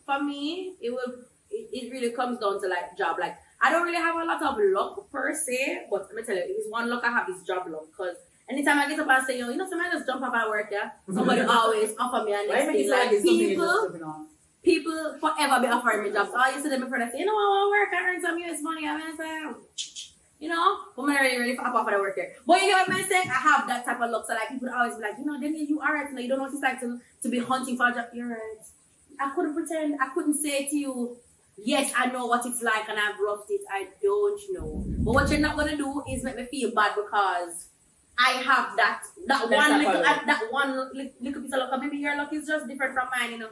For 0.04 0.22
me, 0.22 0.74
it 0.80 0.90
will. 0.90 1.14
It, 1.50 1.68
it 1.72 1.92
really 1.92 2.10
comes 2.12 2.38
down 2.38 2.60
to 2.60 2.68
like 2.68 2.96
job. 2.96 3.16
Like 3.18 3.36
I 3.62 3.70
don't 3.70 3.84
really 3.84 4.02
have 4.02 4.16
a 4.16 4.24
lot 4.24 4.42
of 4.42 4.58
luck 4.58 5.10
per 5.10 5.32
se, 5.34 5.86
but 5.88 6.08
let 6.08 6.14
me 6.16 6.22
tell 6.22 6.34
you, 6.34 6.44
it's 6.48 6.68
one 6.68 6.90
luck 6.90 7.04
I 7.04 7.10
have 7.10 7.28
is 7.28 7.42
job 7.46 7.66
luck. 7.68 7.86
Cause 7.96 8.16
anytime 8.48 8.78
I 8.80 8.88
get 8.88 8.98
up 8.98 9.08
and 9.08 9.26
say, 9.26 9.38
yo, 9.38 9.48
you 9.50 9.56
know, 9.56 9.68
somebody 9.68 9.90
just 9.92 10.06
jump 10.06 10.22
up 10.22 10.34
at 10.34 10.48
work, 10.48 10.68
yeah. 10.72 10.90
Somebody 11.14 11.42
always 11.42 11.94
offer 11.98 12.24
me 12.24 12.32
a 12.32 12.46
next 12.46 12.66
thing. 12.66 12.90
Like 12.90 12.98
like 12.98 13.12
it's 13.12 13.24
something 13.24 13.38
you're 13.38 13.48
people, 13.50 13.66
just 13.66 13.92
living 13.92 14.02
on? 14.02 14.26
people 14.64 15.16
forever 15.20 15.60
be 15.60 15.68
offering 15.68 16.02
me 16.02 16.10
jobs. 16.10 16.30
So 16.30 16.38
I 16.38 16.50
used 16.50 16.64
to 16.64 16.70
them 16.70 16.82
in 16.82 16.88
front 16.88 17.04
and 17.04 17.12
say, 17.12 17.20
you 17.20 17.26
know, 17.26 17.32
I 17.32 17.46
want 17.46 17.62
to 17.62 17.70
work, 17.70 17.90
I 17.94 18.10
earn 18.10 18.20
some 18.20 18.38
US 18.38 18.62
money. 18.62 18.86
I'm 18.86 18.98
mean, 18.98 19.16
say, 19.16 19.46
you 20.40 20.48
know, 20.48 20.78
but 20.96 21.02
I'm 21.02 21.10
really, 21.10 21.38
really 21.38 21.56
fuck 21.56 21.72
off 21.72 21.84
for 21.86 21.92
the 21.92 21.98
work 22.02 22.16
here. 22.16 22.34
But 22.44 22.60
you 22.62 22.72
know 22.72 22.78
what 22.78 22.90
I'm 22.90 23.04
saying? 23.04 23.30
I 23.30 23.40
have 23.46 23.68
that 23.68 23.84
type 23.84 24.00
of 24.00 24.10
luck. 24.10 24.26
So 24.26 24.34
like 24.34 24.48
people 24.48 24.70
always 24.74 24.96
be 24.96 25.02
like, 25.02 25.18
you 25.18 25.24
know, 25.24 25.38
then 25.38 25.54
you 25.54 25.80
are 25.80 25.94
right. 25.94 26.12
Like, 26.12 26.24
you 26.24 26.28
don't 26.28 26.38
know 26.38 26.44
what 26.44 26.52
it's 26.52 26.62
like 26.62 26.80
to, 26.80 26.98
to 27.22 27.28
be 27.28 27.38
hunting 27.38 27.76
for 27.76 27.88
a 27.88 27.94
job. 27.94 28.06
You're 28.12 28.28
right. 28.28 28.58
I 29.20 29.30
couldn't 29.36 29.54
pretend. 29.54 30.00
I 30.00 30.08
couldn't 30.12 30.34
say 30.34 30.66
to 30.66 30.76
you, 30.76 31.16
yes, 31.64 31.92
I 31.96 32.06
know 32.06 32.26
what 32.26 32.44
it's 32.46 32.62
like 32.62 32.88
and 32.88 32.98
I've 32.98 33.18
roughed 33.18 33.50
it. 33.50 33.60
I 33.70 33.88
don't 34.02 34.40
know. 34.52 34.84
But 35.04 35.12
what 35.12 35.30
you're 35.30 35.40
not 35.40 35.56
gonna 35.56 35.76
do 35.76 36.02
is 36.10 36.22
make 36.24 36.36
me 36.36 36.46
feel 36.46 36.74
bad 36.74 36.92
because 36.94 37.66
I 38.18 38.30
have 38.42 38.76
that 38.76 39.02
that 39.26 39.48
That's 39.48 39.68
one 39.68 39.78
little 39.78 40.02
uh, 40.02 40.18
that 40.26 40.42
one 40.50 40.90
li- 40.94 41.12
little 41.20 41.42
piece 41.42 41.52
of 41.52 41.58
luck. 41.60 41.80
Maybe 41.80 41.96
your 41.98 42.16
luck 42.16 42.32
is 42.32 42.46
just 42.46 42.68
different 42.68 42.94
from 42.94 43.08
mine, 43.16 43.32
you 43.32 43.38
know. 43.38 43.50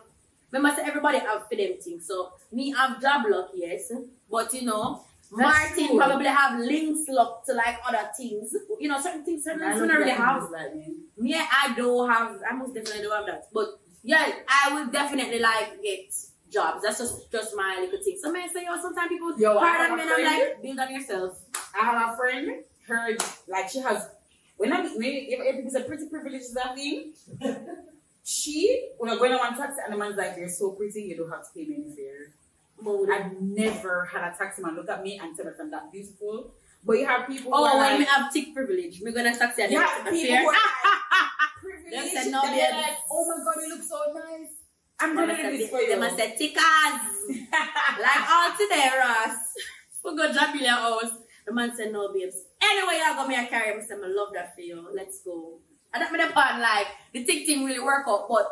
Remember, 0.52 0.80
everybody 0.82 1.18
have 1.18 1.46
for 1.48 1.54
them 1.56 1.74
things. 1.80 2.06
So 2.06 2.32
me 2.52 2.70
have 2.72 3.00
job 3.00 3.24
luck, 3.28 3.50
yes, 3.54 3.92
but 4.30 4.52
you 4.54 4.62
know. 4.62 5.02
That's 5.32 5.42
Martin 5.70 5.86
true. 5.86 5.96
probably 5.96 6.26
have 6.26 6.58
links 6.58 7.08
luck 7.08 7.44
to 7.46 7.52
like 7.54 7.78
other 7.86 8.10
things. 8.16 8.52
You 8.80 8.88
know, 8.88 9.00
certain 9.00 9.24
things 9.24 9.44
certain 9.44 9.62
I 9.62 9.74
things 9.74 9.86
don't 9.86 9.96
really 9.96 10.10
have. 10.10 10.50
like 10.50 10.74
me. 10.74 10.96
Yeah, 11.18 11.46
I 11.52 11.72
do 11.74 12.04
have. 12.04 12.40
I 12.50 12.52
most 12.56 12.74
definitely 12.74 13.02
do 13.02 13.10
have 13.10 13.26
that. 13.26 13.44
But 13.52 13.78
yeah, 14.02 14.26
I 14.48 14.74
will 14.74 14.90
definitely 14.90 15.38
like 15.38 15.80
get 15.82 16.12
jobs. 16.50 16.82
That's 16.82 16.98
just 16.98 17.30
just 17.30 17.56
my 17.56 17.78
little 17.80 18.02
thing. 18.02 18.18
Some 18.20 18.32
may 18.32 18.48
say, 18.48 18.64
yo, 18.64 18.80
sometimes 18.80 19.08
people 19.08 19.38
Yo, 19.38 19.56
I 19.58 19.68
hard 19.68 19.90
on 19.92 20.00
a 20.00 20.04
men. 20.04 20.14
I'm 20.16 20.24
like, 20.24 20.62
build 20.62 20.78
on 20.78 20.94
yourself. 20.94 21.40
I 21.74 21.84
have 21.84 22.12
a 22.12 22.16
friend, 22.16 22.64
her, 22.86 23.16
like, 23.48 23.68
she 23.68 23.80
has, 23.80 24.08
when 24.56 24.72
I, 24.72 24.82
when, 24.82 25.04
if, 25.04 25.40
if 25.40 25.64
it's 25.64 25.74
a 25.74 25.80
pretty 25.80 26.08
privilege, 26.08 26.42
that 26.54 26.74
thing, 26.74 27.12
she, 28.24 28.88
when 28.98 29.10
I 29.10 29.16
go 29.16 29.24
on 29.24 29.38
one 29.38 29.56
taxi 29.56 29.80
and 29.84 29.94
the 29.94 29.98
man's 29.98 30.16
like, 30.16 30.34
you're 30.36 30.48
so 30.48 30.72
pretty, 30.72 31.02
you 31.02 31.16
don't 31.16 31.30
have 31.30 31.42
to 31.42 31.48
pay 31.54 31.66
me 31.66 31.76
any 31.76 31.94
fare. 31.94 32.34
I've 33.12 33.40
never 33.40 34.06
had 34.06 34.32
a 34.32 34.36
taxi 34.36 34.62
man 34.62 34.74
look 34.74 34.88
at 34.88 35.02
me 35.02 35.20
and 35.22 35.36
tell 35.36 35.44
me 35.44 35.52
I'm 35.60 35.70
that 35.70 35.92
beautiful. 35.92 36.54
But 36.84 36.94
you 36.94 37.06
have 37.06 37.28
people 37.28 37.52
oh, 37.54 37.66
who 37.66 37.72
Oh, 37.74 37.78
when 37.78 37.90
like, 37.90 37.98
we 37.98 38.04
have 38.06 38.32
tick 38.32 38.54
privilege, 38.54 39.00
we're 39.02 39.12
gonna 39.12 39.36
taxi 39.36 39.62
and 39.62 39.72
you 39.72 39.78
have 39.78 40.04
people 40.10 40.36
who 40.36 40.48
are 40.48 40.52
like, 40.52 41.50
privileged, 41.60 41.92
Them 41.92 42.08
said 42.08 42.32
no, 42.32 42.40
they're 42.42 42.72
like, 42.72 42.96
oh 43.10 43.26
my 43.28 43.44
god, 43.44 43.60
you 43.60 43.68
look 43.68 43.82
so 43.82 44.00
nice. 44.14 44.59
I'm 45.00 45.16
said 45.16 45.52
this 45.52 45.70
for 45.70 45.80
you. 45.80 45.88
them 45.88 46.02
a 46.02 46.10
said 46.16 46.36
tickers. 46.36 46.62
like 47.30 48.30
all 48.30 48.50
today, 48.58 48.90
Ross. 48.98 49.54
We 50.04 50.16
go 50.16 50.32
drop 50.32 50.54
in 50.54 50.62
your 50.62 50.70
house. 50.70 51.10
The 51.46 51.52
man 51.52 51.74
said 51.74 51.92
no, 51.92 52.12
babes. 52.12 52.36
Anyway, 52.62 53.00
I 53.02 53.14
got 53.16 53.28
me 53.28 53.34
a 53.34 53.46
carry. 53.46 53.76
I 53.76 53.80
said, 53.80 53.98
I 54.04 54.08
love 54.08 54.32
that 54.34 54.54
for 54.54 54.60
you. 54.60 54.86
Let's 54.94 55.22
go. 55.22 55.58
And 55.92 56.02
that 56.02 56.12
made 56.12 56.28
the 56.28 56.32
part 56.32 56.60
like 56.60 56.86
the 57.12 57.24
tick 57.24 57.46
thing 57.46 57.64
really 57.64 57.80
work 57.80 58.06
out, 58.06 58.28
but 58.28 58.46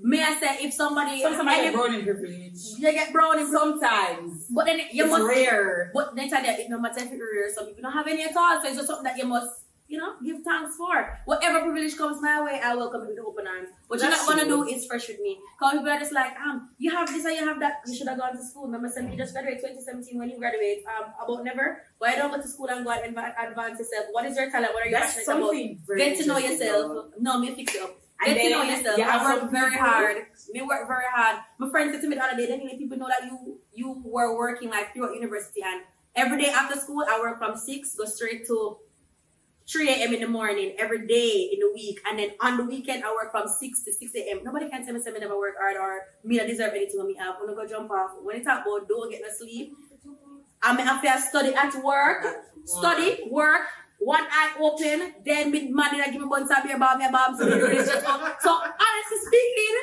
may 0.00 0.22
I 0.22 0.34
say 0.38 0.64
if 0.66 0.74
somebody 0.74 1.22
Sometimes 1.22 1.48
I 1.48 1.62
get 1.62 1.74
brown 1.74 1.94
in 1.94 2.02
privilege. 2.02 2.58
you 2.78 2.92
get 2.92 3.12
brown 3.12 3.38
in 3.38 3.50
Sometimes. 3.50 4.46
But 4.50 4.66
then 4.66 4.80
you 4.92 5.04
it's 5.04 5.10
must 5.10 5.24
rare. 5.24 5.90
But 5.94 6.16
then 6.16 6.28
it 6.32 6.70
no 6.70 6.80
matter 6.80 7.00
if 7.00 7.12
it's 7.12 7.20
rare, 7.20 7.54
some 7.54 7.66
people 7.66 7.82
don't 7.82 7.92
have 7.92 8.06
any 8.08 8.24
at 8.24 8.36
all. 8.36 8.60
So 8.60 8.68
it's 8.68 8.76
just 8.76 8.88
something 8.88 9.04
that 9.04 9.16
you 9.16 9.26
must, 9.26 9.52
you 9.88 9.98
know, 9.98 10.14
give 10.24 10.42
thanks 10.42 10.76
for. 10.76 11.18
Whatever 11.26 11.60
privilege 11.62 11.96
comes 11.96 12.20
my 12.20 12.42
way, 12.42 12.60
I 12.62 12.74
welcome 12.74 13.02
it 13.02 13.08
with 13.10 13.18
open 13.24 13.46
arms. 13.46 13.68
What 13.86 14.00
you're 14.00 14.10
not 14.10 14.26
gonna 14.26 14.44
do 14.46 14.64
is 14.66 14.86
fresh 14.86 15.06
with 15.08 15.20
me. 15.20 15.38
Cause 15.58 15.72
people 15.72 15.88
are 15.88 15.98
just 15.98 16.12
like, 16.12 16.36
um, 16.40 16.70
you 16.78 16.90
have 16.90 17.06
this 17.08 17.24
and 17.24 17.36
you 17.36 17.44
have 17.46 17.60
that. 17.60 17.82
You 17.86 17.94
should 17.96 18.08
have 18.08 18.18
gone 18.18 18.36
to 18.36 18.42
school. 18.42 18.64
Remember, 18.66 18.88
saying 18.88 19.10
you 19.12 19.16
just 19.18 19.32
graduated 19.32 19.60
2017 19.60 20.18
when 20.18 20.30
you 20.30 20.38
graduate. 20.38 20.84
Um, 20.86 21.12
about 21.22 21.44
never. 21.44 21.82
Why 21.98 22.16
don't 22.16 22.30
go 22.30 22.40
to 22.42 22.48
school 22.48 22.66
and 22.68 22.84
go 22.84 22.90
and 22.90 23.16
adva- 23.16 23.34
advance 23.48 23.78
yourself? 23.78 24.06
What 24.12 24.26
is 24.26 24.36
your 24.36 24.50
talent? 24.50 24.74
What 24.74 24.82
are 24.82 24.86
you 24.88 24.92
That's 24.96 25.14
passionate 25.14 25.36
about? 25.38 25.96
Get 25.96 26.18
to 26.18 26.26
know 26.26 26.38
yourself. 26.38 27.06
No, 27.18 27.38
me 27.38 27.54
fix 27.54 27.74
it 27.74 27.82
up. 27.82 27.96
And 28.26 28.34
Get 28.34 28.42
to 28.44 28.50
know 28.50 28.62
yourself. 28.62 28.98
you 28.98 29.04
I 29.04 29.22
work 29.42 29.50
very 29.50 29.70
people- 29.70 29.86
hard. 29.86 30.16
Me 30.50 30.62
work 30.62 30.88
very 30.88 31.04
hard. 31.14 31.38
My 31.58 31.68
friend 31.70 31.92
said 31.92 32.00
to 32.00 32.08
me 32.08 32.16
the 32.16 32.24
other 32.24 32.36
day, 32.36 32.46
then 32.46 32.64
let 32.66 32.78
people 32.78 32.96
know 32.98 33.08
that 33.08 33.24
you 33.30 33.58
you 33.74 34.02
were 34.04 34.36
working 34.36 34.70
like 34.70 34.94
throughout 34.94 35.14
university 35.14 35.60
and 35.62 35.82
every 36.14 36.40
day 36.42 36.48
after 36.48 36.80
school 36.80 37.04
I 37.06 37.20
work 37.20 37.36
from 37.38 37.56
six, 37.56 37.94
go 37.94 38.06
straight 38.06 38.46
to 38.46 38.78
3 39.68 39.88
a.m. 39.88 40.14
in 40.14 40.20
the 40.20 40.28
morning 40.28 40.74
every 40.78 41.06
day 41.06 41.50
in 41.52 41.58
the 41.60 41.70
week. 41.74 42.00
And 42.08 42.18
then 42.18 42.30
on 42.40 42.56
the 42.56 42.64
weekend 42.64 43.04
I 43.04 43.12
work 43.12 43.32
from 43.32 43.48
6 43.48 43.82
to 43.82 43.92
6 43.92 44.14
a.m. 44.14 44.40
Nobody 44.44 44.68
can 44.68 44.84
tell 44.84 44.94
me 44.94 45.00
something 45.00 45.20
never 45.20 45.38
work 45.38 45.54
hard 45.58 45.76
or 45.76 46.00
me 46.24 46.36
not 46.36 46.46
deserve 46.46 46.72
anything 46.74 46.98
when 46.98 47.08
me 47.08 47.16
have. 47.16 47.36
When 47.40 47.50
I 47.50 47.54
go 47.54 47.66
jump 47.66 47.90
off. 47.90 48.12
When 48.22 48.36
you 48.36 48.44
talk 48.44 48.64
about 48.66 48.88
don't 48.88 49.10
get 49.10 49.22
no 49.22 49.28
sleep. 49.36 49.74
I'm 50.62 50.78
after 50.78 51.08
I 51.08 51.20
study 51.20 51.54
at 51.54 51.74
work 51.84 52.24
study, 52.66 53.28
work, 53.30 53.62
one 53.98 54.24
eye 54.30 54.52
open, 54.60 55.14
then 55.24 55.50
mid 55.50 55.70
money 55.70 56.00
I 56.00 56.10
give 56.10 56.20
me 56.20 56.26
one 56.28 56.46
time 56.48 56.66
here 56.66 56.76
about 56.76 56.98
me 56.98 57.06
about 57.06 57.38
so, 57.38 57.48
just 57.48 58.04
so 58.04 58.52
honestly 58.52 59.18
speaking, 59.24 59.74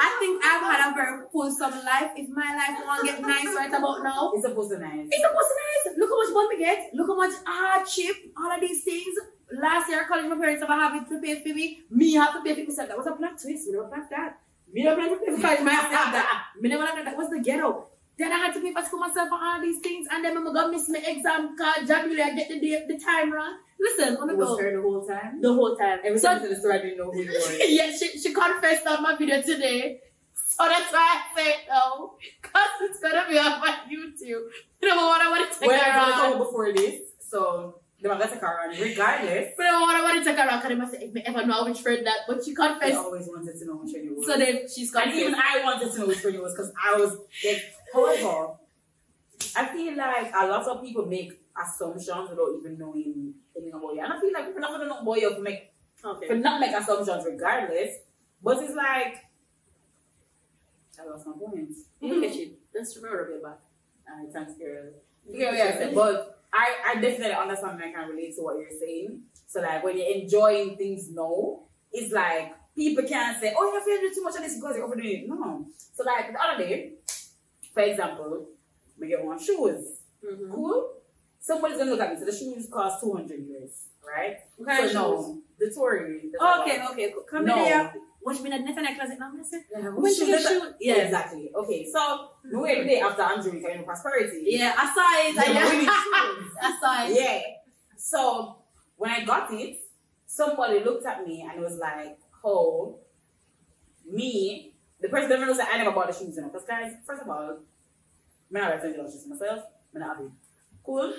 I 0.00 0.16
think 0.20 0.44
I've 0.44 0.62
had 0.62 0.92
a 0.92 0.94
very 0.94 1.26
fulsome 1.32 1.74
life. 1.84 2.12
If 2.16 2.28
my 2.30 2.54
life 2.54 2.78
won't 2.86 3.04
get 3.04 3.20
nice 3.20 3.50
right 3.56 3.68
about 3.72 4.02
now, 4.02 4.32
It's 4.34 4.46
supposed 4.46 4.70
to 4.70 4.78
nice. 4.78 5.06
it's 5.10 5.22
supposed 5.22 5.50
to 5.50 5.54
be 5.58 5.64
nice. 5.66 5.98
Look 5.98 6.10
how 6.10 6.18
much 6.22 6.32
money 6.34 6.48
we 6.54 6.58
get. 6.64 6.90
Look 6.94 7.08
how 7.08 7.16
much 7.16 7.34
hardship, 7.44 8.16
all 8.36 8.52
of 8.52 8.60
these 8.60 8.84
things. 8.84 9.14
Last 9.50 9.88
year, 9.88 10.04
college, 10.06 10.26
my 10.28 10.36
parents 10.36 10.62
have 10.62 10.94
it 10.94 11.08
to 11.08 11.20
pay 11.20 11.42
for 11.42 11.54
me. 11.54 11.80
Me 11.90 12.12
have 12.14 12.34
to 12.34 12.42
pay 12.42 12.54
for 12.54 12.68
myself. 12.68 12.88
That 12.88 12.98
was 12.98 13.06
a 13.06 13.12
plot 13.12 13.40
twist. 13.40 13.66
Me 13.66 13.72
never 13.72 13.88
planned 13.88 14.06
that. 14.10 14.38
Me 14.72 14.84
never 14.84 14.96
planned 15.00 15.18
to 15.18 15.24
pay 15.24 15.34
for 15.34 15.40
college 15.42 15.60
myself. 15.62 16.12
That. 16.12 16.42
Me 16.60 16.68
never 16.68 16.82
planned 16.84 16.98
that. 16.98 17.04
That 17.06 17.16
was 17.16 17.30
the 17.30 17.40
ghetto. 17.40 17.86
Then 18.18 18.32
I 18.32 18.36
had 18.38 18.54
to 18.54 18.60
pay 18.60 18.72
for 18.72 18.82
school 18.82 18.98
myself 19.00 19.28
for 19.28 19.38
all 19.40 19.60
these 19.60 19.78
things. 19.78 20.06
And 20.10 20.24
then 20.24 20.36
I'm 20.36 20.44
to 20.52 20.68
miss 20.70 20.88
my 20.88 20.98
exam 20.98 21.56
card. 21.56 21.86
January, 21.86 22.20
I 22.22 22.34
get 22.34 22.48
the, 22.48 22.58
day, 22.60 22.84
the 22.88 22.98
time 22.98 23.32
wrong. 23.32 23.58
Listen, 23.80 24.16
I'm 24.20 24.30
It 24.30 24.36
going 24.36 24.36
was 24.38 24.48
go 24.48 24.58
her 24.58 24.72
the 24.76 24.82
whole 24.82 25.06
time. 25.06 25.40
the 25.40 25.52
whole 25.54 25.76
time. 25.76 25.98
Every 26.04 26.18
So- 26.18 26.28
time 26.28 26.42
to 26.42 26.48
the 26.48 26.56
store, 26.56 26.72
I 26.72 26.78
didn't 26.78 26.98
know 26.98 27.10
who 27.12 27.22
you 27.22 27.30
were. 27.32 27.52
yeah, 27.64 27.92
she, 27.96 28.18
she 28.18 28.32
confessed 28.34 28.86
on 28.88 29.02
my 29.02 29.14
video 29.16 29.40
today. 29.40 30.00
So 30.34 30.66
that's 30.66 30.92
why 30.92 31.22
I 31.22 31.36
say 31.36 31.48
it 31.50 31.58
now. 31.68 32.12
Because 32.42 32.68
it's 32.82 32.98
to 33.00 33.24
be 33.30 33.38
on 33.38 33.60
my 33.60 33.76
YouTube. 33.88 34.44
You 34.82 34.88
know 34.88 35.06
what 35.06 35.20
I 35.20 35.30
want 35.30 35.52
to 35.52 35.58
take 35.60 35.68
Well, 35.68 35.78
her 35.80 35.90
I 36.00 36.30
on. 36.32 36.38
was 36.38 36.48
before 36.48 36.72
this, 36.72 36.96
so 37.20 37.78
the 38.02 38.08
man 38.08 38.18
got 38.18 38.32
a 38.32 38.36
car 38.38 38.60
on. 38.64 38.70
Regardless, 38.70 39.52
But 39.56 39.66
I 39.66 39.80
want 39.80 39.96
I 39.96 40.02
want 40.02 40.18
to 40.18 40.24
take 40.24 40.36
her 40.38 40.50
out 40.50 40.62
because 40.62 40.72
I 40.76 40.80
must 40.80 40.92
say, 40.94 41.04
if 41.06 41.12
me 41.12 41.22
ever 41.24 41.46
know 41.46 41.64
which 41.64 41.78
friend 41.80 42.04
that, 42.06 42.18
but 42.26 42.44
she 42.44 42.52
I 42.52 42.54
confessed. 42.68 42.96
always 42.96 43.28
wanted 43.28 43.56
to 43.58 43.66
know 43.66 43.74
which 43.76 43.92
one 43.94 44.04
you 44.04 44.14
was. 44.16 44.26
So 44.26 44.36
then 44.36 44.62
she's 44.68 44.92
and 44.94 45.12
even 45.12 45.34
I 45.36 45.62
wanted 45.62 45.92
to 45.92 45.98
know 46.00 46.06
which 46.06 46.24
one 46.24 46.34
it 46.34 46.42
was 46.42 46.52
because 46.54 46.72
I 46.82 46.96
was 46.96 47.16
like, 47.44 47.62
however, 47.92 48.54
I 49.56 49.66
feel 49.66 49.96
like 49.96 50.32
a 50.34 50.46
lot 50.46 50.66
of 50.66 50.82
people 50.82 51.06
make 51.06 51.40
assumptions 51.60 52.30
without 52.30 52.50
even 52.58 52.78
knowing 52.78 53.34
anything 53.56 53.74
about 53.74 53.94
you. 53.94 54.00
And 54.02 54.12
I 54.12 54.20
feel 54.20 54.32
like 54.32 54.46
people 54.46 54.60
not 54.60 54.70
gonna 54.70 54.86
know 54.86 55.00
about 55.00 55.20
you 55.20 55.34
to 55.34 55.40
make 55.40 55.72
okay. 56.04 56.28
for 56.28 56.34
not 56.36 56.60
make 56.60 56.74
assumptions 56.74 57.24
regardless. 57.24 57.96
But 58.42 58.62
it's 58.62 58.74
like 58.74 59.24
I 61.00 61.08
lost 61.08 61.26
my 61.26 61.32
point. 61.32 61.72
Look 62.00 62.24
at 62.24 62.34
you. 62.34 62.52
That's 62.72 62.96
remember 62.96 63.26
a 63.26 63.32
bit 63.32 63.42
back. 63.42 63.58
Alright, 64.10 64.32
thanks, 64.32 64.54
girl. 64.54 64.90
Yeah, 65.28 65.52
yeah, 65.52 65.90
but 65.94 66.40
I, 66.52 66.76
I 66.88 67.00
definitely 67.00 67.34
understand 67.34 67.80
and 67.82 67.90
I 67.90 67.92
can 67.92 68.08
relate 68.08 68.34
to 68.36 68.42
what 68.42 68.58
you're 68.58 68.78
saying. 68.78 69.22
So 69.46 69.60
like 69.60 69.84
when 69.84 69.98
you're 69.98 70.14
enjoying 70.14 70.76
things 70.76 71.10
now, 71.10 71.60
it's 71.92 72.12
like 72.12 72.54
people 72.74 73.04
can't 73.04 73.38
say, 73.40 73.54
Oh, 73.56 73.72
you're 73.72 73.82
feeling 73.84 74.14
too 74.14 74.22
much 74.22 74.36
of 74.36 74.42
this 74.42 74.56
because 74.56 74.76
you're 74.76 74.86
overdoing 74.86 75.24
it. 75.24 75.28
No. 75.28 75.66
So 75.94 76.04
like 76.04 76.32
the 76.32 76.40
other 76.40 76.64
day, 76.64 76.92
for 77.78 77.84
example, 77.84 78.46
we 78.98 79.06
get 79.06 79.24
one 79.24 79.38
shoes. 79.38 80.00
Mhm. 80.24 80.50
Cool? 80.50 80.94
Somebody's 81.38 81.78
gonna 81.78 81.92
look 81.92 82.00
at 82.00 82.12
me. 82.12 82.18
So 82.18 82.24
the 82.24 82.32
shoes 82.36 82.68
cost 82.68 83.00
two 83.00 83.12
hundred 83.14 83.38
euros, 83.48 83.74
right? 84.04 84.38
Okay, 84.60 84.88
so 84.88 84.92
no, 84.94 85.38
the 85.58 85.70
Tory. 85.70 86.30
the 86.32 86.38
Okay, 86.60 86.78
one. 86.80 86.90
okay. 86.92 87.14
Come 87.30 87.44
No. 87.44 87.56
in 87.58 87.64
there. 87.70 87.94
Watch 88.20 88.40
me 88.42 88.50
in 88.52 88.64
the 88.64 88.72
net 88.82 88.96
closet 88.98 89.16
now. 89.20 89.30
Yeah, 89.70 89.88
When 89.90 90.12
shoe 90.12 90.26
get 90.26 90.74
Yeah, 90.80 90.94
exactly. 91.06 91.52
Okay, 91.54 91.88
so 91.88 92.30
no 92.44 92.64
every 92.64 92.84
day 92.88 93.00
after 93.00 93.22
Andrew, 93.22 93.52
we 93.52 93.60
can 93.60 93.84
prosperity. 93.84 94.42
Yeah, 94.58 94.74
I 94.76 94.84
saw 94.94 95.06
it. 95.22 95.34
Yeah, 95.54 95.62
I, 95.70 95.78
we. 95.78 96.60
I 96.60 96.78
saw 96.80 97.06
it. 97.06 97.14
Yeah. 97.22 97.40
So 97.96 98.56
when 98.96 99.10
I 99.10 99.24
got 99.24 99.52
it, 99.52 99.78
somebody 100.26 100.80
looked 100.80 101.06
at 101.06 101.24
me 101.24 101.46
and 101.48 101.62
was 101.62 101.76
like, 101.78 102.18
"Oh, 102.44 102.98
me." 104.04 104.74
The 105.00 105.08
person 105.08 105.28
never 105.30 105.46
knows 105.46 105.56
that 105.58 105.68
I 105.72 105.78
never 105.78 105.92
bought 105.92 106.08
the 106.08 106.12
shoes, 106.18 106.34
you 106.36 106.42
know. 106.42 106.48
Because 106.48 106.66
guys, 106.66 106.92
first 107.06 107.22
of 107.22 107.28
all, 107.28 107.50
I'm 107.50 107.58
not 108.50 108.74
referring 108.74 108.94
to 108.94 109.02
shoes 109.10 109.26
myself. 109.28 109.64
I'm 109.94 110.00
not 110.00 110.16
happy. 110.16 110.30
Cool. 110.84 111.12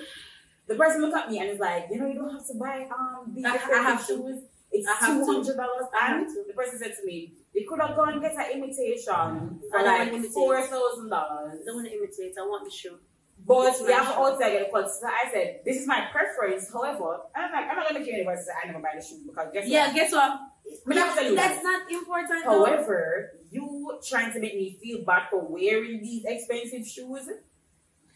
The 0.66 0.74
person 0.74 1.00
looked 1.00 1.16
at 1.16 1.30
me 1.30 1.38
and 1.40 1.50
is 1.50 1.58
like, 1.58 1.86
you 1.90 1.98
know, 1.98 2.06
you 2.06 2.14
don't 2.14 2.30
have 2.32 2.46
to 2.46 2.54
buy 2.54 2.86
um 2.90 3.32
these 3.34 3.44
I- 3.44 3.50
I 3.50 3.54
expensive 3.56 3.84
have 3.84 4.06
to. 4.06 4.12
shoes. 4.16 4.42
It's 4.72 4.86
I 4.88 4.94
have 4.94 5.08
two 5.18 5.26
to. 5.26 5.32
hundred 5.32 5.56
dollars. 5.56 5.86
And 6.02 6.26
the 6.48 6.52
person 6.54 6.78
said 6.78 6.94
to 7.00 7.04
me, 7.06 7.32
you 7.54 7.66
could 7.68 7.80
have 7.80 7.96
gone 7.96 8.12
and 8.12 8.22
get 8.22 8.34
an 8.36 8.50
imitation 8.52 9.12
I 9.12 9.30
for 9.70 9.78
don't 9.78 9.98
want 10.10 10.12
like 10.22 10.30
four 10.32 10.60
thousand 10.62 11.08
dollars. 11.08 11.58
Don't 11.66 11.76
want 11.76 11.88
to 11.88 11.94
imitate. 11.96 12.34
I 12.38 12.42
want 12.42 12.64
the 12.64 12.70
shoe. 12.70 12.96
But 13.46 13.68
It's 13.68 13.80
we 13.82 13.90
have 13.92 14.06
to 14.06 14.12
shoe. 14.12 14.18
also 14.18 14.38
get 14.38 14.68
a 14.68 14.70
cut. 14.70 14.88
So 14.92 15.06
I 15.06 15.28
said, 15.32 15.60
this 15.64 15.80
is 15.80 15.86
my 15.88 16.06
preference. 16.12 16.70
However, 16.72 17.20
I'm 17.34 17.50
like, 17.50 17.66
I'm 17.70 17.76
not 17.76 17.88
gonna 17.88 18.04
care 18.04 18.14
anybody 18.14 18.36
says 18.36 18.48
I 18.62 18.66
never 18.68 18.78
buy 18.78 18.90
the 18.94 19.02
shoes 19.02 19.20
because 19.26 19.48
guess 19.52 19.66
Yeah, 19.66 19.86
what? 19.86 19.94
guess 19.96 20.12
what? 20.12 20.40
But 20.86 20.96
I'll 20.98 21.14
tell 21.14 21.24
you 21.24 21.34
That's 21.36 21.62
not 21.62 21.90
important. 21.90 22.44
though. 22.44 22.64
However, 22.64 23.30
you 23.50 23.98
trying 24.08 24.32
to 24.32 24.40
make 24.40 24.54
me 24.54 24.78
feel 24.82 25.04
bad 25.04 25.28
for 25.30 25.44
wearing 25.46 26.00
these 26.02 26.24
expensive 26.24 26.86
shoes 26.86 27.28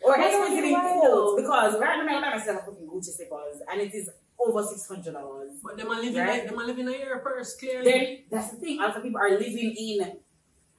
or 0.03 0.19
I 0.19 0.27
expensive 0.27 0.71
know 0.71 1.01
clothes 1.01 1.43
because 1.43 1.81
right 1.81 2.05
now 2.05 2.19
I 2.19 2.21
buy 2.21 2.37
myself 2.37 2.63
a 2.63 2.65
fucking 2.67 2.87
Gucci 2.87 3.05
slippers 3.17 3.61
and 3.71 3.81
it 3.81 3.95
is 3.95 4.11
over 4.39 4.63
six 4.63 4.87
hundred 4.89 5.13
dollars. 5.13 5.53
But 5.63 5.77
them 5.77 5.89
are 5.91 5.97
living, 5.97 6.15
Right. 6.17 6.29
like, 6.41 6.47
them 6.47 6.59
are 6.61 6.67
living 6.67 6.87
in 6.89 7.01
your 7.01 7.19
purse, 7.21 7.57
clearly. 7.57 7.91
Then 7.91 8.19
that's 8.31 8.51
the 8.53 8.57
thing. 8.59 8.79
A 8.79 8.83
lot 8.87 8.97
of 8.97 9.03
people 9.03 9.21
are 9.21 9.31
living 9.31 9.75
in 9.77 10.19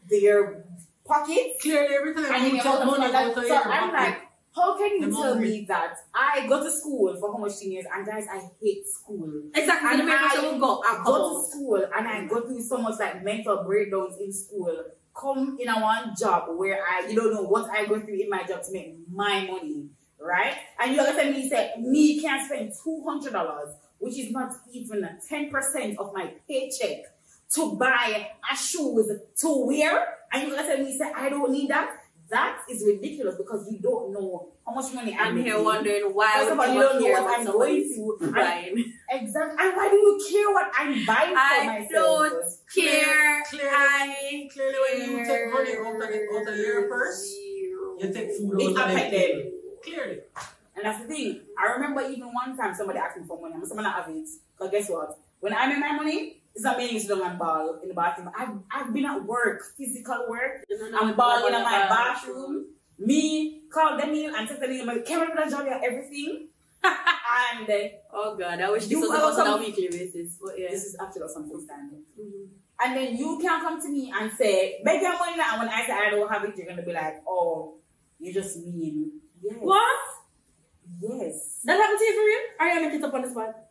their 0.10 0.66
pockets 1.06 1.62
clearly, 1.62 1.96
every 1.96 2.14
time 2.14 2.26
and 2.34 2.44
you 2.46 2.50
you 2.52 2.58
take 2.58 2.66
out 2.66 2.86
money 2.86 3.00
money. 3.12 3.16
out 3.16 3.36
So 3.36 3.42
your 3.44 3.56
I'm 3.72 3.92
like, 3.94 4.22
how 4.56 4.78
can 4.78 5.02
you 5.02 5.12
tell 5.12 5.36
me 5.36 5.66
that 5.68 5.96
I 6.14 6.48
go 6.48 6.64
to 6.64 6.72
school 6.72 7.16
for 7.20 7.34
how 7.34 7.38
much 7.40 7.60
ten 7.60 7.72
years 7.72 7.86
and 7.94 8.06
guys 8.06 8.26
I 8.32 8.42
hate 8.62 8.88
school. 8.88 9.44
Exactly. 9.54 10.00
And 10.00 10.10
I 10.10 10.58
go. 10.58 10.82
I 10.86 11.04
go 11.04 11.42
to 11.42 11.48
school 11.50 11.86
and 11.96 12.08
I 12.08 12.26
go 12.26 12.42
through 12.42 12.62
so 12.62 12.78
much 12.78 12.98
like 13.00 13.24
mental 13.24 13.64
breakdowns 13.64 14.18
in 14.20 14.32
school. 14.32 14.84
Come 15.14 15.58
in 15.60 15.68
a 15.70 15.80
one 15.80 16.14
job 16.18 16.58
where 16.58 16.84
I 16.84 17.08
you 17.08 17.16
don't 17.16 17.34
know 17.34 17.44
what 17.44 17.70
I 17.70 17.86
go 17.86 18.00
through 18.00 18.22
in 18.22 18.30
my 18.30 18.44
job 18.44 18.64
to 18.64 18.72
make 18.72 18.96
my 19.12 19.46
money, 19.46 19.90
right? 20.20 20.56
And 20.80 20.92
you 20.92 20.98
look 20.98 21.18
at 21.18 21.32
me 21.32 21.50
say 21.50 21.74
me 21.80 22.22
can't 22.22 22.46
spend 22.46 22.72
two 22.82 23.04
hundred 23.06 23.34
dollars, 23.34 23.76
which 24.00 24.18
is 24.18 24.32
not 24.32 24.54
even 24.72 25.08
ten 25.28 25.50
percent 25.50 25.98
of 26.00 26.14
my 26.14 26.34
paycheck, 26.48 27.06
to 27.56 27.76
buy 27.76 28.30
a 28.52 28.56
shoes 28.56 29.12
to 29.42 29.66
wear. 29.66 30.06
And 30.32 30.48
you 30.48 30.56
look 30.56 30.66
at 30.66 30.80
me 30.80 30.98
say 30.98 31.12
I 31.16 31.30
don't 31.30 31.52
need 31.52 31.70
that. 31.70 31.92
That 32.30 32.62
is 32.70 32.84
ridiculous 32.86 33.36
because 33.38 33.68
you 33.72 33.80
don't 33.80 34.12
know 34.12 34.50
how 34.66 34.74
much 34.74 34.92
money 34.94 35.14
I'm 35.20 35.38
I'm 35.38 35.44
here 35.44 35.62
wondering 35.62 36.04
why 36.14 36.34
First 36.40 36.52
of 36.54 36.60
all, 36.60 36.74
you 36.74 36.82
don't 36.82 37.02
know 37.02 37.10
what 37.12 37.40
I'm 37.40 37.46
somebody's 37.46 37.98
going 37.98 38.18
through. 38.20 38.32
buying. 38.34 38.94
Exactly. 39.12 39.56
And 39.60 39.78
why 39.78 39.90
do 39.90 39.96
you 39.98 40.26
care 40.32 40.52
what 40.52 40.72
I'm 40.76 41.06
buying 41.06 41.30
for 41.30 41.36
myself? 41.36 41.62
I 41.62 41.80
myself? 41.80 42.32
don't 42.32 42.44
care. 42.74 43.44
Clearly- 43.50 43.70
I 43.72 44.50
clearly 44.52 44.78
when 44.90 45.12
you 45.12 45.26
take 45.26 45.54
money 45.54 45.72
out 45.78 45.96
of, 45.96 46.02
the, 46.02 46.28
out 46.36 46.48
of 46.54 46.58
your 46.58 46.88
purse, 46.90 47.22
Zero. 47.30 47.96
you 48.00 48.14
take 48.14 48.32
food 48.38 48.60
It 48.62 48.78
out 48.78 48.90
of 48.90 48.98
it. 48.98 49.12
them. 49.12 49.52
Clearly. 49.84 50.20
And 50.76 50.84
that's 50.86 51.02
the 51.04 51.08
thing. 51.08 51.42
I 51.60 51.74
remember 51.74 52.02
even 52.02 52.28
one 52.34 52.58
time 52.58 52.74
somebody 52.74 52.98
asked 53.00 53.18
me 53.18 53.24
for 53.28 53.40
money. 53.40 53.54
I'm 53.56 53.66
someone 53.66 53.86
have 53.86 54.10
it. 54.10 54.28
Because 54.58 54.72
guess 54.72 54.90
what? 54.90 55.18
When 55.40 55.54
I 55.54 55.68
make 55.68 55.80
my 55.80 55.92
money, 55.92 56.42
it's 56.56 56.64
not 56.64 56.78
me 56.78 56.98
sit 56.98 57.10
down 57.10 57.22
and 57.30 57.38
ball 57.38 57.80
in 57.84 57.90
the 57.90 57.94
bathroom. 57.94 58.32
I've, 58.38 58.58
I've 58.72 58.94
been 58.94 59.06
at 59.06 59.24
work, 59.26 59.62
physical 59.78 60.26
work. 60.30 60.64
I'm 60.98 61.16
balling 61.16 61.54
in 61.54 61.64
my 61.64 61.88
bathroom. 61.90 62.68
Me, 62.98 63.64
call 63.70 63.98
them 63.98 64.14
in 64.14 64.34
and 64.34 64.48
text 64.48 64.62
them 64.62 64.72
in 64.72 64.86
my 64.86 65.00
camera 65.00 65.28
for 65.36 65.44
the 65.44 65.52
job 65.52 65.68
and 65.68 65.84
everything. 65.84 66.48
and 66.84 67.70
uh, 67.70 67.88
Oh 68.14 68.38
God, 68.38 68.62
I 68.62 68.72
wish 68.72 68.86
this 68.86 68.98
was 68.98 69.10
also 69.10 69.42
on 69.42 69.60
a 69.60 69.64
weekly 69.64 69.90
basis. 69.90 70.38
But 70.42 70.58
yeah. 70.58 70.70
this 70.70 70.86
is 70.86 70.98
actually 71.02 71.28
something 71.28 71.60
standing. 71.60 72.04
Mhm. 72.18 72.48
And 72.80 72.96
then 72.96 73.18
you 73.18 73.38
can 73.42 73.60
come 73.62 73.82
to 73.82 73.90
me 73.90 74.14
and 74.18 74.32
say, 74.32 74.82
beg 74.84 75.02
your 75.02 75.18
money 75.18 75.38
now. 75.38 75.54
And 75.54 75.64
when 75.64 75.70
I 75.70 75.86
say 75.86 75.92
I 75.94 76.10
don't 76.10 76.30
have 76.32 76.44
it, 76.46 76.56
you're 76.58 76.66
going 76.66 76.78
to 76.78 76.84
be 76.84 76.94
like, 76.94 77.22
oh, 77.28 77.76
you 78.20 78.34
just 78.34 78.58
mean. 78.58 79.12
Yes. 79.42 79.56
What? 79.60 80.00
Yes. 81.02 81.60
That 81.64 81.78
happened 81.78 82.00
to 82.00 82.06
you 82.06 82.14
for 82.14 82.26
real? 82.26 82.40
Are 82.60 82.76
you 82.76 82.86
making 82.86 83.00
it 83.00 83.06
up 83.06 83.14
on 83.14 83.22
the 83.22 83.30
spot? 83.30 83.65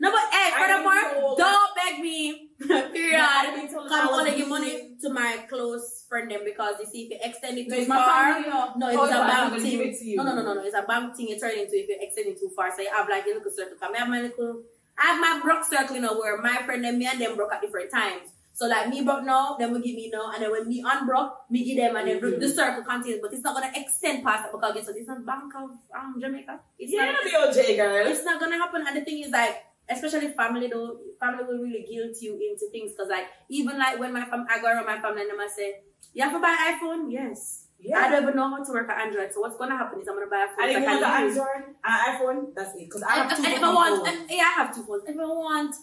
No, 0.00 0.10
but 0.10 0.20
hey, 0.32 0.50
I've 0.54 0.66
been 0.66 0.82
furthermore, 0.82 1.36
don't 1.36 1.70
beg 1.76 2.00
me. 2.00 2.48
Period. 2.60 3.12
No, 3.18 3.26
I've 3.28 3.54
been 3.54 3.68
told 3.72 3.92
I'm 3.92 4.08
I 4.08 4.10
was 4.10 4.34
give 4.34 4.48
money 4.48 4.96
to 5.02 5.10
my 5.10 5.44
close 5.48 6.06
friend 6.08 6.30
them 6.30 6.40
because 6.44 6.76
you 6.80 6.86
see 6.86 7.02
if 7.04 7.10
you 7.10 7.18
extend 7.22 7.58
it 7.58 7.68
No, 7.68 7.76
too 7.76 7.86
my 7.86 7.96
far. 7.96 8.34
family, 8.34 8.48
no. 8.48 8.72
No, 8.76 8.88
it's 8.88 8.98
Oh, 8.98 9.22
a 9.22 9.26
bank 9.28 9.60
thing. 9.60 9.80
it 9.80 9.98
to. 9.98 10.16
No, 10.16 10.22
no, 10.24 10.34
no, 10.36 10.42
no, 10.42 10.54
no. 10.54 10.62
It's 10.64 10.74
a 10.74 10.82
bank 10.82 11.14
thing. 11.16 11.28
You 11.28 11.38
turn 11.38 11.52
into 11.52 11.76
if 11.76 11.88
you 11.88 11.96
extend 12.00 12.28
it 12.28 12.40
too 12.40 12.50
far. 12.56 12.74
So 12.74 12.82
you 12.82 12.88
have 12.96 13.08
like 13.08 13.24
a 13.24 13.28
little 13.36 13.50
circle. 13.50 13.76
Come, 13.80 13.94
I 13.94 13.98
have 13.98 14.08
my 14.08 14.20
little, 14.22 14.62
I 14.98 15.02
have 15.12 15.20
my 15.20 15.40
broke 15.44 15.64
circle, 15.64 15.96
you 15.96 16.02
know, 16.02 16.18
where 16.18 16.40
my 16.40 16.58
friend 16.64 16.84
and 16.84 16.98
me 16.98 17.06
and 17.06 17.20
them 17.20 17.36
broke 17.36 17.52
at 17.52 17.60
different 17.60 17.90
times. 17.90 18.28
So 18.52 18.66
like 18.68 18.88
me 18.88 19.02
broke 19.02 19.24
now, 19.24 19.56
then 19.58 19.72
we 19.72 19.80
give 19.80 19.96
me 19.96 20.10
now, 20.12 20.32
and 20.32 20.42
then 20.42 20.50
when 20.50 20.68
me 20.68 20.84
unbroke, 20.84 21.32
me 21.48 21.64
give 21.64 21.78
them, 21.78 21.96
and 21.96 22.06
then 22.08 22.20
Mhm. 22.20 22.40
the 22.40 22.48
circle 22.48 22.84
continues. 22.84 23.20
But 23.22 23.32
it's 23.32 23.42
not 23.42 23.54
gonna 23.54 23.72
extend 23.74 24.22
past 24.22 24.44
that 24.44 24.52
because? 24.52 24.88
It's 24.96 25.08
not 25.08 25.24
Bank 25.24 25.52
of 25.56 25.70
um, 25.96 26.16
Jamaica. 26.20 26.60
It's 26.78 26.92
not. 26.92 27.06
not 27.12 27.24
the 27.54 27.60
OJ 27.62 27.76
girl. 27.76 28.06
It's 28.06 28.24
not 28.24 28.38
gonna 28.40 28.58
happen. 28.58 28.84
And 28.86 28.96
the 28.96 29.00
thing 29.00 29.24
is 29.24 29.30
like, 29.30 29.64
especially 29.90 30.28
family 30.32 30.68
though, 30.68 30.98
family 31.18 31.44
will 31.44 31.58
really 31.58 31.84
guilt 31.90 32.16
you 32.20 32.34
into 32.34 32.70
things 32.70 32.92
because 32.92 33.08
like 33.10 33.26
even 33.48 33.78
like 33.78 33.98
when 33.98 34.12
my 34.12 34.24
fam- 34.24 34.46
I 34.48 34.60
go 34.60 34.68
around 34.68 34.86
my 34.86 35.00
family 35.00 35.22
and 35.22 35.40
I 35.40 35.48
say, 35.48 35.74
you 36.14 36.22
have 36.22 36.32
to 36.32 36.38
buy 36.38 36.76
iPhone? 36.78 37.10
Yes. 37.10 37.66
I 37.96 38.10
don't 38.10 38.22
even 38.24 38.36
know 38.36 38.50
how 38.50 38.62
to 38.62 38.72
work 38.72 38.90
an 38.90 39.00
Android. 39.08 39.32
So 39.32 39.40
what's 39.40 39.56
gonna 39.56 39.76
happen 39.76 40.00
is 40.00 40.08
I'm 40.08 40.14
gonna 40.14 40.30
buy 40.30 40.44
a 40.44 40.48
phone. 40.48 40.68
And 40.68 40.84
if 40.84 40.84
that 40.84 40.94
you 40.94 41.00
want 41.00 41.04
an. 41.04 41.28
Android, 41.28 41.74
an 41.84 42.14
iPhone, 42.14 42.54
that's 42.54 42.74
it. 42.76 42.84
Because 42.84 43.02
I 43.02 43.12
have 43.12 43.36
two 43.36 43.42
if 43.42 43.62
I 43.62 43.74
want, 43.74 44.06
phones. 44.06 44.30
yeah, 44.30 44.42
I 44.44 44.52
have 44.62 44.74
two 44.74 44.82
phones. 44.82 45.02
If 45.06 45.16
I 45.16 45.24
want 45.24 45.74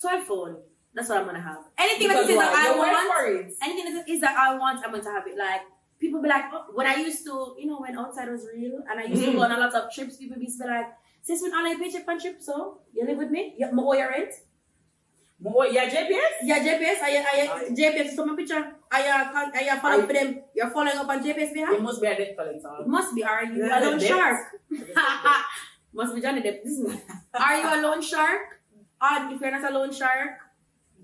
12 0.00 0.24
phone, 0.24 0.56
that's 0.94 1.08
what 1.08 1.18
I'm 1.18 1.26
gonna 1.26 1.40
have. 1.40 1.58
Anything 1.78 2.08
Because 2.08 2.26
that 2.26 2.30
is 2.30 2.38
that? 2.38 2.54
I 2.54 2.78
want, 2.78 3.54
anything 3.62 3.94
that 3.94 4.08
is 4.08 4.20
that 4.20 4.36
I 4.38 4.56
want, 4.56 4.84
I'm 4.84 4.92
going 4.92 5.02
to 5.02 5.10
have 5.10 5.26
it. 5.26 5.36
Like 5.36 5.62
people 6.02 6.20
be 6.20 6.28
like, 6.28 6.46
oh, 6.52 6.64
when 6.74 6.86
I 6.92 6.96
used 6.96 7.24
to, 7.28 7.34
you 7.58 7.66
know, 7.70 7.78
when 7.80 7.96
outside 7.96 8.28
was 8.28 8.46
real, 8.52 8.78
and 8.90 9.00
I 9.00 9.04
used 9.04 9.24
to 9.24 9.30
Mhm. 9.30 9.36
go 9.38 9.42
on 9.46 9.52
a 9.58 9.60
lot 9.64 9.74
of 9.80 9.84
trips, 9.94 10.16
people 10.22 10.38
be 10.44 10.48
like, 10.72 10.88
sis, 11.22 11.42
when 11.42 11.54
I 11.54 11.76
paycheck 11.82 12.08
on 12.08 12.16
a 12.16 12.20
trip, 12.20 12.42
so 12.48 12.80
you 12.92 13.06
live 13.10 13.18
with 13.24 13.30
me, 13.36 13.42
you 13.58 13.68
owe 13.72 13.92
your 14.00 14.08
rent. 14.14 14.34
More, 15.44 15.66
yeah, 15.66 15.86
JPS? 15.92 16.34
Yeah, 16.48 16.58
GPS, 16.66 16.98
I, 17.02 17.10
I, 17.30 17.68
GPS, 17.78 18.14
so 18.16 18.24
my 18.26 18.34
picture, 18.40 18.62
I, 18.98 19.00
uh, 19.14 19.24
I, 19.60 19.68
I 19.72 19.78
follow 19.80 20.02
up 20.02 20.06
for 20.06 20.12
them. 20.18 20.28
You're 20.54 20.70
following 20.70 20.98
up 21.02 21.08
on 21.08 21.24
GPS 21.24 21.52
behalf. 21.52 21.72
You 21.76 21.80
must 21.88 22.00
be 22.00 22.06
a 22.06 22.16
debt 22.16 22.36
collector. 22.36 22.74
It 22.82 22.86
must 22.86 23.14
be. 23.16 23.24
Are 23.24 23.44
you 23.44 23.64
a 23.64 23.78
loan 23.86 23.98
shark? 23.98 24.38
must 26.00 26.14
be 26.14 26.20
Johnny 26.20 26.42
Depp. 26.42 26.62
This 26.62 26.78
is 26.78 27.00
Are 27.46 27.56
you 27.60 27.66
a 27.74 27.78
loan 27.82 28.00
shark? 28.00 28.60
And 29.00 29.32
if 29.34 29.40
you're 29.40 29.50
not 29.50 29.68
a 29.68 29.74
loan 29.76 29.92
shark, 29.92 30.38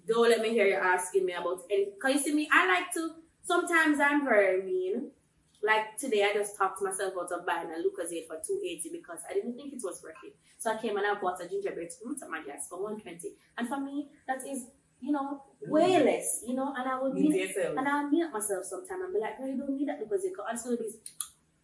don't 0.06 0.30
let 0.30 0.40
me 0.40 0.50
hear 0.50 0.68
you 0.68 0.78
asking 0.94 1.26
me 1.26 1.32
about 1.32 1.64
any. 1.68 1.88
Cause 2.00 2.14
you 2.14 2.20
see 2.20 2.34
me, 2.40 2.48
I 2.52 2.68
like 2.74 2.92
to. 2.94 3.10
Sometimes 3.48 3.98
I'm 3.98 4.24
very 4.24 4.62
mean. 4.62 5.10
Like 5.62 5.96
today, 5.98 6.22
I 6.22 6.32
just 6.34 6.56
talked 6.56 6.80
myself 6.82 7.14
out 7.20 7.32
of 7.32 7.44
buying 7.46 7.66
a 7.76 7.78
Lucozade 7.82 8.26
for 8.28 8.36
two 8.46 8.60
eighty 8.64 8.90
because 8.92 9.20
I 9.28 9.32
didn't 9.34 9.56
think 9.56 9.72
it 9.72 9.80
was 9.82 10.00
worth 10.04 10.22
it. 10.22 10.36
So 10.58 10.70
I 10.72 10.76
came 10.80 10.96
and 10.98 11.06
I 11.06 11.14
bought 11.20 11.40
a 11.42 11.48
gingerbread 11.48 11.90
to 11.90 11.96
put 12.06 12.30
my 12.30 12.42
gas 12.46 12.68
for 12.68 12.82
one 12.82 13.00
twenty. 13.00 13.30
And 13.56 13.66
for 13.68 13.80
me, 13.80 14.08
that 14.28 14.40
is, 14.46 14.66
you 15.00 15.12
know, 15.12 15.42
way 15.66 15.92
less. 16.04 16.44
You 16.46 16.54
know, 16.54 16.72
and 16.76 16.88
I 16.88 17.00
would 17.02 17.14
mean 17.14 17.32
yourself. 17.34 17.74
and 17.76 17.88
I'll 17.88 18.08
meet 18.08 18.30
myself 18.30 18.64
sometime 18.66 19.02
and 19.02 19.12
be 19.14 19.18
like, 19.20 19.40
no, 19.40 19.46
you 19.46 19.56
don't 19.56 19.74
need 19.76 19.88
that 19.88 19.98
because 19.98 20.24
it 20.24 20.32
also 20.48 20.76
this. 20.76 20.94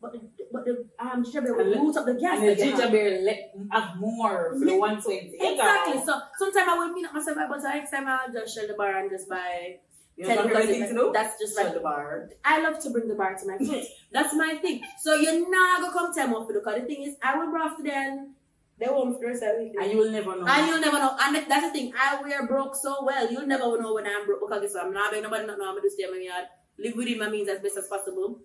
But 0.00 0.12
the, 0.12 0.20
but 0.52 0.64
the 0.64 0.86
um 0.98 1.22
gingerbread 1.24 1.54
will 1.56 1.84
root 1.86 1.96
up 1.96 2.06
the 2.06 2.14
gas. 2.14 2.38
And 2.40 2.48
the 2.48 2.54
that 2.54 2.64
you 2.64 2.70
have. 2.72 2.80
ginger 2.80 2.92
beer 2.92 3.20
let 3.22 3.40
have 3.70 3.96
more 3.96 4.56
for 4.58 4.64
the 4.64 4.76
120. 4.76 5.36
Exactly. 5.38 6.02
So 6.04 6.12
sometimes 6.36 6.68
I 6.68 6.78
will 6.78 6.92
meet 6.92 7.06
myself, 7.12 7.38
but 7.48 7.62
the 7.62 7.68
next 7.68 7.90
time 7.92 8.08
I'll 8.08 8.32
just 8.32 8.54
shell 8.54 8.66
the 8.66 8.74
bar 8.74 8.96
and 8.98 9.10
just 9.10 9.28
buy. 9.28 9.78
You 10.16 10.28
know, 10.28 10.34
ten 10.34 10.48
favorite 10.48 10.66
thing 10.66 10.88
to 10.88 10.94
do? 10.94 11.10
That's 11.12 11.38
just 11.40 11.56
like 11.56 11.74
the 11.74 11.80
bar. 11.80 12.28
I 12.44 12.60
love 12.60 12.78
to 12.80 12.90
bring 12.90 13.08
the 13.08 13.14
bar 13.14 13.34
to 13.34 13.46
my 13.46 13.58
foot. 13.66 13.84
that's 14.12 14.34
my 14.34 14.54
thing. 14.62 14.82
So 15.00 15.14
you're 15.14 15.50
not 15.50 15.80
gonna 15.80 15.92
come 15.92 16.14
tell 16.14 16.28
me 16.28 16.34
off 16.34 16.48
because 16.48 16.80
the 16.80 16.86
thing 16.86 17.02
is, 17.02 17.16
I 17.22 17.36
will 17.36 17.50
bro 17.50 17.62
after 17.62 17.82
them. 17.82 18.34
They 18.78 18.86
won't 18.86 19.14
for 19.14 19.20
the 19.20 19.26
rest 19.28 19.42
of 19.42 19.56
the 19.56 19.62
week. 19.64 19.72
And 19.80 19.90
you 19.90 19.98
will 19.98 20.10
never 20.10 20.36
know. 20.36 20.46
And 20.46 20.66
you'll 20.66 20.80
never 20.80 20.98
know. 20.98 21.16
And 21.20 21.36
that's 21.36 21.66
the 21.66 21.72
thing. 21.72 21.92
I 21.98 22.20
wear 22.20 22.44
broke 22.46 22.74
so 22.74 23.04
well. 23.04 23.30
You'll 23.30 23.46
never 23.46 23.80
know 23.80 23.94
when 23.94 24.06
I'm 24.06 24.26
broke 24.26 24.40
because 24.40 24.62
guess 24.62 24.74
what? 24.74 24.86
I'm 24.86 24.92
not 24.92 25.10
begging 25.10 25.24
nobody 25.24 25.46
not 25.46 25.58
know 25.58 25.68
I'm 25.68 25.76
gonna 25.76 25.90
stay 25.90 26.04
in 26.04 26.10
my 26.10 26.18
yard. 26.18 26.46
Live 26.78 26.96
within 26.96 27.18
my 27.18 27.28
means 27.28 27.48
as 27.48 27.60
best 27.60 27.76
as 27.76 27.86
possible. 27.86 28.40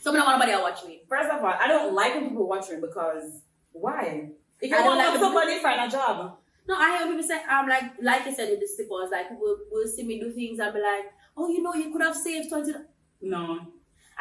So 0.00 0.12
I 0.12 0.16
don't 0.16 0.24
want 0.26 0.38
nobody 0.38 0.52
to 0.56 0.62
watch 0.62 0.84
me. 0.86 1.02
First 1.08 1.30
of 1.30 1.44
all, 1.44 1.54
I 1.58 1.68
don't 1.68 1.94
like 1.94 2.14
when 2.14 2.30
people 2.30 2.48
watch 2.48 2.70
me 2.70 2.76
because 2.80 3.42
why? 3.72 4.30
If 4.60 4.70
you 4.70 4.76
I 4.76 4.78
don't 4.78 4.86
want 4.86 4.98
like 4.98 5.08
like 5.08 5.20
somebody, 5.20 5.58
find 5.60 5.88
a 5.88 5.90
job. 5.90 6.38
No, 6.70 6.76
I 6.78 6.88
hear 6.98 7.06
people 7.10 7.26
say 7.30 7.38
I'm 7.56 7.68
like 7.68 7.86
like 8.08 8.26
I 8.30 8.32
said 8.38 8.50
with 8.50 8.60
the 8.60 8.68
slippers, 8.74 9.10
like 9.10 9.28
people 9.30 9.56
will 9.72 9.88
see 9.94 10.04
me 10.10 10.20
do 10.20 10.30
things 10.38 10.58
and 10.60 10.72
be 10.74 10.80
like, 10.80 11.06
Oh, 11.36 11.48
you 11.54 11.62
know 11.64 11.74
you 11.74 11.90
could 11.92 12.02
have 12.02 12.16
saved 12.16 12.48
twenty 12.48 12.72
No. 13.22 13.42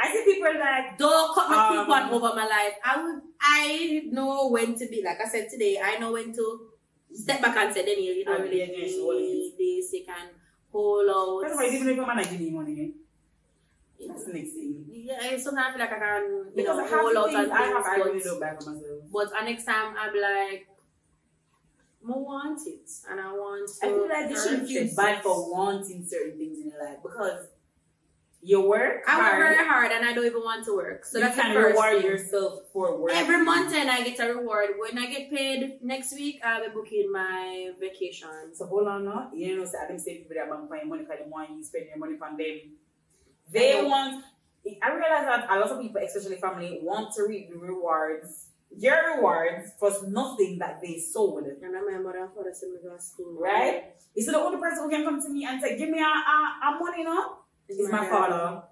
I 0.02 0.12
see 0.12 0.24
people 0.26 0.54
like, 0.60 0.98
Don't 0.98 1.36
cut 1.36 1.50
my 1.52 1.60
Um, 1.68 1.86
coupon 1.86 2.10
over 2.16 2.32
my 2.42 2.48
life. 2.56 2.76
I 2.84 3.04
would 3.04 3.22
I 3.42 4.02
know 4.18 4.50
when 4.50 4.74
to 4.80 4.88
be 4.88 5.04
like 5.04 5.22
I 5.26 5.30
said 5.36 5.48
today, 5.54 5.74
I 5.92 6.00
know 6.00 6.12
when 6.14 6.34
to 6.40 6.46
step 7.14 7.42
back 7.42 7.58
and 7.58 7.74
say 7.74 7.86
then 7.86 8.02
you, 8.02 8.14
you 8.14 8.26
And 8.28 8.44
really 8.44 8.62
what 9.06 9.18
it 9.18 9.22
need 9.22 9.54
this, 9.60 9.94
you 9.94 10.06
can 10.06 10.28
hold 10.72 11.10
out. 11.10 11.42
first 11.44 11.54
of 11.54 11.60
all, 11.60 11.76
even 11.76 11.90
if 11.90 11.98
a 12.00 12.08
man 12.08 12.18
not 12.18 12.30
giving 12.32 12.48
you 12.48 12.52
money, 12.54 12.94
that's 14.08 14.26
the 14.26 14.34
next 14.34 14.54
thing. 14.54 14.86
Yeah, 14.90 15.38
sometimes 15.38 15.68
I 15.68 15.72
feel 15.74 15.80
like 15.86 15.94
I 15.94 16.00
can, 16.00 16.24
you 16.24 16.52
Because 16.56 16.78
know, 16.78 16.86
I 16.86 16.88
have 16.88 17.02
hold 17.02 17.18
out 17.18 17.34
and 17.36 17.52
I 17.52 17.62
have, 17.74 17.86
I 17.86 17.96
really 17.98 18.24
look 18.24 18.40
back 18.40 18.58
on 18.62 18.74
myself. 18.74 19.00
but, 19.12 19.28
uh, 19.38 19.44
next 19.44 19.66
time 19.66 19.96
I'll 20.00 20.14
be 20.14 20.22
like, 20.22 20.68
I 22.08 22.12
want 22.12 22.60
it, 22.66 22.90
and 23.10 23.20
I 23.20 23.32
want. 23.34 23.70
To 23.82 23.86
I 23.86 23.90
feel 23.90 24.10
like 24.10 24.30
you 24.30 24.40
shouldn't 24.42 24.68
feel 24.68 24.90
bad 24.96 25.22
for 25.22 25.52
wanting 25.52 26.06
certain 26.06 26.38
things 26.38 26.58
in 26.60 26.70
your 26.70 26.84
life 26.84 27.00
because 27.04 27.48
you 28.42 28.62
work 28.62 29.04
I 29.06 29.20
work 29.20 29.38
very 29.38 29.68
hard, 29.68 29.92
and 29.92 30.06
I 30.06 30.14
don't 30.14 30.26
even 30.26 30.42
want 30.42 30.66
to 30.66 30.76
work. 30.76 31.06
So 31.06 31.18
you 31.18 31.26
that's 31.26 31.36
the 31.36 31.42
can 31.42 31.54
first 31.54 31.74
reward 31.74 32.02
thing. 32.02 32.06
yourself 32.06 32.60
for 32.72 32.98
work. 32.98 33.12
Every 33.14 33.44
month, 33.44 33.74
and 33.74 33.92
I 33.92 34.04
get 34.04 34.20
a 34.20 34.34
reward. 34.34 34.70
When 34.78 34.98
I 34.98 35.08
get 35.08 35.30
paid 35.30 35.80
next 35.82 36.14
week, 36.14 36.40
I'll 36.44 36.64
be 36.64 36.74
booking 36.74 37.12
my 37.12 37.72
vacation. 37.80 38.54
So 38.54 38.66
hold 38.66 38.88
on 38.88 39.06
now. 39.06 39.30
You 39.34 39.58
know, 39.58 39.66
say 39.66 39.88
them 39.88 40.00
say 40.00 40.20
people 40.20 40.36
that 40.36 40.50
bank 40.50 40.70
for 40.70 40.88
money 40.88 41.04
because 41.04 41.18
they 41.20 41.30
want 41.30 41.50
you 41.52 41.64
spend 41.64 41.88
your 41.88 41.98
money 41.98 42.16
on 42.22 42.38
them. 42.38 42.60
They 43.52 43.84
want. 43.84 44.24
I 44.84 44.94
realize 44.94 45.26
that 45.26 45.48
a 45.50 45.60
lot 45.60 45.72
of 45.72 45.82
people, 45.82 46.02
especially 46.02 46.38
family, 46.38 46.80
want 46.82 47.14
to 47.16 47.24
reap 47.24 47.50
the 47.50 47.58
rewards, 47.58 48.49
your 48.78 49.16
rewards 49.16 49.72
for 49.80 49.92
nothing 50.08 50.58
that 50.60 50.80
they 50.82 51.00
sold. 51.00 51.44
And 51.44 51.76
I 51.76 51.80
remember 51.80 52.14
that 52.14 52.34
for 52.34 52.48
us 52.50 52.64
school. 53.12 53.38
Right? 53.40 53.94
Is 54.16 54.28
the 54.28 54.38
only 54.38 54.60
person 54.60 54.84
who 54.84 54.90
can 54.90 55.04
come 55.04 55.22
to 55.22 55.30
me 55.30 55.46
and 55.46 55.62
say, 55.62 55.78
"Give 55.78 55.90
me 55.90 56.00
a, 56.00 56.04
a, 56.04 56.68
a 56.68 56.80
money, 56.80 57.04
no?" 57.04 57.38
It's 57.68 57.80
Is 57.80 57.92
my 57.92 58.02
dad. 58.02 58.10
father. 58.10 58.64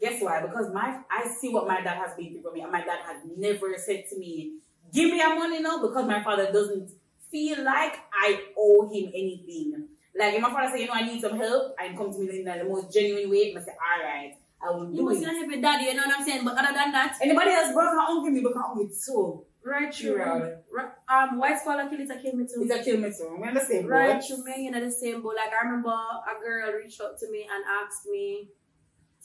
Guess 0.00 0.22
why? 0.22 0.42
Because 0.42 0.72
my 0.72 1.00
I 1.10 1.28
see 1.40 1.48
what 1.48 1.66
my 1.66 1.80
dad 1.80 1.98
has 1.98 2.16
been 2.16 2.32
through 2.32 2.42
for 2.42 2.52
me, 2.52 2.60
and 2.62 2.70
my 2.72 2.80
dad 2.80 3.00
has 3.06 3.22
never 3.36 3.74
said 3.78 4.04
to 4.10 4.18
me, 4.18 4.58
"Give 4.92 5.10
me 5.10 5.18
your 5.18 5.34
money 5.34 5.60
now," 5.60 5.80
because 5.80 6.06
my 6.06 6.22
father 6.22 6.50
doesn't 6.52 6.90
feel 7.30 7.62
like 7.64 7.98
I 8.12 8.40
owe 8.56 8.88
him 8.88 9.08
anything. 9.08 9.88
Like 10.16 10.34
if 10.34 10.40
my 10.42 10.50
father 10.50 10.70
say, 10.72 10.82
"You 10.82 10.88
know, 10.88 10.94
I 10.94 11.02
need 11.04 11.20
some 11.20 11.36
help," 11.36 11.74
and 11.80 11.96
come 11.96 12.12
to 12.12 12.18
me 12.18 12.38
in 12.38 12.44
the 12.44 12.64
most 12.64 12.92
genuine 12.92 13.30
way, 13.30 13.54
I 13.56 13.60
say, 13.60 13.72
"All 13.72 14.04
right, 14.04 14.34
I 14.60 14.70
will 14.70 14.90
You 14.90 14.96
do 14.98 15.02
must 15.04 15.22
it." 15.22 15.26
not 15.26 15.34
have 15.36 15.50
a 15.50 15.60
daddy, 15.60 15.84
you 15.86 15.94
know 15.94 16.06
what 16.06 16.18
I'm 16.18 16.24
saying? 16.24 16.44
But 16.44 16.54
other 16.58 16.74
than 16.74 16.92
that, 16.92 17.16
Anybody 17.22 17.50
else 17.50 17.72
broke 17.72 17.90
her 17.92 17.98
uncle 17.98 18.30
me 18.30 18.40
because 18.40 18.56
uncle 18.56 18.88
too. 19.06 19.44
right 19.62 19.94
through. 19.94 20.16
Sure. 20.16 20.60
Right, 20.72 20.90
um, 21.08 21.38
white 21.38 21.58
scholar 21.60 21.88
kill 21.88 22.00
it, 22.00 22.10
I 22.10 22.20
came 22.22 22.38
me 22.38 22.44
too. 22.46 22.62
It's 22.62 22.74
a 22.74 22.82
kill 22.82 22.98
me 22.98 23.10
too. 23.10 23.36
We 23.40 23.46
understand, 23.48 23.88
Right 23.88 24.14
but 24.14 24.26
through 24.26 24.44
me, 24.44 24.64
you 24.64 24.70
know 24.70 24.84
the 24.84 24.90
same. 24.90 25.22
But 25.22 25.36
like 25.36 25.52
I 25.52 25.64
remember 25.64 25.90
a 25.90 26.34
girl 26.44 26.72
reached 26.72 27.00
out 27.00 27.18
to 27.20 27.30
me 27.30 27.42
and 27.52 27.64
asked 27.82 28.06
me 28.10 28.48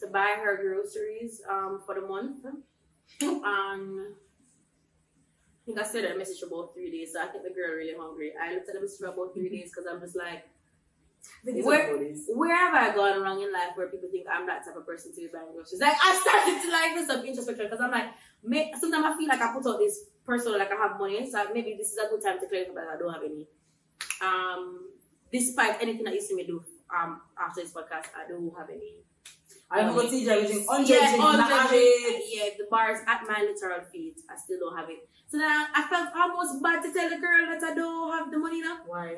to 0.02 0.08
buy 0.08 0.36
her 0.44 0.58
groceries 0.58 1.42
um 1.50 1.82
for 1.86 1.96
the 1.96 2.02
month. 2.02 2.46
Um, 3.22 4.16
I 5.62 5.66
think 5.66 5.80
I 5.80 5.84
said 5.84 6.06
a 6.06 6.18
message 6.18 6.40
for 6.42 6.48
about 6.48 6.74
three 6.74 6.92
days. 6.92 7.14
So 7.14 7.22
I 7.22 7.28
think 7.28 7.44
the 7.44 7.50
girl 7.52 7.74
really 7.76 7.96
hungry. 7.98 8.34
I 8.42 8.54
looked 8.54 8.68
at 8.70 8.76
the 8.76 8.82
message 8.82 9.00
for 9.00 9.08
about 9.08 9.34
three 9.34 9.50
days 9.50 9.72
because 9.72 9.86
I'm 9.92 10.00
just 10.02 10.16
like. 10.16 10.44
I 11.24 11.46
think 11.46 11.58
it's 11.58 11.66
Where- 11.68 11.96
where 12.36 12.56
have 12.56 12.74
I 12.74 12.96
gone 12.96 13.22
wrong 13.22 13.42
in 13.42 13.52
life 13.52 13.76
where 13.76 13.88
people 13.88 14.10
think 14.12 14.28
I'm 14.32 14.46
that 14.48 14.66
type 14.66 14.76
of 14.76 14.86
person 14.86 15.12
to 15.14 15.20
be 15.22 15.28
buying 15.32 15.52
groceries? 15.54 15.80
Like 15.82 15.96
I 16.02 16.12
started 16.20 16.62
to 16.64 16.72
like 16.72 16.92
do 16.96 17.06
some 17.06 17.26
introspection 17.26 17.66
because 17.68 17.80
I'm 17.82 17.92
like, 17.92 18.10
may, 18.44 18.72
sometimes 18.80 19.06
I 19.06 19.18
feel 19.18 19.28
like 19.28 19.42
I 19.42 19.54
put 19.54 19.66
out 19.68 19.80
this 19.80 20.06
persona 20.26 20.58
like 20.58 20.72
I 20.72 20.76
have 20.76 21.00
money, 21.00 21.30
so 21.30 21.44
maybe 21.54 21.76
this 21.78 21.92
is 21.92 21.98
a 21.98 22.10
good 22.10 22.22
time 22.24 22.40
to 22.40 22.48
clarify 22.48 22.74
that 22.76 22.88
I 22.96 22.98
don't 22.98 23.14
have 23.14 23.24
any. 23.24 23.48
Um, 24.22 24.90
despite 25.32 25.82
anything 25.82 26.04
that 26.06 26.14
you 26.14 26.22
see 26.22 26.36
me 26.36 26.46
do 26.46 26.64
um 26.94 27.22
after 27.40 27.62
this 27.62 27.72
podcast, 27.74 28.08
I 28.16 28.28
don't 28.28 28.52
have 28.58 28.70
any. 28.70 29.00
I 29.72 29.84
know 29.84 29.96
what 29.96 30.06
TJ 30.08 30.28
is 30.44 30.52
doing. 30.52 30.66
Hundred 30.70 30.90
yeah, 30.90 31.00
drinks, 31.10 31.26
all 31.26 31.34
not 31.34 31.50
the- 31.50 31.56
have 31.56 31.72
it. 31.74 32.24
yeah, 32.30 32.50
the 32.58 32.68
bars 32.70 33.00
at 33.08 33.22
my 33.28 33.42
literal 33.42 33.82
feet. 33.92 34.20
I 34.30 34.36
still 34.38 34.60
don't 34.60 34.78
have 34.78 34.90
it. 34.90 35.08
So 35.28 35.38
then 35.40 35.50
I, 35.50 35.68
I 35.74 35.82
felt 35.90 36.10
almost 36.16 36.62
bad 36.62 36.84
to 36.84 36.94
tell 36.94 37.10
the 37.10 37.18
girl 37.18 37.48
that 37.50 37.64
I 37.64 37.74
don't 37.74 38.12
have 38.14 38.30
the 38.32 38.38
money 38.38 38.62
now. 38.62 38.80
Why? 38.86 39.18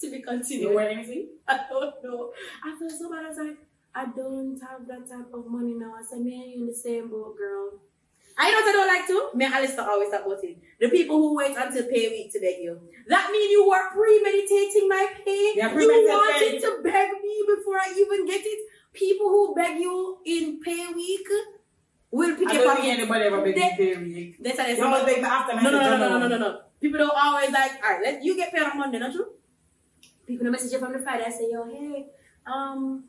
To 0.00 0.10
be 0.10 0.16
You 0.18 0.22
continued. 0.24 0.74
wear 0.74 0.88
anything? 0.88 1.28
I 1.48 1.60
don't 1.68 1.94
know. 2.02 2.32
I 2.64 2.76
feel 2.78 2.88
so 2.90 3.10
bad. 3.10 3.24
I 3.26 3.28
was 3.28 3.38
like, 3.38 3.58
I 3.94 4.06
don't 4.06 4.58
have 4.60 4.86
that 4.88 5.08
type 5.08 5.28
of 5.34 5.46
money 5.46 5.74
now. 5.74 5.94
I 5.98 6.02
said, 6.02 6.20
me 6.20 6.40
and 6.42 6.50
you 6.52 6.60
in 6.60 6.66
the 6.66 6.74
same 6.74 7.08
boat, 7.10 7.36
girl. 7.36 7.80
I 8.38 8.50
know 8.50 8.60
what 8.60 8.68
I 8.68 8.72
don't 8.72 8.88
like 8.88 9.06
to. 9.08 9.36
Me 9.36 9.44
and 9.44 9.52
Alistair 9.54 9.84
always 9.90 10.10
talk 10.10 10.24
about 10.24 10.42
it. 10.42 10.56
The 10.80 10.88
people 10.88 11.16
who 11.18 11.36
wait 11.36 11.54
until 11.56 11.84
pay 11.84 12.08
week 12.08 12.32
to 12.32 12.40
beg 12.40 12.62
you. 12.62 12.80
That 13.08 13.28
means 13.30 13.50
you 13.50 13.68
were 13.68 13.90
premeditating 13.92 14.88
my 14.88 15.06
pay. 15.24 15.52
Yeah, 15.56 15.68
you 15.76 15.88
wanted 16.08 16.60
to 16.62 16.80
beg 16.82 17.10
me 17.22 17.34
before 17.54 17.76
I 17.76 17.92
even 17.98 18.24
get 18.26 18.40
it. 18.44 18.60
People 18.94 19.28
who 19.28 19.54
beg 19.54 19.78
you 19.80 20.18
in 20.24 20.60
pay 20.60 20.86
week 20.94 21.28
will 22.10 22.36
pick 22.36 22.48
I 22.48 22.54
don't 22.54 22.76
think 22.80 22.98
anybody 22.98 23.24
ever 23.24 23.42
beg 23.42 23.54
They- 23.54 23.74
pay 23.76 23.96
week. 23.96 24.36
That's 24.42 24.58
how 24.58 24.66
they 24.66 24.76
You 24.76 24.84
always 24.84 25.04
beg 25.04 25.18
me 25.18 25.24
after 25.28 25.56
no, 25.56 25.62
no, 25.62 25.70
no, 25.70 25.96
no, 25.96 26.08
no, 26.08 26.18
no, 26.20 26.28
no, 26.28 26.38
no. 26.38 26.60
People 26.80 26.98
don't 26.98 27.12
always 27.14 27.50
like, 27.50 27.72
all 27.84 27.90
right, 27.92 28.02
let 28.02 28.24
you 28.24 28.36
get 28.36 28.52
paid 28.54 28.62
on 28.62 28.78
Monday, 28.78 28.98
don't 29.00 29.12
true? 29.12 29.26
People 30.30 30.44
don't 30.44 30.52
message 30.52 30.70
you 30.70 30.78
from 30.78 30.92
the 30.92 31.00
Friday 31.00 31.24
and 31.26 31.34
say, 31.34 31.48
yo, 31.50 31.64
hey, 31.68 32.06
um, 32.46 33.02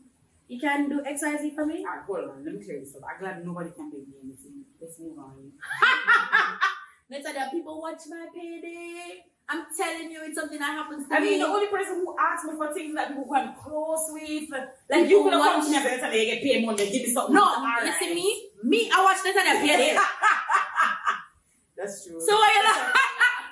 you 0.47 0.59
can 0.59 0.89
do 0.89 1.05
X, 1.05 1.21
Y, 1.21 1.37
Z 1.39 1.51
for 1.53 1.67
me? 1.67 1.85
Alright, 1.85 2.03
hold 2.07 2.29
on. 2.31 2.43
Let 2.43 2.55
me 2.55 2.65
clear 2.65 2.79
this 2.79 2.95
up. 2.95 3.03
I'm 3.05 3.19
glad 3.21 3.45
nobody 3.45 3.69
can 3.69 3.91
beg 3.91 4.07
me 4.09 4.15
anything. 4.25 4.65
Let's 4.81 4.97
move 4.99 5.19
on. 5.19 5.51
Let's 7.11 7.23
say 7.23 7.33
that 7.33 7.51
people 7.51 7.79
watch 7.79 8.01
my 8.09 8.25
payday. 8.33 9.23
I'm 9.47 9.65
telling 9.77 10.09
you, 10.09 10.19
it's 10.23 10.33
something 10.35 10.57
that 10.57 10.71
happens 10.71 11.07
to 11.07 11.13
I 11.13 11.19
me. 11.19 11.29
mean, 11.31 11.39
the 11.41 11.45
only 11.45 11.67
person 11.67 11.95
who 11.97 12.15
asks 12.17 12.47
me 12.49 12.55
for 12.57 12.73
things 12.73 12.95
that 12.95 13.09
people 13.09 13.25
who 13.25 13.35
I'm 13.35 13.53
close 13.53 14.07
with, 14.09 14.49
like 14.89 15.07
you 15.07 15.21
could 15.21 15.33
have 15.33 15.41
watch- 15.41 15.51
come 15.61 15.65
to 15.65 15.69
me 15.69 15.77
and 15.77 16.01
said, 16.01 16.13
you 16.15 16.25
get 16.25 16.41
paid 16.41 16.65
Monday, 16.65 16.89
give 16.89 17.03
me 17.05 17.13
something. 17.13 17.35
no, 17.35 17.85
you 17.85 17.93
see 17.99 18.15
me? 18.15 18.49
Me, 18.63 18.89
I 18.91 19.03
watch 19.03 19.21
this 19.21 19.35
and 19.37 19.47
I 19.47 19.61
payday. 19.61 19.93
That's 21.77 22.03
true. 22.03 22.19
so 22.19 22.33
why 22.33 22.49
you 22.57 22.63
laugh? 22.65 22.95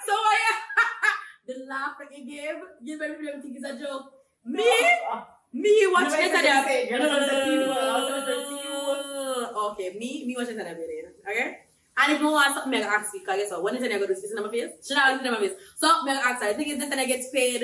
so 0.08 0.14
why 0.14 0.38
you 0.42 0.56
The 1.50 1.66
laugh 1.66 1.98
that 1.98 2.16
you 2.16 2.26
gave, 2.30 2.62
you 2.84 3.00
made 3.00 3.18
people 3.18 3.42
think 3.42 3.58
it's 3.58 3.66
a 3.66 3.74
joke. 3.74 4.14
Me? 4.46 4.62
Me 5.52 5.88
watch 5.92 6.12
You 6.14 6.18
this 6.18 6.32
might 6.32 6.46
and 6.46 6.48
I 6.48 6.64
say, 6.64 6.88
you're 6.90 7.00
No, 7.00 7.06
no, 7.06 7.12
not 7.12 7.22
no, 7.22 7.26
supposed 7.28 7.46
to 7.46 7.56
no, 7.56 7.60
people, 7.60 7.74
no, 7.74 7.90
I 7.90 8.00
was 8.00 8.10
no, 8.10 8.20
supposed 8.20 8.50
to 8.50 9.52
no. 9.52 9.70
Okay, 9.72 9.98
me, 9.98 10.26
me 10.28 10.36
watching 10.38 10.58
that 10.58 10.78
video, 10.78 11.10
okay? 11.28 11.58
And 11.98 12.14
if 12.14 12.20
you 12.22 12.30
want 12.32 12.54
something, 12.54 12.72
gonna 12.72 12.86
ask 12.86 13.16
you, 13.16 13.22
because 13.22 13.38
guess 13.38 13.50
what? 13.50 13.64
When 13.64 13.76
is 13.78 13.82
it 13.82 13.90
gonna 13.90 14.00
go 14.00 14.06
to 14.06 14.14
this 14.14 14.32
in 14.32 14.44
my 14.44 14.52
face? 14.52 14.88
Should 14.88 14.98
I 14.98 15.18
in 15.18 15.32
my 15.32 15.40
face? 15.40 15.54
So 15.76 15.88
gonna 16.06 16.22
ask 16.24 16.44
her. 16.44 16.50
I 16.50 16.54
think 16.54 16.70
it's 16.70 16.80
this 16.84 16.92
and 16.92 17.02
I 17.02 17.08
gets 17.08 17.32
paid 17.32 17.64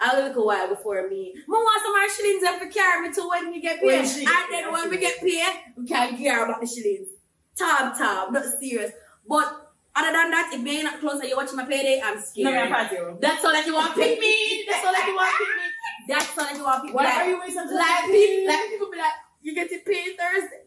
a 0.00 0.16
little 0.16 0.46
while 0.46 0.68
before 0.68 1.06
me. 1.06 1.34
I 1.36 1.50
want 1.50 1.82
some 1.84 1.92
more 1.92 2.08
shillings 2.08 2.44
up 2.48 2.58
to 2.62 2.68
carry 2.72 3.06
me 3.06 3.12
to 3.12 3.28
when 3.28 3.52
we 3.52 3.60
get 3.60 3.84
When 3.84 4.00
paid. 4.00 4.08
she 4.08 4.24
and 4.24 4.46
then 4.50 4.72
when 4.72 4.88
we 4.88 4.96
get 4.96 5.20
paid, 5.20 5.76
we 5.76 5.86
can't 5.86 6.16
care 6.16 6.42
about 6.42 6.62
the 6.62 6.66
shillings. 6.66 7.08
Tab, 7.54 7.98
tab, 7.98 8.32
not 8.32 8.44
serious. 8.58 8.92
But 9.28 9.59
other 9.96 10.12
than 10.12 10.30
that, 10.30 10.50
if 10.54 10.60
you're 10.64 10.84
not 10.84 11.00
close 11.00 11.20
and 11.20 11.28
you're 11.28 11.36
watching 11.36 11.56
my 11.56 11.64
payday, 11.64 12.00
I'm 12.02 12.20
scared. 12.20 12.54
No, 12.54 12.60
I'm 12.62 12.68
fat, 12.70 12.92
you. 12.92 13.18
That's 13.20 13.44
all 13.44 13.52
that 13.52 13.66
you 13.66 13.74
want 13.74 13.94
to 13.94 14.00
pick 14.00 14.20
me. 14.20 14.64
That's 14.68 14.86
all 14.86 14.92
that 14.92 15.06
you 15.06 15.14
want 15.14 15.30
to 15.32 15.38
pick 15.38 15.54
me. 15.56 15.68
That's 16.08 16.38
all 16.38 16.44
that 16.46 16.56
you 16.56 16.64
want 16.64 16.76
to 16.76 16.82
pick 16.86 16.94
me. 16.94 16.96
Why 16.96 17.04
Like- 17.04 17.14
are 17.18 17.28
you 17.28 17.40
wasting 17.40 17.66
like 17.74 18.04
people, 18.06 18.46
like 18.54 18.68
people 18.70 18.90
be 18.90 18.98
like, 18.98 19.18
you 19.42 19.54
get 19.54 19.72
it 19.72 19.84
paid 19.84 20.14
Thursday. 20.16 20.62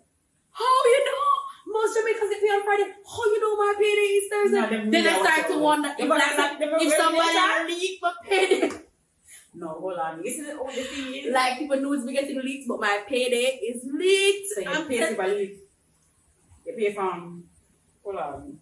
How 0.51 0.65
you 0.85 1.05
know? 1.05 1.23
Most 1.65 1.95
Jamaicans 1.95 2.29
get 2.29 2.41
paid 2.41 2.51
on 2.51 2.63
Friday. 2.63 2.89
How 3.07 3.23
you 3.31 3.39
know 3.39 3.55
my 3.55 3.73
payday 3.79 4.09
is 4.19 4.25
Thursday? 4.29 4.59
No, 4.85 4.91
then 4.91 5.07
I 5.07 5.21
start 5.23 5.47
to 5.51 5.57
wonder 5.59 5.89
if, 5.97 6.07
like, 6.09 6.59
really- 6.59 6.85
if 6.85 6.93
somebody 6.97 7.73
leaked 7.73 8.01
my 8.03 8.13
payday. 8.27 8.71
No, 9.55 9.67
hold 9.69 9.99
on. 9.99 10.19
This 10.23 10.39
is 10.39 10.47
the 10.47 10.53
only 10.59 10.73
thing 10.81 11.13
is. 11.13 11.31
like 11.31 11.59
people 11.59 11.79
know 11.79 11.93
it's 11.93 12.03
me 12.03 12.13
getting 12.13 12.41
leaked, 12.41 12.67
but 12.67 12.79
my 12.79 13.03
payday 13.07 13.59
is 13.61 13.83
leaked. 13.85 14.47
So 14.49 14.61
you 14.61 14.67
I'm 14.67 14.87
pay 14.87 14.97
tell- 14.97 15.09
people 15.09 15.27
leave. 15.27 15.59
You 16.65 16.73
pay 16.73 16.91
from. 16.93 17.43
Hold 18.03 18.15
on. 18.15 18.59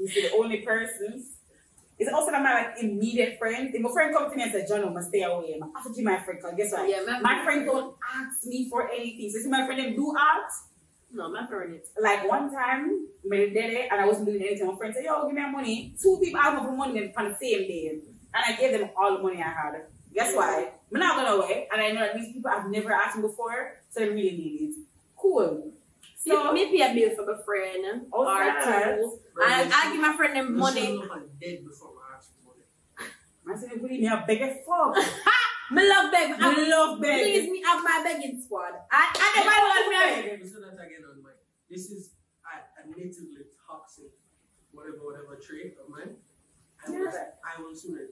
He's 0.00 0.14
the 0.14 0.32
only 0.36 0.58
person. 0.58 1.24
It's 1.98 2.10
also 2.12 2.30
not 2.30 2.42
my 2.42 2.54
like 2.54 2.82
immediate 2.82 3.38
friend. 3.38 3.74
If 3.74 3.80
my 3.82 3.90
friend 3.92 4.14
comes 4.14 4.30
to 4.32 4.36
me 4.36 4.44
and 4.44 4.52
says, 4.52 4.68
John, 4.68 4.80
I'm 4.80 4.94
gonna 4.94 5.02
stay 5.02 5.22
away. 5.22 5.60
I 5.60 5.80
have 5.82 5.94
to 5.94 6.02
my 6.02 6.18
friend 6.20 6.38
because 6.40 6.56
guess 6.56 6.72
what? 6.72 6.88
yeah, 6.88 7.02
my, 7.06 7.20
My 7.20 7.44
friend 7.44 7.66
don't 7.66 7.94
ask 8.14 8.46
me 8.46 8.70
for 8.70 8.90
anything. 8.90 9.30
So 9.30 9.38
see 9.40 9.48
my 9.48 9.66
friend 9.66 9.94
do 9.94 10.14
ask. 10.18 10.68
No, 11.12 11.28
my 11.30 11.46
friend 11.46 11.74
it. 11.74 11.88
Like 12.00 12.26
one 12.26 12.50
time, 12.50 13.06
I 13.30 13.36
did 13.36 13.56
it 13.56 13.88
and 13.90 14.00
I 14.00 14.06
wasn't 14.06 14.26
doing 14.26 14.40
anything. 14.40 14.66
My 14.66 14.76
friend 14.76 14.94
said, 14.94 15.04
Yo, 15.04 15.26
give 15.26 15.34
me 15.34 15.42
your 15.42 15.50
money. 15.50 15.94
Two 16.00 16.18
people 16.22 16.40
asked 16.40 16.62
me 16.62 16.68
for 16.68 16.74
money 16.74 17.12
on 17.14 17.24
the 17.28 17.36
same 17.38 17.68
day. 17.68 18.00
And 18.32 18.44
I 18.46 18.58
gave 18.58 18.78
them 18.78 18.88
all 18.96 19.18
the 19.18 19.22
money 19.22 19.42
I 19.42 19.48
had. 19.48 19.82
Guess 20.14 20.34
why? 20.34 20.70
I'm 20.92 21.00
not 21.00 21.16
gonna 21.16 21.40
wait. 21.46 21.68
And 21.70 21.82
I 21.82 21.90
know 21.92 22.00
that 22.00 22.14
these 22.14 22.32
people 22.32 22.50
I've 22.50 22.70
never 22.70 22.92
asked 22.92 23.16
me 23.16 23.22
before, 23.22 23.76
so 23.90 24.00
they 24.00 24.08
really 24.08 24.30
need 24.30 24.70
it. 24.70 24.74
Cool. 25.16 25.69
So 26.20 26.36
So 26.36 26.52
me 26.52 26.66
pay 26.68 26.84
a 26.84 26.94
bill 26.94 27.16
for 27.16 27.24
my 27.32 27.42
friend 27.42 28.04
Oh, 28.12 28.28
or 28.28 28.44
two. 28.60 29.18
I, 29.40 29.64
I 29.72 29.92
give 29.92 30.00
my 30.02 30.14
friend 30.16 30.36
them 30.36 30.58
money. 30.58 31.00
I'm 31.00 31.30
dead 31.40 31.64
before 31.64 31.96
I 31.96 32.16
ask 32.16 32.28
for 32.36 32.52
money. 32.52 32.64
I 33.48 33.58
said, 33.58 33.80
believe 33.80 34.00
me, 34.00 34.08
I 34.08 34.24
beg 34.26 34.42
a 34.42 34.54
fuck. 34.66 34.96
Me 35.72 35.88
love 35.88 36.10
beg. 36.10 36.34
I 36.36 36.68
love 36.68 37.00
beg. 37.00 37.22
Please 37.22 37.48
me 37.48 37.62
have 37.62 37.82
my 37.84 38.02
begging 38.04 38.42
squad. 38.42 38.74
I, 38.90 39.06
I 39.14 39.28
never 39.38 39.54
want 39.70 39.86
me. 39.86 40.20
Again, 40.20 40.40
that 40.42 40.82
again 40.82 41.06
on 41.08 41.22
mine. 41.22 41.38
This 41.70 41.90
is 41.94 42.10
a 42.44 42.82
admittedly 42.82 43.46
toxic, 43.64 44.10
whatever, 44.72 44.98
whatever 44.98 45.38
trait 45.38 45.78
of 45.78 45.88
mine. 45.88 46.16
I 46.84 46.90
will, 46.90 47.06
I 47.06 47.62
will 47.62 47.74
sooner 47.76 48.10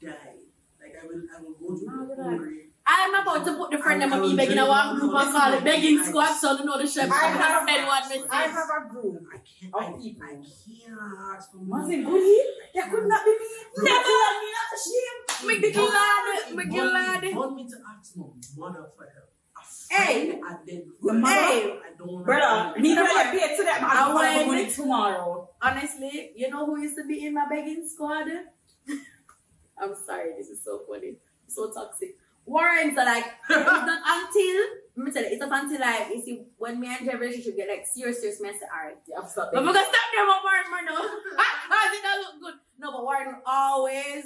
die. 0.00 0.38
Like 0.80 0.94
I 1.02 1.06
will, 1.06 1.22
I 1.36 1.42
will 1.42 1.58
go 1.58 1.76
to 1.76 1.84
No, 1.84 2.06
the 2.06 2.14
but 2.14 2.22
hungry. 2.24 2.69
I'm 2.86 3.14
about 3.14 3.44
to 3.44 3.54
put 3.54 3.70
the 3.70 3.78
friend 3.78 4.00
them 4.02 4.12
on 4.12 4.20
me 4.22 4.34
begging 4.36 4.58
a 4.58 4.66
one 4.66 4.98
group 4.98 5.14
and 5.14 5.32
call 5.32 5.52
it 5.52 5.62
begging 5.64 6.02
squad 6.02 6.34
so 6.34 6.56
they 6.56 6.64
know 6.64 6.78
the 6.78 6.86
chef. 6.86 7.10
I 7.10 7.14
have- 7.14 7.66
gonna 7.66 7.86
one. 7.86 8.28
I 8.30 8.42
have 8.42 8.68
a 8.68 8.88
group. 8.88 9.22
I 9.32 9.38
can't. 9.38 9.74
Of 9.74 9.82
I, 9.82 9.98
people. 10.02 10.22
I 10.24 10.32
can't 10.34 11.36
ask 11.36 11.50
for 11.52 11.58
Was 11.58 11.68
money. 11.82 11.94
it 12.00 12.04
goodie? 12.04 12.40
That 12.74 12.90
could 12.90 13.06
not 13.06 13.24
be 13.24 13.30
me. 13.30 13.46
Never 13.78 14.14
let 14.22 14.36
me 14.42 14.48
not 14.56 14.70
shame. 14.84 15.46
Make 15.46 15.60
the 15.74 15.80
Want- 15.80 16.56
make 16.56 16.70
the 16.70 16.76
want- 16.76 17.36
Want 17.36 17.56
me 17.56 17.64
to 17.68 17.76
ask 17.96 18.16
my 18.16 18.24
mother 18.56 18.86
for 18.96 19.04
help? 19.04 19.26
Hey. 19.90 20.40
I 20.40 20.56
did 20.64 20.82
Your 21.02 21.14
mother? 21.14 21.34
Hey. 21.34 21.78
I 21.84 21.96
don't 21.98 22.24
Brother, 22.24 22.80
me 22.80 22.94
gonna 22.94 23.32
get 23.36 23.56
to 23.56 23.64
them. 23.64 23.74
I 23.84 24.04
I'm 24.06 24.12
gonna 24.14 24.48
went- 24.48 24.74
tomorrow. 24.74 25.48
Honestly, 25.60 26.32
you 26.36 26.48
know 26.50 26.64
who 26.66 26.80
used 26.80 26.96
to 26.96 27.04
be 27.06 27.26
in 27.26 27.34
my 27.34 27.44
begging 27.50 27.86
squad? 27.88 28.26
I'm 29.82 29.94
sorry, 30.06 30.32
this 30.38 30.48
is 30.48 30.62
so 30.62 30.82
funny. 30.88 31.16
So 31.48 31.70
toxic. 31.72 32.16
Warrants 32.46 32.98
are 32.98 33.04
like, 33.04 33.24
it's 33.50 33.66
not 33.66 34.00
until, 34.04 34.56
let 34.96 35.06
me 35.06 35.12
tell 35.12 35.22
you, 35.22 35.28
it's 35.30 35.40
not 35.40 35.62
until 35.64 35.80
like, 35.80 36.08
you 36.10 36.20
see, 36.22 36.42
when 36.58 36.80
me 36.80 36.88
and 36.88 37.04
Jeff 37.06 37.20
relationship 37.20 37.56
get 37.56 37.68
like 37.68 37.86
serious, 37.86 38.20
serious, 38.20 38.40
me 38.40 38.48
I 38.48 38.52
say, 38.52 38.66
alright. 38.74 38.96
You 39.06 39.14
have 39.16 39.24
to 39.24 39.30
stop 39.30 39.50
But 39.52 39.62
we're 39.62 39.72
gonna 39.72 39.86
stop 39.86 40.08
there 40.12 40.24
about 40.24 40.42
Warren 40.42 40.70
more 40.70 40.82
now. 40.82 41.00
Because 41.70 41.92
it 41.94 42.02
don't 42.02 42.20
look 42.22 42.40
good. 42.42 42.54
No, 42.80 42.92
but 42.92 43.02
Warren 43.04 43.36
always, 43.46 44.24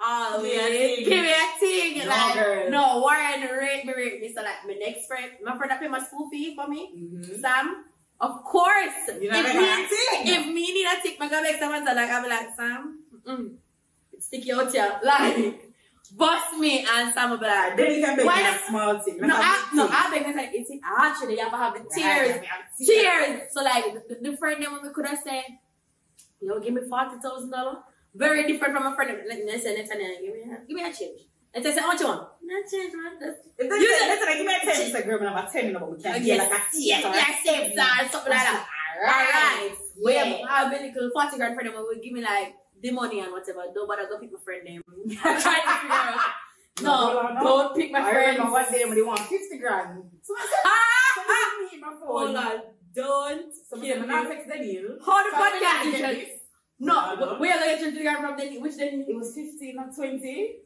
always 0.00 0.52
Give 0.52 0.60
me 0.60 0.64
a 0.64 0.96
thing. 0.96 1.04
give 1.04 1.22
me 1.22 1.32
a 1.32 1.58
thing. 1.58 1.98
No, 1.98 2.06
like, 2.06 2.34
girl. 2.34 2.70
no, 2.70 3.00
Warren 3.00 3.40
rate 3.58 3.84
me, 3.84 3.92
rate 3.94 4.20
me. 4.20 4.32
So 4.34 4.42
like, 4.42 4.64
my 4.66 4.74
next 4.74 5.06
friend, 5.06 5.32
my 5.44 5.56
friend 5.56 5.70
that 5.70 5.80
pay 5.80 5.88
my 5.88 6.02
school 6.02 6.28
fee 6.30 6.54
for 6.54 6.68
me, 6.68 6.92
Mhm. 6.96 7.40
Sam, 7.40 7.84
of 8.20 8.42
course. 8.44 9.08
You 9.20 9.30
know, 9.30 9.38
if, 9.40 9.54
me, 9.54 9.86
think. 9.88 10.28
if 10.38 10.46
me 10.46 10.72
need 10.72 10.86
a 10.86 11.02
tick, 11.02 11.18
my 11.20 11.28
gonna 11.28 11.42
make 11.42 11.58
someone 11.58 11.86
so 11.86 11.92
like, 11.92 12.08
I'll 12.10 12.22
be 12.22 12.28
like, 12.28 12.54
Sam, 12.56 13.00
mm, 13.26 13.54
stick 14.20 14.46
you 14.46 14.58
out 14.60 14.72
here. 14.72 15.00
Like, 15.02 15.65
bust 16.10 16.58
me. 16.58 16.86
And 16.88 17.12
Sam 17.12 17.38
be 17.38 17.44
like, 17.46 17.76
Then 17.76 17.92
you 17.94 18.04
can 18.04 18.16
make 18.16 18.26
Why 18.26 18.48
a 18.48 18.68
small 18.68 18.98
thing. 18.98 19.18
no, 19.18 19.34
I, 19.36 19.68
no, 19.74 19.88
I 19.90 20.10
beg 20.10 20.26
you, 20.26 20.36
like, 20.36 20.50
it's 20.52 20.70
actually, 20.84 21.34
you 21.34 21.40
have 21.40 21.50
to 21.50 21.56
have 21.56 21.74
the 21.74 21.84
tears. 21.94 22.44
Cheers! 22.84 23.42
So 23.52 23.62
like 23.62 23.84
the, 24.08 24.30
the 24.30 24.36
friend 24.36 24.62
that 24.62 24.82
we 24.82 24.90
could 24.90 25.06
have 25.06 25.18
said, 25.22 25.44
yo, 26.40 26.60
give 26.60 26.74
me 26.74 26.82
forty 26.88 27.16
thousand 27.22 27.50
dollars. 27.50 27.78
Very 28.14 28.46
different 28.46 28.74
from 28.74 28.86
a 28.86 28.94
friend. 28.94 29.18
Let 29.28 29.44
me 29.44 29.58
say, 29.58 29.76
Nathaniel, 29.76 30.10
give 30.22 30.34
me 30.34 30.40
a, 30.42 30.66
give 30.66 30.76
me 30.76 30.82
a 30.82 30.92
change. 30.92 31.20
And 31.52 31.64
they 31.64 31.72
say, 31.72 31.80
how 31.80 31.88
much 31.88 32.00
you 32.00 32.06
want? 32.06 32.28
No 32.42 32.54
change, 32.70 32.92
man. 32.94 33.16
If 33.20 33.56
they 33.58 33.64
You 33.64 33.98
say, 33.98 34.08
listen, 34.08 34.26
like, 34.26 34.36
give 34.36 34.46
me 34.46 34.54
a 34.54 34.72
10, 34.74 34.82
it's 34.82 34.94
like, 34.94 35.04
girl, 35.06 35.20
I'm 35.20 35.32
about 35.32 35.52
10, 35.52 35.72
but 35.72 35.90
we 35.90 36.02
can't 36.02 36.24
get 36.24 36.38
like 36.38 36.50
a 36.50 36.62
yes, 36.74 37.04
a 37.04 37.08
yes, 37.08 37.40
yes, 37.44 38.12
something 38.12 38.30
like 38.30 38.40
that. 38.40 38.66
Alright. 38.96 39.68
Alright. 39.68 39.78
Yeah. 39.98 40.24
have, 40.24 40.40
I 40.48 40.58
have 40.64 40.72
a 40.72 40.86
little 40.86 41.10
forty 41.12 41.36
grand 41.36 41.54
friend 41.54 41.68
that 41.68 41.76
will 41.76 41.94
give 42.02 42.12
me 42.12 42.20
like 42.22 42.54
the 42.80 42.90
money 42.90 43.20
and 43.20 43.32
whatever. 43.32 43.64
Don't 43.74 43.86
bother 43.88 44.06
go 44.08 44.18
pick 44.18 44.32
my 44.32 44.38
friend 44.44 44.62
name. 44.64 44.82
Try 45.22 45.34
to 45.34 45.72
figure 45.80 45.96
out. 45.96 46.20
No, 46.82 47.12
No, 47.12 47.34
no. 47.34 47.40
don't 47.40 47.76
pick 47.76 47.90
my 47.90 48.00
I 48.00 48.12
friends. 48.12 48.36
remember 48.38 48.52
one 48.52 48.72
day 48.72 48.84
when 48.84 48.94
they 48.94 49.02
want 49.02 49.20
50 49.20 49.58
grand. 49.58 50.02
So 50.22 50.34
I 50.36 50.40
said, 50.42 50.62
Ah! 50.66 51.70
Me 51.72 51.78
my 51.80 51.88
Hold 52.04 52.34
phone. 52.34 52.36
on. 52.36 52.60
Don't 52.94 53.52
So 53.54 53.76
I 53.76 53.80
kill 53.80 53.96
me. 53.96 54.02
"I'm 54.02 54.08
not 54.08 54.28
text 54.28 54.48
Daniel." 54.48 54.98
How 55.04 55.22
the 55.30 55.36
I 55.36 55.40
podcast 55.40 55.80
"I 55.80 55.84
just- 55.90 55.96
get 55.98 56.14
this." 56.16 56.30
No, 56.78 57.14
No. 57.14 57.38
we 57.40 57.50
are 57.50 57.58
to 57.58 57.90
get 57.90 57.94
you 57.94 58.16
from 58.20 58.36
the 58.36 58.58
which 58.60 58.76
then 58.76 59.04
It 59.08 59.16
was 59.16 59.34
15, 59.34 59.74
not 59.76 59.94
20. 59.96 60.56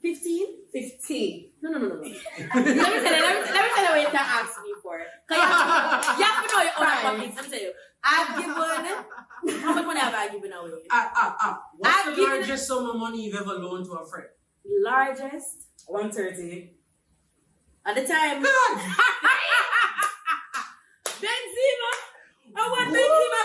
15? 0.00 0.46
15. 0.72 1.50
No, 1.60 1.70
no, 1.70 1.78
no, 1.78 1.88
no, 1.88 1.94
no. 1.96 2.00
let 2.02 2.08
me 2.08 2.12
tell 2.14 2.64
you, 2.64 2.64
let 2.64 3.34
me, 3.34 3.52
let 3.52 3.62
me 3.66 3.70
tell 3.74 3.84
you 3.84 3.90
what 3.90 4.00
you 4.00 4.08
can 4.08 4.26
ask 4.38 4.62
me 4.62 4.72
for. 4.82 4.96
you 4.98 5.04
have 5.36 6.02
to, 6.16 6.18
you 6.18 6.24
have 6.24 6.46
to 6.48 6.56
know 6.56 6.62
your 6.62 6.72
own. 6.78 7.18
Let 7.18 7.18
me 7.20 7.50
tell 7.50 7.60
you. 7.60 7.72
I've 8.04 8.38
given, 8.38 8.54
how 9.62 9.74
much 9.74 9.84
money 9.86 10.00
have 10.00 10.14
I 10.14 10.28
given 10.28 10.52
away? 10.52 10.70
Ah, 10.90 11.12
ah, 11.14 11.36
ah. 11.40 11.62
What's 11.76 12.06
I've 12.08 12.16
the 12.16 12.22
largest 12.22 12.66
sum 12.66 12.86
of 12.90 12.96
money 12.96 13.24
you've 13.26 13.34
ever 13.36 13.54
loaned 13.54 13.86
to 13.86 13.92
a 13.92 14.06
friend? 14.06 14.28
Largest 14.84 15.66
130. 15.86 16.74
at 17.86 17.94
the 17.96 18.02
time. 18.06 18.42
Benzema. 21.22 21.90
I 22.56 22.68
want 22.70 22.88
Benzema. 22.94 23.40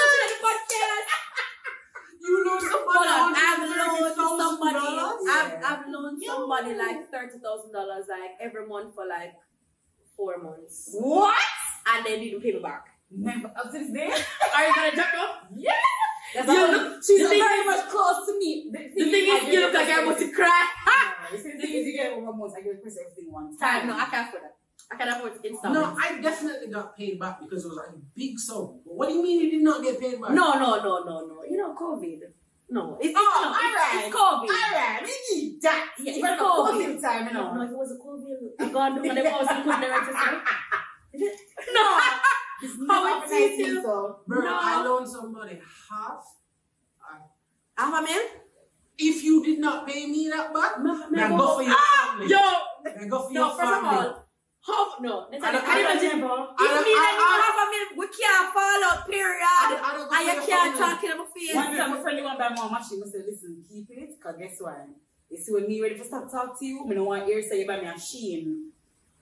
I'm 0.00 0.12
the 0.28 0.38
podcast. 0.44 1.08
You 2.20 2.44
loaned 2.46 2.62
somebody 2.62 3.08
on, 3.08 3.34
I've 3.36 3.62
loaned 3.70 4.38
somebody. 4.38 4.76
I've, 5.30 5.54
I've 5.64 5.84
loaned 5.88 6.22
somebody 6.24 6.74
like 6.74 7.10
thirty 7.10 7.38
thousand 7.38 7.72
dollars 7.72 8.06
like 8.08 8.32
every 8.40 8.66
month 8.66 8.94
for 8.94 9.06
like 9.06 9.34
four 10.16 10.36
months, 10.42 10.90
What? 10.92 11.38
and 11.86 12.04
they 12.04 12.18
didn't 12.18 12.42
pay 12.42 12.52
me 12.52 12.58
back. 12.60 12.86
Never 13.10 13.48
up 13.56 13.72
to 13.72 13.78
this 13.78 13.90
day. 13.90 14.10
Are 14.54 14.66
you 14.68 14.74
gonna 14.74 14.96
jump 14.96 15.14
up? 15.18 15.48
Yes. 15.54 15.76
That's 16.34 16.46
You 16.48 16.54
how- 16.56 16.72
look- 16.72 17.02
she's 17.04 17.22
the 17.22 17.28
thing 17.28 17.40
very 17.42 17.64
much 17.64 17.88
close 17.88 18.26
to 18.26 18.38
me. 18.38 18.68
The 18.70 18.78
The 18.94 19.10
thing 19.10 19.24
is, 19.26 19.48
you 19.48 19.60
look 19.60 19.72
like 19.72 19.88
you're 19.88 20.04
about 20.04 20.18
to 20.18 20.30
cry. 20.32 20.64
Ah! 20.86 21.26
The 21.32 21.38
thing 21.38 21.60
is, 21.60 21.86
you 21.86 21.92
get 21.96 22.12
over 22.12 22.32
months. 22.32 22.54
I 22.56 22.60
give 22.60 22.80
Chris 22.82 22.98
everything 23.00 23.32
one 23.32 23.56
Time, 23.56 23.80
time. 23.80 23.88
no, 23.88 23.94
I 23.96 24.04
can't 24.06 24.28
afford 24.28 24.42
that. 24.44 24.56
I 24.92 24.96
can't 24.96 25.10
afford 25.10 25.72
No. 25.72 25.96
I 25.98 26.20
definitely 26.20 26.68
got 26.68 26.96
paid 26.96 27.18
back 27.18 27.40
because 27.40 27.64
it 27.64 27.68
was 27.68 27.76
like 27.76 27.96
a 27.96 28.00
big 28.14 28.38
sum. 28.38 28.80
But 28.84 28.94
what 28.94 29.08
do 29.08 29.14
you 29.14 29.22
mean 29.22 29.40
you 29.40 29.50
did 29.52 29.62
not 29.62 29.82
get 29.82 29.98
paid 30.00 30.20
back? 30.20 30.30
No, 30.32 30.52
no, 30.58 30.76
no, 30.80 31.04
no, 31.04 31.26
no. 31.26 31.44
You 31.48 31.56
know, 31.56 31.74
COVID. 31.74 32.20
No, 32.70 32.98
it's, 33.00 33.14
Oh, 33.16 33.24
no, 33.24 33.48
it's, 33.48 33.64
alright. 33.64 34.04
it's 34.04 34.14
COVID. 34.14 34.50
Alright, 34.52 35.02
we 35.02 35.36
need 35.36 35.62
that. 35.62 35.88
Yeah, 35.98 36.12
Even 36.12 36.30
it's 36.32 36.38
the 36.40 36.44
COVID. 36.44 37.00
time, 37.00 37.26
you 37.28 37.32
No, 37.32 37.54
no, 37.54 37.62
if 37.62 37.70
it 37.70 37.76
was 37.76 37.92
a 37.92 37.96
COVID, 37.96 38.36
I 38.60 38.68
gone 38.72 38.94
down 38.96 39.08
and 39.08 39.16
the 39.24 39.30
house 39.30 39.46
and 39.48 39.64
couldn't 39.64 39.80
direct 39.80 40.08
us. 40.12 40.14
No, 41.72 41.84
It's 42.62 42.74
How 42.76 42.84
not 43.04 43.22
it's 43.24 43.30
nice, 43.32 43.50
easy. 43.60 43.82
so. 43.82 44.20
Bro, 44.26 44.42
No. 44.42 44.58
I 44.60 44.82
loaned 44.84 45.08
somebody 45.08 45.60
half. 45.90 46.24
half 47.76 47.94
a 47.94 48.02
mil. 48.02 48.22
If 48.98 49.22
you 49.22 49.44
did 49.44 49.60
not 49.60 49.86
pay 49.86 50.06
me 50.06 50.28
that 50.28 50.52
back, 50.52 50.80
Me- 50.82 50.90
me 51.10 51.18
go- 51.28 51.36
go 51.38 51.54
for 51.56 51.62
your 51.62 51.74
Ah, 51.76 52.16
family. 52.18 52.26
Yo, 52.26 52.38
Now 52.38 53.08
go 53.08 53.28
for 53.28 53.32
no, 53.32 53.46
your 53.46 53.56
first 53.56 53.72
of 53.78 53.84
all, 53.84 54.24
how 54.66 54.98
no? 55.00 55.28
Let's 55.30 55.44
I 55.44 55.52
don't- 55.52 55.68
I 55.68 55.76
I 55.76 55.80
imagine. 55.80 56.10
If 56.10 56.14
me 56.18 56.18
and 56.18 56.86
you 56.90 56.98
I- 56.98 57.18
I- 57.22 57.42
half 57.46 57.58
a 57.62 57.66
mil, 57.70 57.86
we 58.02 58.06
can't 58.10 58.52
fall 58.52 58.80
out. 58.90 59.06
Period. 59.06 59.38
I 59.46 59.66
don't- 59.70 59.84
I 59.86 59.90
don't 59.94 60.08
go 60.10 60.14
And 60.16 60.18
for 60.18 60.18
you 60.18 60.26
your 60.34 60.46
can't 60.46 60.76
family. 60.76 60.94
talk 60.94 61.04
in 61.04 61.18
my 61.18 61.26
face. 61.32 61.54
One 61.54 61.76
time, 61.76 61.90
my 61.92 62.00
friend, 62.02 62.18
you 62.18 62.24
want 62.24 62.38
to 62.40 62.48
buy 62.48 62.54
more 62.56 62.70
machine. 62.70 63.02
I 63.06 63.08
said, 63.08 63.24
listen, 63.30 63.64
keep 63.68 63.86
it, 63.90 64.10
because 64.18 64.36
guess 64.36 64.56
what? 64.60 64.88
You 65.30 65.38
see, 65.38 65.52
when 65.52 65.68
me 65.68 65.80
ready 65.80 65.96
to 65.96 66.04
stop 66.04 66.28
talk 66.28 66.58
to 66.58 66.66
you, 66.66 66.84
I 66.90 66.94
don't 66.94 67.06
want 67.06 67.28
ear 67.28 67.40
say 67.40 67.60
you 67.60 67.66
buy 67.68 67.80
me 67.80 67.86
a 67.86 67.92
machine. 67.92 68.72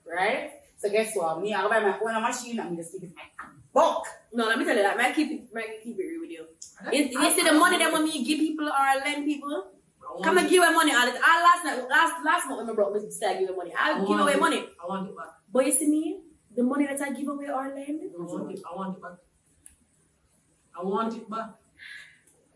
Right? 0.03 0.49
So 0.77 0.89
guess 0.91 1.15
what? 1.15 1.41
Me, 1.41 1.53
I'll 1.53 1.69
buy 1.69 1.79
my 1.79 1.97
own 1.99 2.21
machine 2.21 2.59
and 2.59 2.71
me 2.71 2.77
just 2.77 2.91
keep 2.91 3.03
it 3.03 3.11
like 3.15 3.33
a 3.41 3.45
bulk. 3.73 4.05
No, 4.33 4.45
let 4.47 4.59
me 4.59 4.65
tell 4.65 4.75
you 4.75 4.83
that. 4.83 4.95
Man, 4.97 5.13
keep 5.13 5.31
it, 5.31 5.53
man, 5.53 5.63
keep 5.83 5.97
it 5.99 6.03
real 6.03 6.21
with 6.21 6.29
you. 6.31 6.45
I- 6.85 6.91
You, 6.91 7.03
you 7.21 7.29
see 7.35 7.41
the 7.43 7.53
money 7.53 7.77
that 7.79 7.91
when 7.91 8.03
me 8.05 8.23
give 8.23 8.39
people 8.39 8.67
or 8.67 9.01
lend 9.03 9.25
people, 9.25 9.71
I 10.19 10.21
come 10.23 10.37
and 10.37 10.49
give 10.49 10.63
away 10.63 10.73
money 10.73 10.91
I, 10.93 11.05
the. 11.09 11.19
Last 11.19 11.65
night, 11.65 11.89
last 11.89 12.13
last 12.25 12.47
month 12.47 12.61
when 12.61 12.69
I 12.69 12.73
broke, 12.73 12.93
me 13.03 13.09
start 13.11 13.39
giving 13.39 13.55
money. 13.55 13.73
I 13.77 13.93
I'll 13.93 14.07
give 14.07 14.19
away 14.19 14.33
it. 14.33 14.39
money. 14.39 14.59
I 14.81 14.87
want 14.87 15.09
it 15.09 15.17
back. 15.17 15.27
But 15.51 15.65
you 15.65 15.71
see 15.71 15.89
me, 15.89 16.19
the 16.55 16.63
money 16.63 16.85
that 16.85 17.01
I 17.01 17.11
give 17.11 17.27
away 17.27 17.49
or 17.49 17.63
lend, 17.73 18.01
I 18.19 18.23
want 18.23 18.51
it. 18.51 18.61
I 18.71 18.75
want 18.75 18.97
it 18.97 19.01
back. 19.01 19.17
I 20.79 20.83
want 20.83 21.13
it 21.15 21.29
back. 21.29 21.49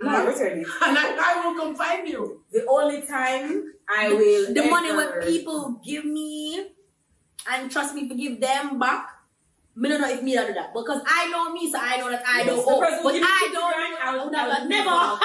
No, 0.01 0.25
return 0.27 0.59
it. 0.59 0.67
And 0.85 0.97
I, 0.97 1.05
I 1.19 1.45
will 1.47 1.55
come 1.59 1.75
find 1.75 2.07
you. 2.07 2.41
The 2.51 2.65
only 2.67 3.01
time 3.01 3.63
I 3.89 4.09
will. 4.09 4.53
the 4.53 4.63
money 4.69 4.91
when 4.95 5.09
people 5.21 5.81
give 5.85 6.05
me 6.05 6.69
and 7.49 7.71
trust 7.71 7.95
me 7.95 8.07
to 8.07 8.15
give 8.15 8.39
them 8.39 8.77
back. 8.79 9.07
Me 9.75 9.87
don't 9.87 10.01
know 10.01 10.09
if 10.09 10.21
me 10.21 10.35
that 10.35 10.47
do 10.47 10.53
that 10.53 10.73
because 10.73 11.01
I 11.07 11.29
know 11.29 11.51
me, 11.53 11.71
so 11.71 11.79
I 11.79 11.95
know 11.97 12.09
that 12.11 12.23
I 12.27 12.39
Yes, 12.43 12.47
don't 12.47 12.59
owe. 12.67 12.79
But 13.03 13.13
give 13.13 13.23
I 13.25 13.49
don't. 13.53 13.73
grand, 13.73 13.95
I 14.03 14.03
I 14.03 14.11
would 14.17 14.25
would 14.25 14.35
I 14.35 14.67
never, 14.67 14.67
never. 14.67 15.19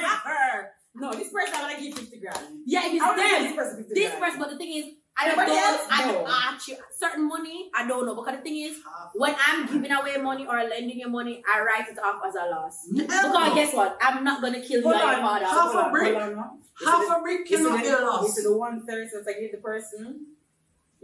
Never. 0.00 0.70
No, 0.96 1.12
this 1.12 1.28
person 1.32 1.54
I'm 1.54 1.68
gonna 1.74 1.80
give 1.82 1.98
50 1.98 2.18
grand. 2.18 2.46
Yeah, 2.66 2.86
if 2.86 2.92
it's 2.94 3.02
I 3.02 3.16
them, 3.16 3.42
this 3.44 3.56
person 3.56 3.86
this 3.88 4.08
grand. 4.10 4.22
person. 4.22 4.40
But 4.40 4.50
the 4.50 4.56
thing 4.56 4.72
is, 4.78 4.84
I 5.18 5.28
don't. 5.28 5.38
Everybody 5.38 5.58
else, 5.58 5.82
I 5.90 6.12
don't 6.12 6.28
actually 6.30 6.78
certain 6.96 7.26
money. 7.28 7.70
I 7.74 7.86
don't 7.86 8.06
know 8.06 8.14
because 8.14 8.36
the 8.38 8.42
thing 8.42 8.58
is, 8.62 8.78
when 9.14 9.34
I'm 9.46 9.66
giving 9.66 9.90
away 9.90 10.16
money 10.16 10.46
or 10.46 10.56
lending 10.64 10.98
you 10.98 11.08
money, 11.08 11.42
I 11.44 11.60
write 11.60 11.88
it 11.90 11.98
off 11.98 12.22
as 12.26 12.34
a 12.36 12.46
loss. 12.48 12.88
Because 12.94 13.54
guess 13.54 13.74
what? 13.74 13.98
I'm 14.00 14.22
not 14.24 14.40
gonna 14.40 14.60
kill 14.60 14.80
you 14.80 14.88
Hold 14.88 14.96
your 14.96 15.04
on, 15.14 15.20
father. 15.20 15.44
half 15.46 15.74
a 15.74 15.90
brick. 15.90 16.14
hold 16.14 16.22
on, 16.22 16.36
no. 16.36 16.58
Half 16.86 17.18
a 17.18 17.20
brick 17.22 17.46
cannot 17.46 17.82
be 17.82 17.88
a 17.88 17.90
You 17.98 18.06
loss. 18.06 18.34
see 18.34 18.42
the 18.42 18.56
one 18.56 18.86
third 18.86 19.08
since 19.10 19.26
I 19.28 19.32
give 19.40 19.52
the 19.52 19.58
person? 19.58 20.26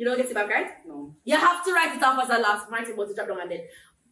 You 0.00 0.06
don't 0.06 0.16
get 0.16 0.30
it 0.30 0.34
back, 0.34 0.48
right? 0.48 0.70
No. 0.86 1.14
You 1.24 1.36
have 1.36 1.62
to 1.62 1.74
write 1.74 1.94
it 1.94 2.02
off 2.02 2.22
as 2.24 2.30
a 2.30 2.40
loss. 2.40 2.62
Martin 2.70 2.94
about 2.94 3.08
to 3.08 3.14
drop 3.14 3.28
down 3.28 3.42
and 3.42 3.50
then. 3.50 3.60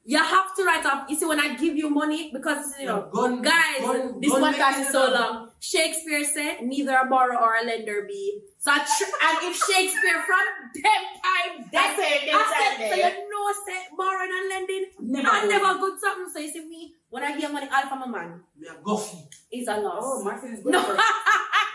You 0.04 0.18
have 0.18 0.54
to 0.56 0.62
write 0.62 0.84
off. 0.84 1.08
You 1.08 1.16
see, 1.16 1.24
when 1.24 1.40
I 1.40 1.54
give 1.56 1.76
you 1.76 1.88
money, 1.88 2.30
because 2.30 2.74
you 2.78 2.84
know, 2.84 3.08
Gun- 3.10 3.40
guys, 3.40 3.80
gun- 3.80 4.20
this 4.20 4.30
gun 4.30 4.52
podcast 4.52 4.80
is 4.82 4.88
so 4.90 5.06
it 5.06 5.14
long. 5.14 5.47
Shakespeare 5.60 6.24
said, 6.24 6.62
"Neither 6.62 6.94
a 6.94 7.06
borrower 7.06 7.38
or 7.38 7.56
a 7.56 7.64
lender 7.64 8.02
be." 8.06 8.40
So, 8.58 8.70
I 8.70 8.78
tr- 8.78 9.18
and 9.26 9.36
if 9.50 9.56
Shakespeare 9.56 10.22
from 10.22 10.44
them 10.74 11.02
time, 11.22 11.68
That's 11.72 11.98
it, 11.98 12.30
I 12.30 12.36
that's 12.36 12.78
said, 12.78 12.90
so 12.90 12.96
you 12.96 13.30
know, 13.30 13.44
say 13.66 13.80
borrowing 13.96 14.30
and 14.30 14.48
lending, 14.48 14.84
Never 15.00 15.28
I 15.28 15.46
never 15.46 15.78
good 15.78 15.98
something. 15.98 16.28
So 16.32 16.38
you 16.38 16.50
see 16.50 16.68
me, 16.68 16.94
when 17.10 17.22
I 17.24 17.36
hear 17.36 17.48
money, 17.50 17.68
all 17.72 17.88
from 17.88 18.02
a 18.02 18.08
man, 18.08 18.40
Me 18.56 18.68
a 18.68 18.74
Goffy. 18.82 19.26
it's 19.50 19.68
a 19.68 19.76
loss. 19.80 20.02
Oh, 20.04 20.24
Martin 20.24 20.54
is 20.54 20.60
good. 20.62 20.72
no, 20.72 20.82
first. 20.82 21.02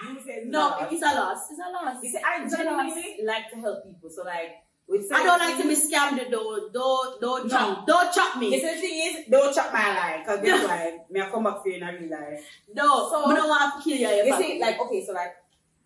You 0.04 0.20
said 0.20 0.48
no, 0.48 0.70
no. 0.70 0.88
it's 0.92 1.02
a 1.02 1.16
loss. 1.16 1.50
It's 1.50 1.60
a 1.60 1.72
loss. 1.72 2.04
You 2.04 2.10
see, 2.12 2.18
I 2.20 2.48
genuinely 2.50 3.20
like 3.24 3.50
to 3.52 3.58
help 3.60 3.86
people. 3.86 4.10
So 4.10 4.24
like, 4.24 4.52
with 4.52 4.63
I 4.92 5.24
don't 5.24 5.40
like 5.40 5.58
to 5.58 5.68
be 5.68 5.76
things- 5.76 5.92
scammed 5.92 6.30
though. 6.30 6.70
Don't 6.72 7.22
don't 7.22 7.44
No. 7.48 7.50
chop 7.50 7.88
don't 7.88 8.14
chop 8.14 8.38
me. 8.38 8.54
You 8.54 8.60
see, 8.60 8.76
the 8.76 8.82
thing 8.82 8.98
is, 9.24 9.30
don't 9.30 9.54
chop 9.56 9.74
my 9.74 9.88
lie. 9.96 10.18
Because 10.20 10.42
guess 10.42 10.68
what? 10.68 11.12
Me 11.12 11.22
I 11.22 11.30
come 11.30 11.44
back 11.44 11.62
for 11.64 11.70
you 11.70 11.76
in 11.78 11.84
a 11.84 11.92
real 11.98 12.10
life. 12.12 12.46
No, 12.74 13.10
So- 13.10 13.26
I 13.26 13.34
don't 13.36 13.50
want 13.50 13.84
to 13.84 13.90
kill 13.90 13.98
you. 13.98 14.08
You 14.26 14.36
see, 14.38 14.60
like, 14.60 14.80
okay, 14.82 15.06
so 15.06 15.14
like, 15.14 15.36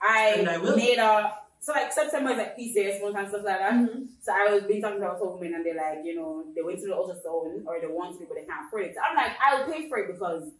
And 0.02 0.50
I 0.50 0.56
I 0.56 0.76
made 0.76 0.98
a, 1.00 1.34
so 1.60 1.72
like 1.74 1.91
September 1.93 2.32
is 2.32 2.38
like 2.38 2.58
PCS 2.58 3.02
month 3.02 3.16
and 3.18 3.28
stuff 3.30 3.43
like 3.45 3.60
that. 3.60 3.74
Mhm. 3.74 4.08
So 4.22 4.32
I 4.34 4.54
was 4.54 4.64
being 4.64 4.82
talking 4.82 5.00
to 5.02 5.16
some 5.18 5.34
women 5.39 5.56
and 5.56 5.66
they're 5.66 5.76
like, 5.76 6.04
you 6.06 6.16
know, 6.16 6.45
they 6.56 6.62
went 6.62 6.80
to 6.80 6.88
the 6.88 6.93
ultrasound 6.93 7.66
or 7.66 7.80
they 7.80 7.88
want 7.88 8.18
to, 8.20 8.26
but 8.26 8.36
they 8.36 8.45
can't 8.45 8.68
afford 8.68 8.84
it. 8.86 8.95
So 8.95 9.02
I'm 9.02 9.16
like, 9.16 9.32
I'll 9.41 9.66
pay 9.66 9.88
for 9.89 9.98
it 10.00 10.12
because 10.12 10.52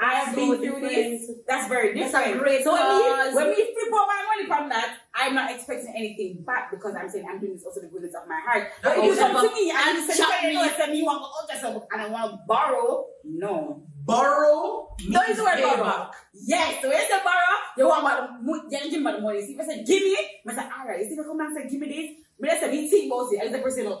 I 0.00 0.14
have 0.14 0.34
So 0.34 0.52
been 0.52 0.60
through 0.60 0.80
this. 0.80 1.30
That's 1.46 1.68
very 1.68 1.94
different. 1.94 2.12
That's 2.12 2.38
great 2.38 2.64
so 2.64 2.72
when 2.72 2.84
we, 2.84 3.34
when 3.34 3.48
we 3.48 3.56
flip 3.56 3.92
out 3.94 4.06
my 4.06 4.22
money 4.28 4.46
from 4.46 4.68
that, 4.68 4.98
I'm 5.14 5.34
not 5.34 5.50
expecting 5.50 5.94
anything 5.96 6.42
back 6.44 6.70
because 6.70 6.94
I'm 6.94 7.08
saying 7.08 7.26
I'm 7.28 7.40
doing 7.40 7.54
this 7.54 7.64
also 7.64 7.80
the 7.80 7.88
goodness 7.88 8.14
of 8.14 8.28
my 8.28 8.40
heart. 8.44 8.72
But 8.82 8.98
if 8.98 9.04
you 9.04 9.16
come 9.16 9.32
to 9.32 9.54
me 9.54 9.70
and 9.70 9.78
and 9.78 9.98
you 9.98 10.12
say, 10.12 10.48
me. 10.48 10.54
no, 10.54 10.64
it's 10.64 10.88
me 10.90 11.02
want 11.02 11.22
to 11.24 11.54
ultrasound 11.54 11.86
and 11.92 12.02
I 12.02 12.08
want 12.08 12.32
to 12.32 12.38
borrow, 12.46 13.06
no. 13.24 13.82
Borrow. 14.04 14.94
Don't 15.10 15.28
use 15.28 15.36
the 15.36 15.42
word 15.42 15.60
borrow. 15.62 15.82
back. 15.82 16.14
Yes, 16.32 16.80
so 16.80 16.88
when 16.88 16.98
you 16.98 17.04
say 17.04 17.18
borrow, 17.24 17.56
you 17.76 17.88
want 17.88 18.70
you 18.70 18.90
give 18.90 18.92
the 18.92 19.20
money. 19.20 19.44
See 19.44 19.54
if 19.54 19.60
I 19.60 19.64
say 19.64 19.84
give 19.84 20.02
me, 20.02 20.16
I 20.46 20.54
say 20.54 20.62
alright. 20.62 21.02
See 21.06 21.14
if 21.14 21.20
I 21.20 21.22
come 21.24 21.40
and 21.40 21.56
say 21.56 21.68
give 21.68 21.80
me 21.80 21.88
this, 21.88 22.10
but 22.38 22.50
I 22.50 22.60
say 22.60 22.70
me 22.70 22.88
think 22.88 23.12
about 23.12 23.32
it. 23.32 23.42
I 23.42 23.48
the 23.50 23.58
person 23.58 23.92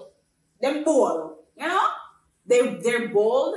them 0.60 0.84
bold, 0.84 1.36
you 1.56 1.66
know? 1.66 1.88
They 2.46 2.78
they're 2.82 3.08
bold. 3.08 3.56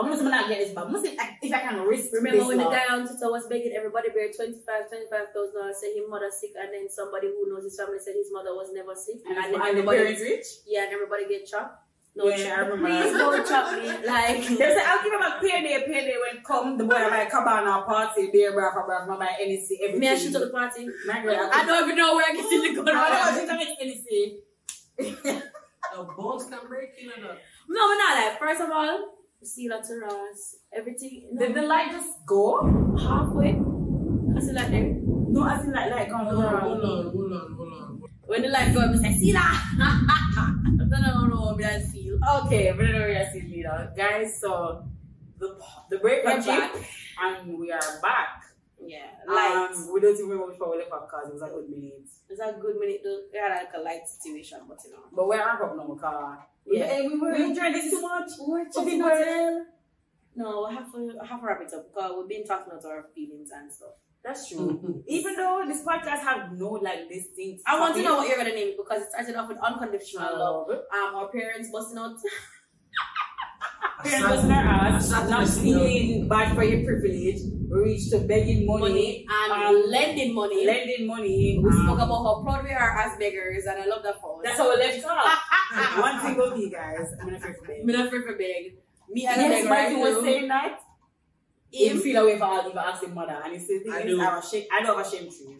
I'm 0.00 0.06
gonna 0.08 0.16
say 0.16 0.24
not 0.24 0.48
get 0.48 0.58
this, 0.58 0.72
but 0.74 0.86
I'm 0.86 0.92
gonna 0.92 1.08
if 1.42 1.52
I 1.52 1.60
can 1.60 1.80
risk 1.84 2.12
Remember 2.12 2.38
this 2.38 2.48
when 2.48 2.58
the 2.58 2.64
guy 2.72 2.86
on 2.90 3.06
Twitter 3.06 3.30
was 3.30 3.46
begging 3.46 3.72
everybody 3.76 4.08
bear 4.10 4.32
25, 4.32 4.64
25,000 4.64 5.54
dollars, 5.54 5.76
said 5.80 5.92
his 5.94 6.08
mother 6.08 6.30
sick, 6.32 6.52
and 6.58 6.72
then 6.72 6.88
somebody 6.88 7.28
who 7.28 7.48
knows 7.52 7.64
his 7.64 7.76
family 7.78 7.98
said 8.00 8.14
his 8.16 8.32
mother 8.32 8.50
was 8.56 8.72
never 8.72 8.94
sick, 8.96 9.20
and, 9.28 9.36
then 9.36 9.44
and 9.44 9.54
the 9.54 9.68
everybody, 9.68 9.98
parents 9.98 10.20
rich. 10.22 10.46
yeah, 10.66 10.84
and 10.88 10.92
everybody 10.92 11.28
get 11.28 11.46
chopped. 11.46 11.86
No, 12.16 12.26
Yeah, 12.26 12.54
I 12.58 12.60
remember 12.66 12.88
please 12.90 13.12
that. 13.12 13.18
don't 13.22 13.46
chop 13.46 13.66
me. 13.78 13.86
Like, 14.04 14.42
They 14.42 14.56
say 14.74 14.82
I'll 14.82 14.98
give 15.04 15.12
him 15.14 15.22
a 15.22 15.38
payday, 15.40 15.78
payday 15.86 16.16
when 16.18 16.42
come 16.42 16.76
the 16.76 16.82
boy 16.82 17.06
buy 17.08 17.26
cabana 17.30 17.82
party, 17.86 18.30
beer 18.32 18.50
bar 18.50 18.72
for 18.74 18.82
bar, 18.88 19.06
buy 19.16 19.30
NEC, 19.38 19.78
everything. 19.78 20.00
me 20.00 20.08
I 20.08 20.16
shoot 20.18 20.34
up 20.34 20.42
the 20.42 20.50
party. 20.50 20.88
My 21.06 21.22
girl, 21.22 21.48
I 21.54 21.64
don't 21.64 21.84
even 21.84 21.96
know 21.96 22.16
where 22.16 22.26
I 22.26 22.34
get 22.34 22.50
the 22.50 22.82
gun. 22.82 22.88
I 22.96 23.30
don't 23.30 23.34
think 23.38 23.50
I 23.50 23.56
make 23.62 23.78
NEC. 23.78 25.20
The 25.94 26.02
bones 26.16 26.44
can 26.46 26.66
break 26.68 26.90
in 27.00 27.10
and 27.10 27.24
out. 27.26 27.38
No, 27.68 27.80
we're 27.86 27.98
not 27.98 28.16
like. 28.18 28.38
First 28.38 28.60
of 28.60 28.70
all, 28.70 28.98
to 29.42 30.00
Ross. 30.02 30.56
Everything. 30.72 31.28
No, 31.32 31.46
Did 31.46 31.56
the 31.56 31.62
light 31.62 31.90
just 31.92 32.24
go? 32.26 32.60
halfway. 32.98 33.60
I 34.36 34.40
see 34.40 34.52
like 34.52 34.70
there. 34.70 34.96
No, 35.02 35.42
I 35.44 35.58
think 35.58 35.74
like 35.74 35.90
like 35.90 36.12
on 36.12 36.26
the 36.26 36.32
Hold 36.32 36.44
on, 36.44 36.60
hold 36.60 36.84
on, 36.84 37.12
hold 37.12 37.32
on, 37.32 37.54
hold 37.56 37.72
on. 37.72 38.02
When 38.26 38.42
the 38.42 38.48
light 38.48 38.74
go, 38.74 38.80
I 38.80 38.94
say, 38.96 39.18
see 39.18 39.32
that? 39.32 39.64
I 39.80 40.54
don't 40.90 41.30
know 41.30 41.52
what 41.56 41.64
I 41.64 41.80
feel. 41.80 42.18
Okay, 42.44 42.72
but 42.76 42.84
anyway, 42.84 43.26
I 43.26 43.32
see 43.32 43.42
leader. 43.42 43.92
Guys, 43.96 44.40
so 44.40 44.84
the 45.38 45.58
the 45.90 45.98
break 45.98 46.24
back. 46.24 46.44
back 46.44 46.74
and 47.22 47.58
we 47.58 47.72
are 47.72 48.00
back. 48.02 48.44
Yeah, 48.90 49.06
light. 49.28 49.70
Um, 49.70 49.92
we 49.92 50.00
don't 50.00 50.14
even 50.14 50.26
remember 50.28 50.46
which 50.50 50.58
part 50.58 50.70
we 50.72 50.78
left 50.78 50.90
off 50.92 51.06
because 51.06 51.28
it 51.28 51.32
was 51.34 51.42
like 51.42 51.52
a 51.52 51.62
good 51.62 51.70
minute. 51.70 52.08
it's 52.28 52.40
a 52.40 52.52
good 52.64 52.76
minute 52.82 53.00
though. 53.04 53.20
We 53.32 53.38
had 53.38 53.54
like 53.54 53.72
a 53.76 53.80
light 53.80 54.04
situation, 54.08 54.58
but 54.68 54.78
you 54.84 54.90
know. 54.92 55.04
But 55.14 55.28
we're 55.28 55.38
wrap 55.38 55.60
up 55.62 55.76
now 55.76 55.86
because 55.86 56.38
Yeah. 56.66 56.86
Hey, 56.86 57.06
we 57.06 57.18
were 57.18 57.34
enjoying 57.34 57.72
this 57.72 57.90
too 57.90 58.00
much. 58.02 58.30
We're 58.40 58.66
So 58.70 58.82
chatting 58.82 58.98
people- 58.98 59.10
as 59.10 59.26
well. 59.26 59.66
No, 60.36 60.66
we 60.68 60.74
have 60.74 60.90
to 60.92 61.00
I 61.22 61.26
have 61.26 61.40
to 61.40 61.46
wrap 61.46 61.60
it 61.62 61.72
up 61.74 61.84
because 61.92 62.12
we've 62.16 62.28
been 62.28 62.46
talking 62.46 62.72
about 62.72 62.84
our 62.90 63.04
feelings 63.14 63.50
and 63.54 63.70
stuff. 63.72 63.94
That's 64.22 64.48
true. 64.48 65.02
Even 65.08 65.34
though 65.36 65.64
this 65.66 65.82
podcast 65.82 66.20
have 66.28 66.52
no 66.52 66.70
like 66.88 67.08
distinct. 67.08 67.62
I 67.66 67.78
want 67.80 67.94
to 67.96 68.02
know 68.02 68.16
what 68.18 68.28
you're 68.28 68.36
gonna 68.36 68.50
name 68.54 68.68
it 68.68 68.76
because 68.76 69.02
it 69.02 69.10
started 69.10 69.34
off 69.36 69.48
with 69.48 69.58
unconditional 69.58 70.38
love. 70.38 70.68
love. 70.68 70.78
Um, 70.92 71.14
our 71.14 71.28
parents 71.28 71.70
busting 71.72 71.98
out. 71.98 72.16
Parents 74.04 74.28
was 74.36 74.44
in 74.44 74.50
our 74.52 74.64
ass, 74.64 75.10
not 75.10 75.48
feeling 75.48 76.28
bad 76.28 76.54
for 76.54 76.64
your 76.64 76.84
privilege. 76.84 77.40
We 77.70 77.78
reached 77.82 78.10
to 78.12 78.18
begging 78.20 78.66
money, 78.66 78.80
money 78.80 79.26
and 79.30 79.52
um, 79.52 79.84
lending 79.90 80.34
money. 80.34 80.66
lending 80.66 81.06
money. 81.06 81.60
we 81.62 81.68
um, 81.70 81.84
spoke 81.84 81.98
about 81.98 82.22
how 82.24 82.42
proud 82.42 82.64
we 82.64 82.70
are 82.72 82.98
as 82.98 83.16
beggars, 83.18 83.64
and 83.66 83.78
I 83.82 83.86
love 83.86 84.02
that 84.02 84.20
for 84.20 84.36
us. 84.38 84.42
That's 84.44 84.58
how 84.58 84.70
we 84.70 84.76
left 84.76 85.04
off. 85.04 85.98
One 86.00 86.20
thing 86.20 86.34
about 86.34 86.58
me, 86.58 86.70
guys. 86.70 87.06
I'm 87.20 87.26
gonna 87.28 87.40
for 87.40 87.56
beg. 87.66 87.84
Me 87.84 87.92
not 87.92 88.10
free 88.10 88.22
for 88.22 88.36
beg. 88.36 88.74
Me 89.08 89.26
as 89.26 89.36
a 89.36 89.40
Yes, 89.40 89.50
beggar. 89.64 89.68
Martin 89.68 89.96
I 89.96 89.98
was 90.10 90.24
saying 90.24 90.48
that. 90.48 90.80
He 91.70 91.86
Him- 91.88 92.00
feel 92.00 92.22
away 92.24 92.36
for 92.38 92.44
all 92.44 92.66
even 92.66 92.78
asking 92.78 93.14
mother, 93.14 93.40
and 93.44 93.52
he 93.52 93.58
said, 93.60 93.82
I 93.92 93.98
"I 93.98 94.02
do. 94.02 94.16
do. 94.16 94.20
I'm 94.22 94.38
ashamed. 94.42 94.66
I 94.72 94.82
don't 94.82 94.96
have 94.98 95.06
a 95.06 95.10
shame 95.10 95.30
tree. 95.30 95.56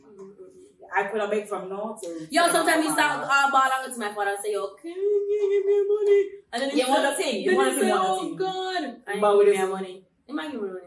I 0.94 1.04
could 1.04 1.20
have 1.20 1.30
beg 1.30 1.46
from 1.48 1.68
now 1.68 1.96
to. 2.02 2.26
Yo, 2.30 2.48
sometimes 2.48 2.84
you 2.84 2.92
start 2.92 3.22
uh, 3.24 3.50
ball 3.50 3.62
out 3.74 3.92
to 3.92 3.98
my 3.98 4.12
father 4.12 4.30
and 4.32 4.40
say, 4.44 4.52
Yo, 4.52 4.68
can 4.80 4.90
you 4.90 5.26
give 5.30 5.66
me 5.66 5.76
money? 5.88 6.24
And 6.52 6.62
then 6.62 6.70
You 6.76 6.84
he 6.84 6.90
want 6.90 7.02
say- 7.02 7.10
the 7.10 7.22
thing. 7.22 7.42
You 7.44 7.56
want 7.56 7.68
he 7.72 7.74
the 7.76 7.80
say. 7.82 7.92
Oh, 7.92 7.96
want 7.96 8.20
the 8.20 8.26
thing. 8.26 8.36
God. 8.36 8.84
And 9.06 9.20
But 9.20 9.38
give 9.38 9.46
me 9.48 9.56
this- 9.56 9.70
money. 9.70 10.04
He 10.26 10.32
might 10.32 10.52
give 10.52 10.62
me 10.62 10.68
money. 10.68 10.86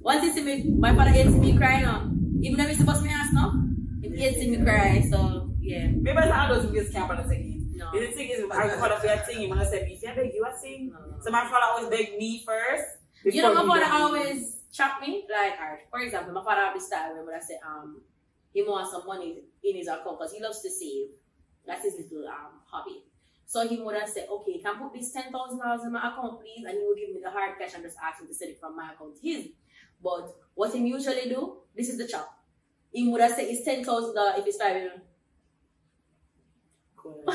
Once 0.00 0.22
he 0.24 0.30
see 0.32 0.42
me, 0.42 0.64
my 0.78 0.94
father 0.94 1.10
hates 1.10 1.30
me 1.30 1.56
crying 1.56 1.82
now. 1.82 2.10
Even 2.42 2.58
though 2.58 2.66
he's 2.66 2.78
supposed 2.78 2.98
to 2.98 3.04
me 3.04 3.10
ass 3.12 3.32
now, 3.32 3.54
he 4.02 4.08
hates 4.16 4.38
me 4.38 4.56
cry. 4.64 5.00
So, 5.08 5.54
yeah. 5.60 5.86
Maybe 5.86 6.12
that's 6.16 6.32
how 6.32 6.52
those 6.52 6.66
videos 6.66 6.92
can't 6.92 7.08
bother 7.08 7.24
saying. 7.28 7.70
No. 7.76 7.92
The 7.92 8.06
thing 8.08 8.28
is, 8.30 8.44
I 8.50 8.68
father 8.76 8.96
for 8.96 9.06
your 9.06 9.16
thing. 9.18 9.48
When 9.50 9.58
I 9.60 9.64
said, 9.64 9.88
if 9.88 10.02
you 10.02 10.08
beg 10.14 10.34
you, 10.34 10.44
I 10.44 10.52
sing. 10.60 10.90
No, 10.92 10.98
no, 10.98 11.16
no. 11.16 11.22
So 11.22 11.30
my 11.30 11.42
father 11.48 11.66
always 11.70 11.88
beg 11.88 12.18
me 12.18 12.42
first. 12.44 12.84
You 13.24 13.42
know, 13.42 13.54
my 13.54 13.64
father 13.66 13.92
always 13.92 14.58
chop 14.72 15.00
me. 15.00 15.24
Like, 15.30 15.54
alright, 15.60 15.86
for 15.90 16.00
example, 16.00 16.32
my 16.34 16.42
father 16.42 16.62
have 16.62 16.74
this 16.74 16.86
style 16.88 17.14
where 17.24 17.36
I 17.36 17.40
say, 17.40 17.58
um, 17.64 18.00
he 18.52 18.62
wants 18.62 18.92
some 18.92 19.06
money 19.06 19.42
in 19.62 19.76
his 19.76 19.88
account 19.88 20.18
because 20.18 20.32
he 20.32 20.42
loves 20.42 20.60
to 20.62 20.70
save. 20.70 21.08
That's 21.66 21.84
his 21.84 21.94
little 21.94 22.26
um 22.28 22.60
hobby. 22.70 23.04
So 23.46 23.66
he 23.68 23.78
would 23.80 23.96
have 23.96 24.08
said, 24.08 24.26
okay, 24.30 24.58
can 24.58 24.76
I 24.76 24.78
put 24.78 24.94
this 24.94 25.12
ten 25.12 25.30
thousand 25.32 25.58
dollars 25.58 25.84
in 25.84 25.92
my 25.92 26.00
account, 26.00 26.40
please? 26.40 26.64
And 26.66 26.78
he 26.78 26.84
will 26.84 26.96
give 26.96 27.14
me 27.14 27.20
the 27.22 27.30
hard 27.30 27.58
cash 27.58 27.74
and 27.74 27.84
just 27.84 27.96
ask 28.02 28.20
me 28.22 28.28
to 28.28 28.34
send 28.34 28.52
it 28.52 28.60
from 28.60 28.76
my 28.76 28.92
account 28.92 29.16
to 29.16 29.22
his. 29.22 29.48
But 30.02 30.34
what 30.54 30.72
he 30.72 30.80
usually 30.80 31.28
do, 31.28 31.58
this 31.76 31.88
is 31.88 31.98
the 31.98 32.06
chop. 32.06 32.28
He 32.90 33.08
would 33.08 33.20
have 33.20 33.32
said 33.32 33.44
it's 33.44 33.64
ten 33.64 33.84
thousand 33.84 34.14
dollars 34.14 34.34
if 34.38 34.46
it's 34.46 34.56
five 34.56 34.74
million. 34.74 35.02
Cool. 36.96 37.24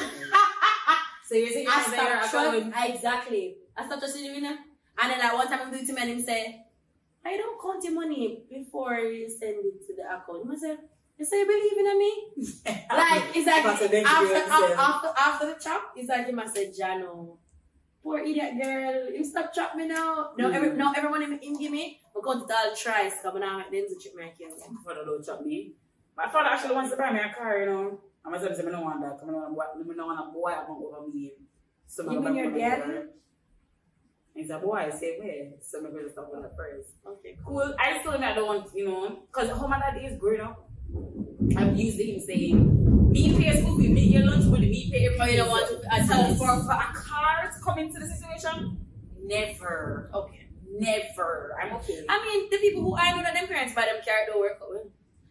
So 1.27 1.35
you're 1.35 1.49
saying 1.51 1.67
I 1.69 1.81
it's 1.81 1.91
there, 1.91 1.99
stopped 1.99 2.31
call 2.31 2.71
trust 2.71 2.89
exactly. 2.89 3.57
I 3.75 3.85
stopped 3.85 3.99
trusting 3.99 4.23
him, 4.23 4.35
you 4.35 4.41
know? 4.41 4.57
And 4.97 5.11
then 5.11 5.19
like 5.19 5.33
one 5.33 5.47
time 5.47 5.59
I'm 5.63 5.71
doing 5.71 5.85
to 5.85 5.93
me 5.93 6.01
and 6.01 6.11
him 6.11 6.21
say, 6.23 6.63
I 7.25 7.35
don't 7.35 7.61
count 7.61 7.83
your 7.83 7.93
money 7.93 8.43
before 8.49 8.95
you 8.95 9.29
send 9.29 9.57
it 9.59 9.85
to 9.87 9.93
the 9.93 10.03
account. 10.03 10.49
I 10.49 10.55
said, 10.55 10.77
you 11.17 11.25
say 11.25 11.39
you 11.39 11.45
believe 11.47 11.77
in 11.77 11.97
me? 11.97 12.11
like 12.89 13.23
it's 13.35 13.47
like 13.47 13.65
after, 13.65 13.85
after, 13.85 14.73
after 14.75 15.07
after 15.17 15.45
the 15.47 15.59
chop, 15.59 15.93
it's 15.95 16.09
like 16.09 16.27
him 16.27 16.39
I 16.39 16.45
said, 16.47 16.71
Jano, 16.79 17.37
poor 18.03 18.19
idiot 18.19 18.53
girl, 18.61 19.09
you 19.11 19.23
stop 19.23 19.53
chop 19.53 19.75
me 19.75 19.87
now. 19.87 20.31
No, 20.37 20.49
every 20.51 20.69
Mm. 20.69 20.77
no 20.77 20.93
everyone 20.95 21.21
him, 21.23 21.39
him 21.39 21.57
give 21.57 21.71
me, 21.71 21.99
I'm 22.15 22.21
going 22.21 22.39
to 22.47 22.53
all 22.53 22.75
tries 22.75 23.13
coming 23.21 23.43
out 23.43 23.65
then 23.71 23.87
to 23.87 23.95
chip 23.99 24.13
my. 24.15 24.25
My 24.49 24.81
father 24.85 25.05
don't 25.05 25.25
chop 25.25 25.41
me. 25.45 25.73
My 26.15 26.29
father 26.29 26.49
actually 26.49 26.75
wants 26.75 26.91
to 26.91 26.97
buy 26.97 27.11
me 27.11 27.19
a 27.19 27.33
car, 27.33 27.59
you 27.59 27.65
know. 27.67 27.99
I'm 28.25 28.33
gonna 28.33 28.55
say, 28.55 28.67
I 28.67 28.71
don't 28.71 28.83
want 28.83 29.01
that. 29.01 29.19
I 29.23 29.25
don't 29.25 29.33
want 29.33 29.47
to 29.47 29.55
a 30.19 30.31
boy 30.31 30.51
I'm 30.51 30.69
over 30.71 31.07
me. 31.07 31.31
So 31.87 32.03
You 32.11 32.17
I'm 32.17 32.23
mean 32.25 32.35
your 32.35 32.51
dad? 32.51 33.09
He's 34.35 34.49
a 34.51 34.59
boy, 34.59 34.91
same 34.91 35.19
way. 35.19 35.53
So 35.61 35.79
I'm 35.79 35.85
gonna 35.95 36.09
stop 36.09 36.29
with 36.31 36.43
that 36.43 36.55
first. 36.55 36.89
Okay, 37.07 37.37
Cool. 37.43 37.73
I 37.79 37.97
I 38.23 38.33
don't 38.35 38.45
want, 38.45 38.67
you 38.75 38.85
know, 38.85 39.19
because 39.31 39.49
how 39.49 39.65
my 39.67 39.79
dad 39.79 39.97
is 40.03 40.19
growing 40.19 40.41
up. 40.41 40.66
I'm 41.57 41.75
used 41.75 41.97
to 41.97 42.03
him 42.03 42.19
saying, 42.19 43.11
me 43.11 43.37
pay 43.37 43.59
school 43.61 43.77
fee, 43.77 43.89
me 43.89 44.11
get 44.11 44.25
lunch 44.25 44.45
money, 44.45 44.69
me 44.69 44.89
pay 44.91 45.05
everything. 45.05 45.21
Oh, 45.21 45.25
you 45.31 45.37
don't 45.37 45.49
want 45.49 45.67
to 45.69 45.93
I 45.93 46.05
tell 46.05 46.33
for, 46.35 46.47
for 46.63 46.71
a 46.71 46.93
car 46.93 47.51
to 47.53 47.63
come 47.63 47.79
into 47.79 47.99
the 47.99 48.07
situation, 48.07 48.77
never. 49.23 50.09
Okay. 50.13 50.47
Never. 50.69 51.55
I'm 51.61 51.73
okay. 51.77 52.05
I 52.07 52.23
mean, 52.23 52.49
the 52.51 52.57
people 52.57 52.83
who 52.83 52.95
I 52.95 53.11
know 53.11 53.23
that 53.23 53.33
them 53.33 53.47
parents 53.47 53.73
buy 53.73 53.85
them 53.85 53.95
car 54.05 54.25
don't 54.27 54.39
work 54.39 54.59
out 54.61 54.69
well. 54.69 54.85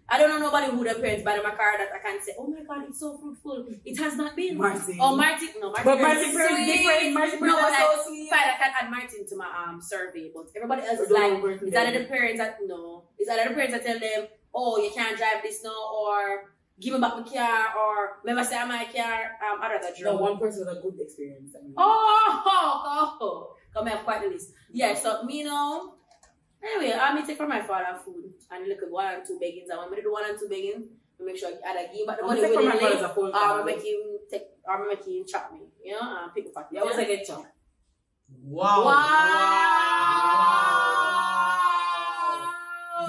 I 0.09 0.19
don't 0.19 0.31
know 0.31 0.39
nobody 0.39 0.71
who 0.71 0.85
their 0.85 0.95
parents 0.95 1.25
buy 1.25 1.37
them 1.37 1.45
a 1.47 1.51
car 1.57 1.77
that 1.79 1.91
I 1.93 1.99
can 1.99 2.23
say, 2.23 2.33
oh 2.39 2.47
my 2.47 2.63
god, 2.63 2.87
it's 2.89 3.01
so 3.01 3.19
fruitful. 3.19 3.67
It 3.85 3.99
has 3.99 4.17
not 4.17 4.35
been. 4.37 4.57
Martin. 4.57 4.97
Oh, 5.01 5.17
Martin. 5.17 5.49
No, 5.61 5.71
Martin. 5.71 5.85
But 5.85 6.01
Martin 6.01 6.33
Perez 6.33 6.59
is 6.59 6.67
different. 6.67 7.15
Martin 7.15 7.41
No, 7.41 7.57
is 7.59 7.63
like, 7.63 7.75
so 7.75 8.03
sweet. 8.07 8.31
fine, 8.31 8.39
I 8.39 8.57
can 8.57 8.73
add 8.83 8.91
Martin 8.91 9.27
to 9.29 9.37
my 9.37 9.49
um 9.67 9.81
survey, 9.83 10.31
but 10.35 10.47
everybody 10.57 10.83
else 10.83 11.01
is 11.01 11.11
like, 11.11 11.33
is 11.63 11.73
that 11.73 11.93
the 11.93 12.05
parents 12.05 12.39
that 12.41 12.59
no? 12.67 13.05
Is 13.19 13.27
that 13.29 13.49
the 13.49 13.55
parents 13.55 13.73
that 13.75 13.85
tell 13.85 13.99
them, 13.99 14.29
oh, 14.57 14.79
you 14.79 14.91
can't 14.91 15.17
drive 15.17 15.43
this 15.43 15.63
now, 15.63 15.77
or 16.01 16.51
give 16.81 16.95
me 16.95 17.01
back 17.01 17.15
my 17.17 17.23
car, 17.23 17.67
or 17.79 18.19
remember 18.25 18.43
say 18.49 18.57
I'm 18.59 18.69
my 18.69 18.85
car, 18.87 19.37
um, 19.45 19.61
I'd 19.63 19.73
rather 19.73 19.91
No, 20.01 20.17
drive. 20.17 20.21
one 20.21 20.39
person 20.39 20.65
with 20.67 20.79
a 20.79 20.81
good 20.81 20.99
experience. 21.01 21.53
I 21.59 21.63
mean. 21.63 21.75
Oh, 21.77 22.43
oh, 22.47 23.17
oh. 23.21 23.57
Come 23.75 23.87
here, 23.89 23.99
quite 24.05 24.23
the 24.23 24.29
list. 24.29 24.53
Yeah, 24.73 24.95
so 24.95 25.23
me 25.25 25.45
now. 25.45 25.93
Anyway, 26.65 26.93
I 26.99 27.13
may 27.15 27.25
take 27.27 27.37
from 27.37 27.51
my 27.51 27.61
father 27.63 27.99
food 28.05 28.33
and 28.51 28.67
look 28.69 28.83
at 28.83 28.91
one 28.91 29.07
and 29.15 29.23
two 29.27 29.39
beggings. 29.39 29.69
And 29.71 29.79
when 29.91 29.99
I 30.01 30.03
do 30.03 30.11
one 30.11 30.25
and 30.29 30.39
two 30.39 30.49
beggings, 30.49 30.87
I 31.21 31.25
make 31.25 31.37
sure 31.37 31.51
I 31.51 31.71
either 31.71 31.89
give 31.95 32.07
back 32.07 32.17
the 32.17 32.23
I'm 32.25 32.29
money 32.29 32.41
gonna 32.41 32.49
take 32.49 32.57
from 32.57 32.65
my 32.69 32.75
willingly, 32.75 32.97
father's 32.97 33.11
a 33.11 33.15
phone 33.15 33.31
or 33.31 33.37
I 33.37 33.39
call. 33.39 33.65
make 33.65 33.83
him 33.85 34.01
take, 34.31 34.43
or 34.67 34.73
I 34.75 34.89
make 34.89 35.05
him 35.07 35.25
chop 35.29 35.53
me. 35.53 35.61
You 35.85 35.93
know, 35.93 36.01
and 36.25 36.35
pick 36.35 36.47
a 36.47 36.49
pocket. 36.51 36.73
Yeah, 36.73 36.81
I 36.81 36.85
was 36.85 36.97
like 36.97 37.09
a 37.09 37.25
chop. 37.25 37.45
Wow. 38.43 38.85
Wow. 38.87 40.76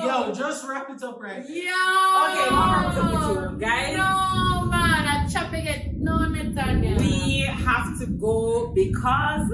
Yo, 0.02 0.32
just 0.34 0.68
wrap 0.68 0.90
it 0.90 1.02
up 1.04 1.22
right. 1.22 1.48
Yo. 1.48 1.56
Okay, 1.56 2.50
Mama, 2.52 2.84
what's 2.86 2.98
up 2.98 3.42
with 3.42 3.52
you, 3.54 3.58
guys? 3.60 3.98
No, 3.98 4.66
man, 4.66 5.08
I'm 5.08 5.30
chopping 5.30 5.66
it. 5.66 5.94
No, 5.96 6.18
Nathaniel. 6.28 6.98
We 7.00 7.42
have 7.42 8.00
to 8.00 8.06
go 8.06 8.68
because 8.74 9.50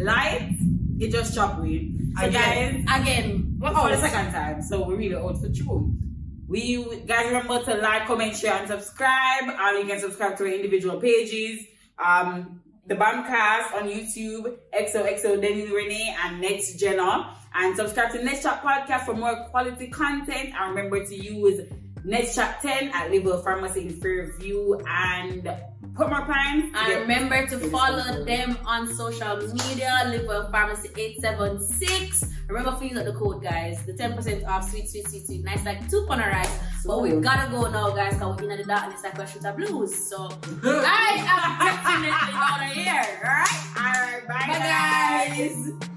light, 0.00 0.56
it 0.98 1.10
just 1.10 1.34
chopped 1.34 1.60
we. 1.60 1.94
So 2.18 2.26
Again. 2.26 2.84
guys, 2.86 3.00
Again. 3.02 3.56
What 3.58 3.74
for 3.74 3.88
the 3.88 4.00
second 4.00 4.32
time, 4.32 4.62
so 4.62 4.86
we're 4.86 4.96
really 4.96 5.14
out 5.16 5.40
for 5.40 5.48
true. 5.48 5.94
We 6.48 6.84
guys 7.06 7.26
remember 7.26 7.62
to 7.64 7.74
like, 7.76 8.06
comment, 8.06 8.36
share, 8.36 8.54
and 8.54 8.68
subscribe. 8.68 9.44
And 9.44 9.78
you 9.78 9.86
can 9.86 10.00
subscribe 10.00 10.36
to 10.38 10.44
our 10.44 10.50
individual 10.50 11.00
pages. 11.00 11.66
Um, 11.98 12.60
the 12.86 12.94
Bamcast 12.94 13.74
on 13.74 13.88
YouTube, 13.88 14.56
XOXO 14.74 15.40
Denny 15.42 15.70
Renee, 15.70 16.16
and 16.24 16.40
Next 16.40 16.78
Jenna. 16.78 17.34
And 17.60 17.76
subscribe 17.76 18.12
to 18.12 18.22
Nets 18.24 18.42
Chat 18.44 18.62
Podcast 18.62 19.04
for 19.04 19.14
more 19.14 19.34
quality 19.50 19.88
content. 19.88 20.50
And 20.58 20.74
remember 20.76 21.04
to 21.04 21.14
use 21.16 21.60
Nets 22.04 22.34
Chat 22.36 22.62
10 22.62 22.90
at 22.90 23.10
Livewell 23.10 23.42
Pharmacy 23.42 23.82
in 23.88 23.90
Fairview 24.00 24.78
and 24.86 25.42
Portmore 25.94 26.24
Pines. 26.26 26.72
And 26.76 27.00
remember 27.02 27.46
to 27.48 27.58
follow 27.70 28.24
them 28.24 28.56
on 28.64 28.86
social 28.94 29.36
media, 29.38 29.90
Livewell 30.06 30.50
Pharmacy 30.52 30.88
876. 30.96 32.26
Remember 32.48 32.78
to 32.78 32.86
use 32.86 33.04
the 33.04 33.12
code, 33.12 33.42
guys. 33.42 33.84
The 33.84 33.92
10% 33.92 34.46
off 34.46 34.70
sweet, 34.70 34.88
sweet, 34.88 35.08
sweet, 35.08 35.26
sweet. 35.26 35.44
Nice 35.44 35.64
like 35.64 35.90
two 35.90 36.06
on 36.08 36.20
rice. 36.20 36.58
But 36.86 37.02
we 37.02 37.10
gotta 37.20 37.50
go 37.50 37.68
now, 37.68 37.90
guys, 37.90 38.14
because 38.14 38.40
we're 38.40 38.50
in 38.52 38.58
the 38.58 38.64
darkness 38.64 39.02
like 39.02 39.18
a 39.18 39.26
shoot 39.26 39.44
of 39.44 39.56
blues. 39.56 40.08
So 40.08 40.28
I 40.64 41.18
am 41.18 41.58
definitely 41.66 42.10
out 42.38 42.62
of 42.62 42.72
here. 42.72 43.04
Alright? 43.20 43.66
Alright, 43.76 44.28
bye, 44.28 44.44
Bye, 44.46 44.58
guys. 44.58 45.70
guys. 45.72 45.88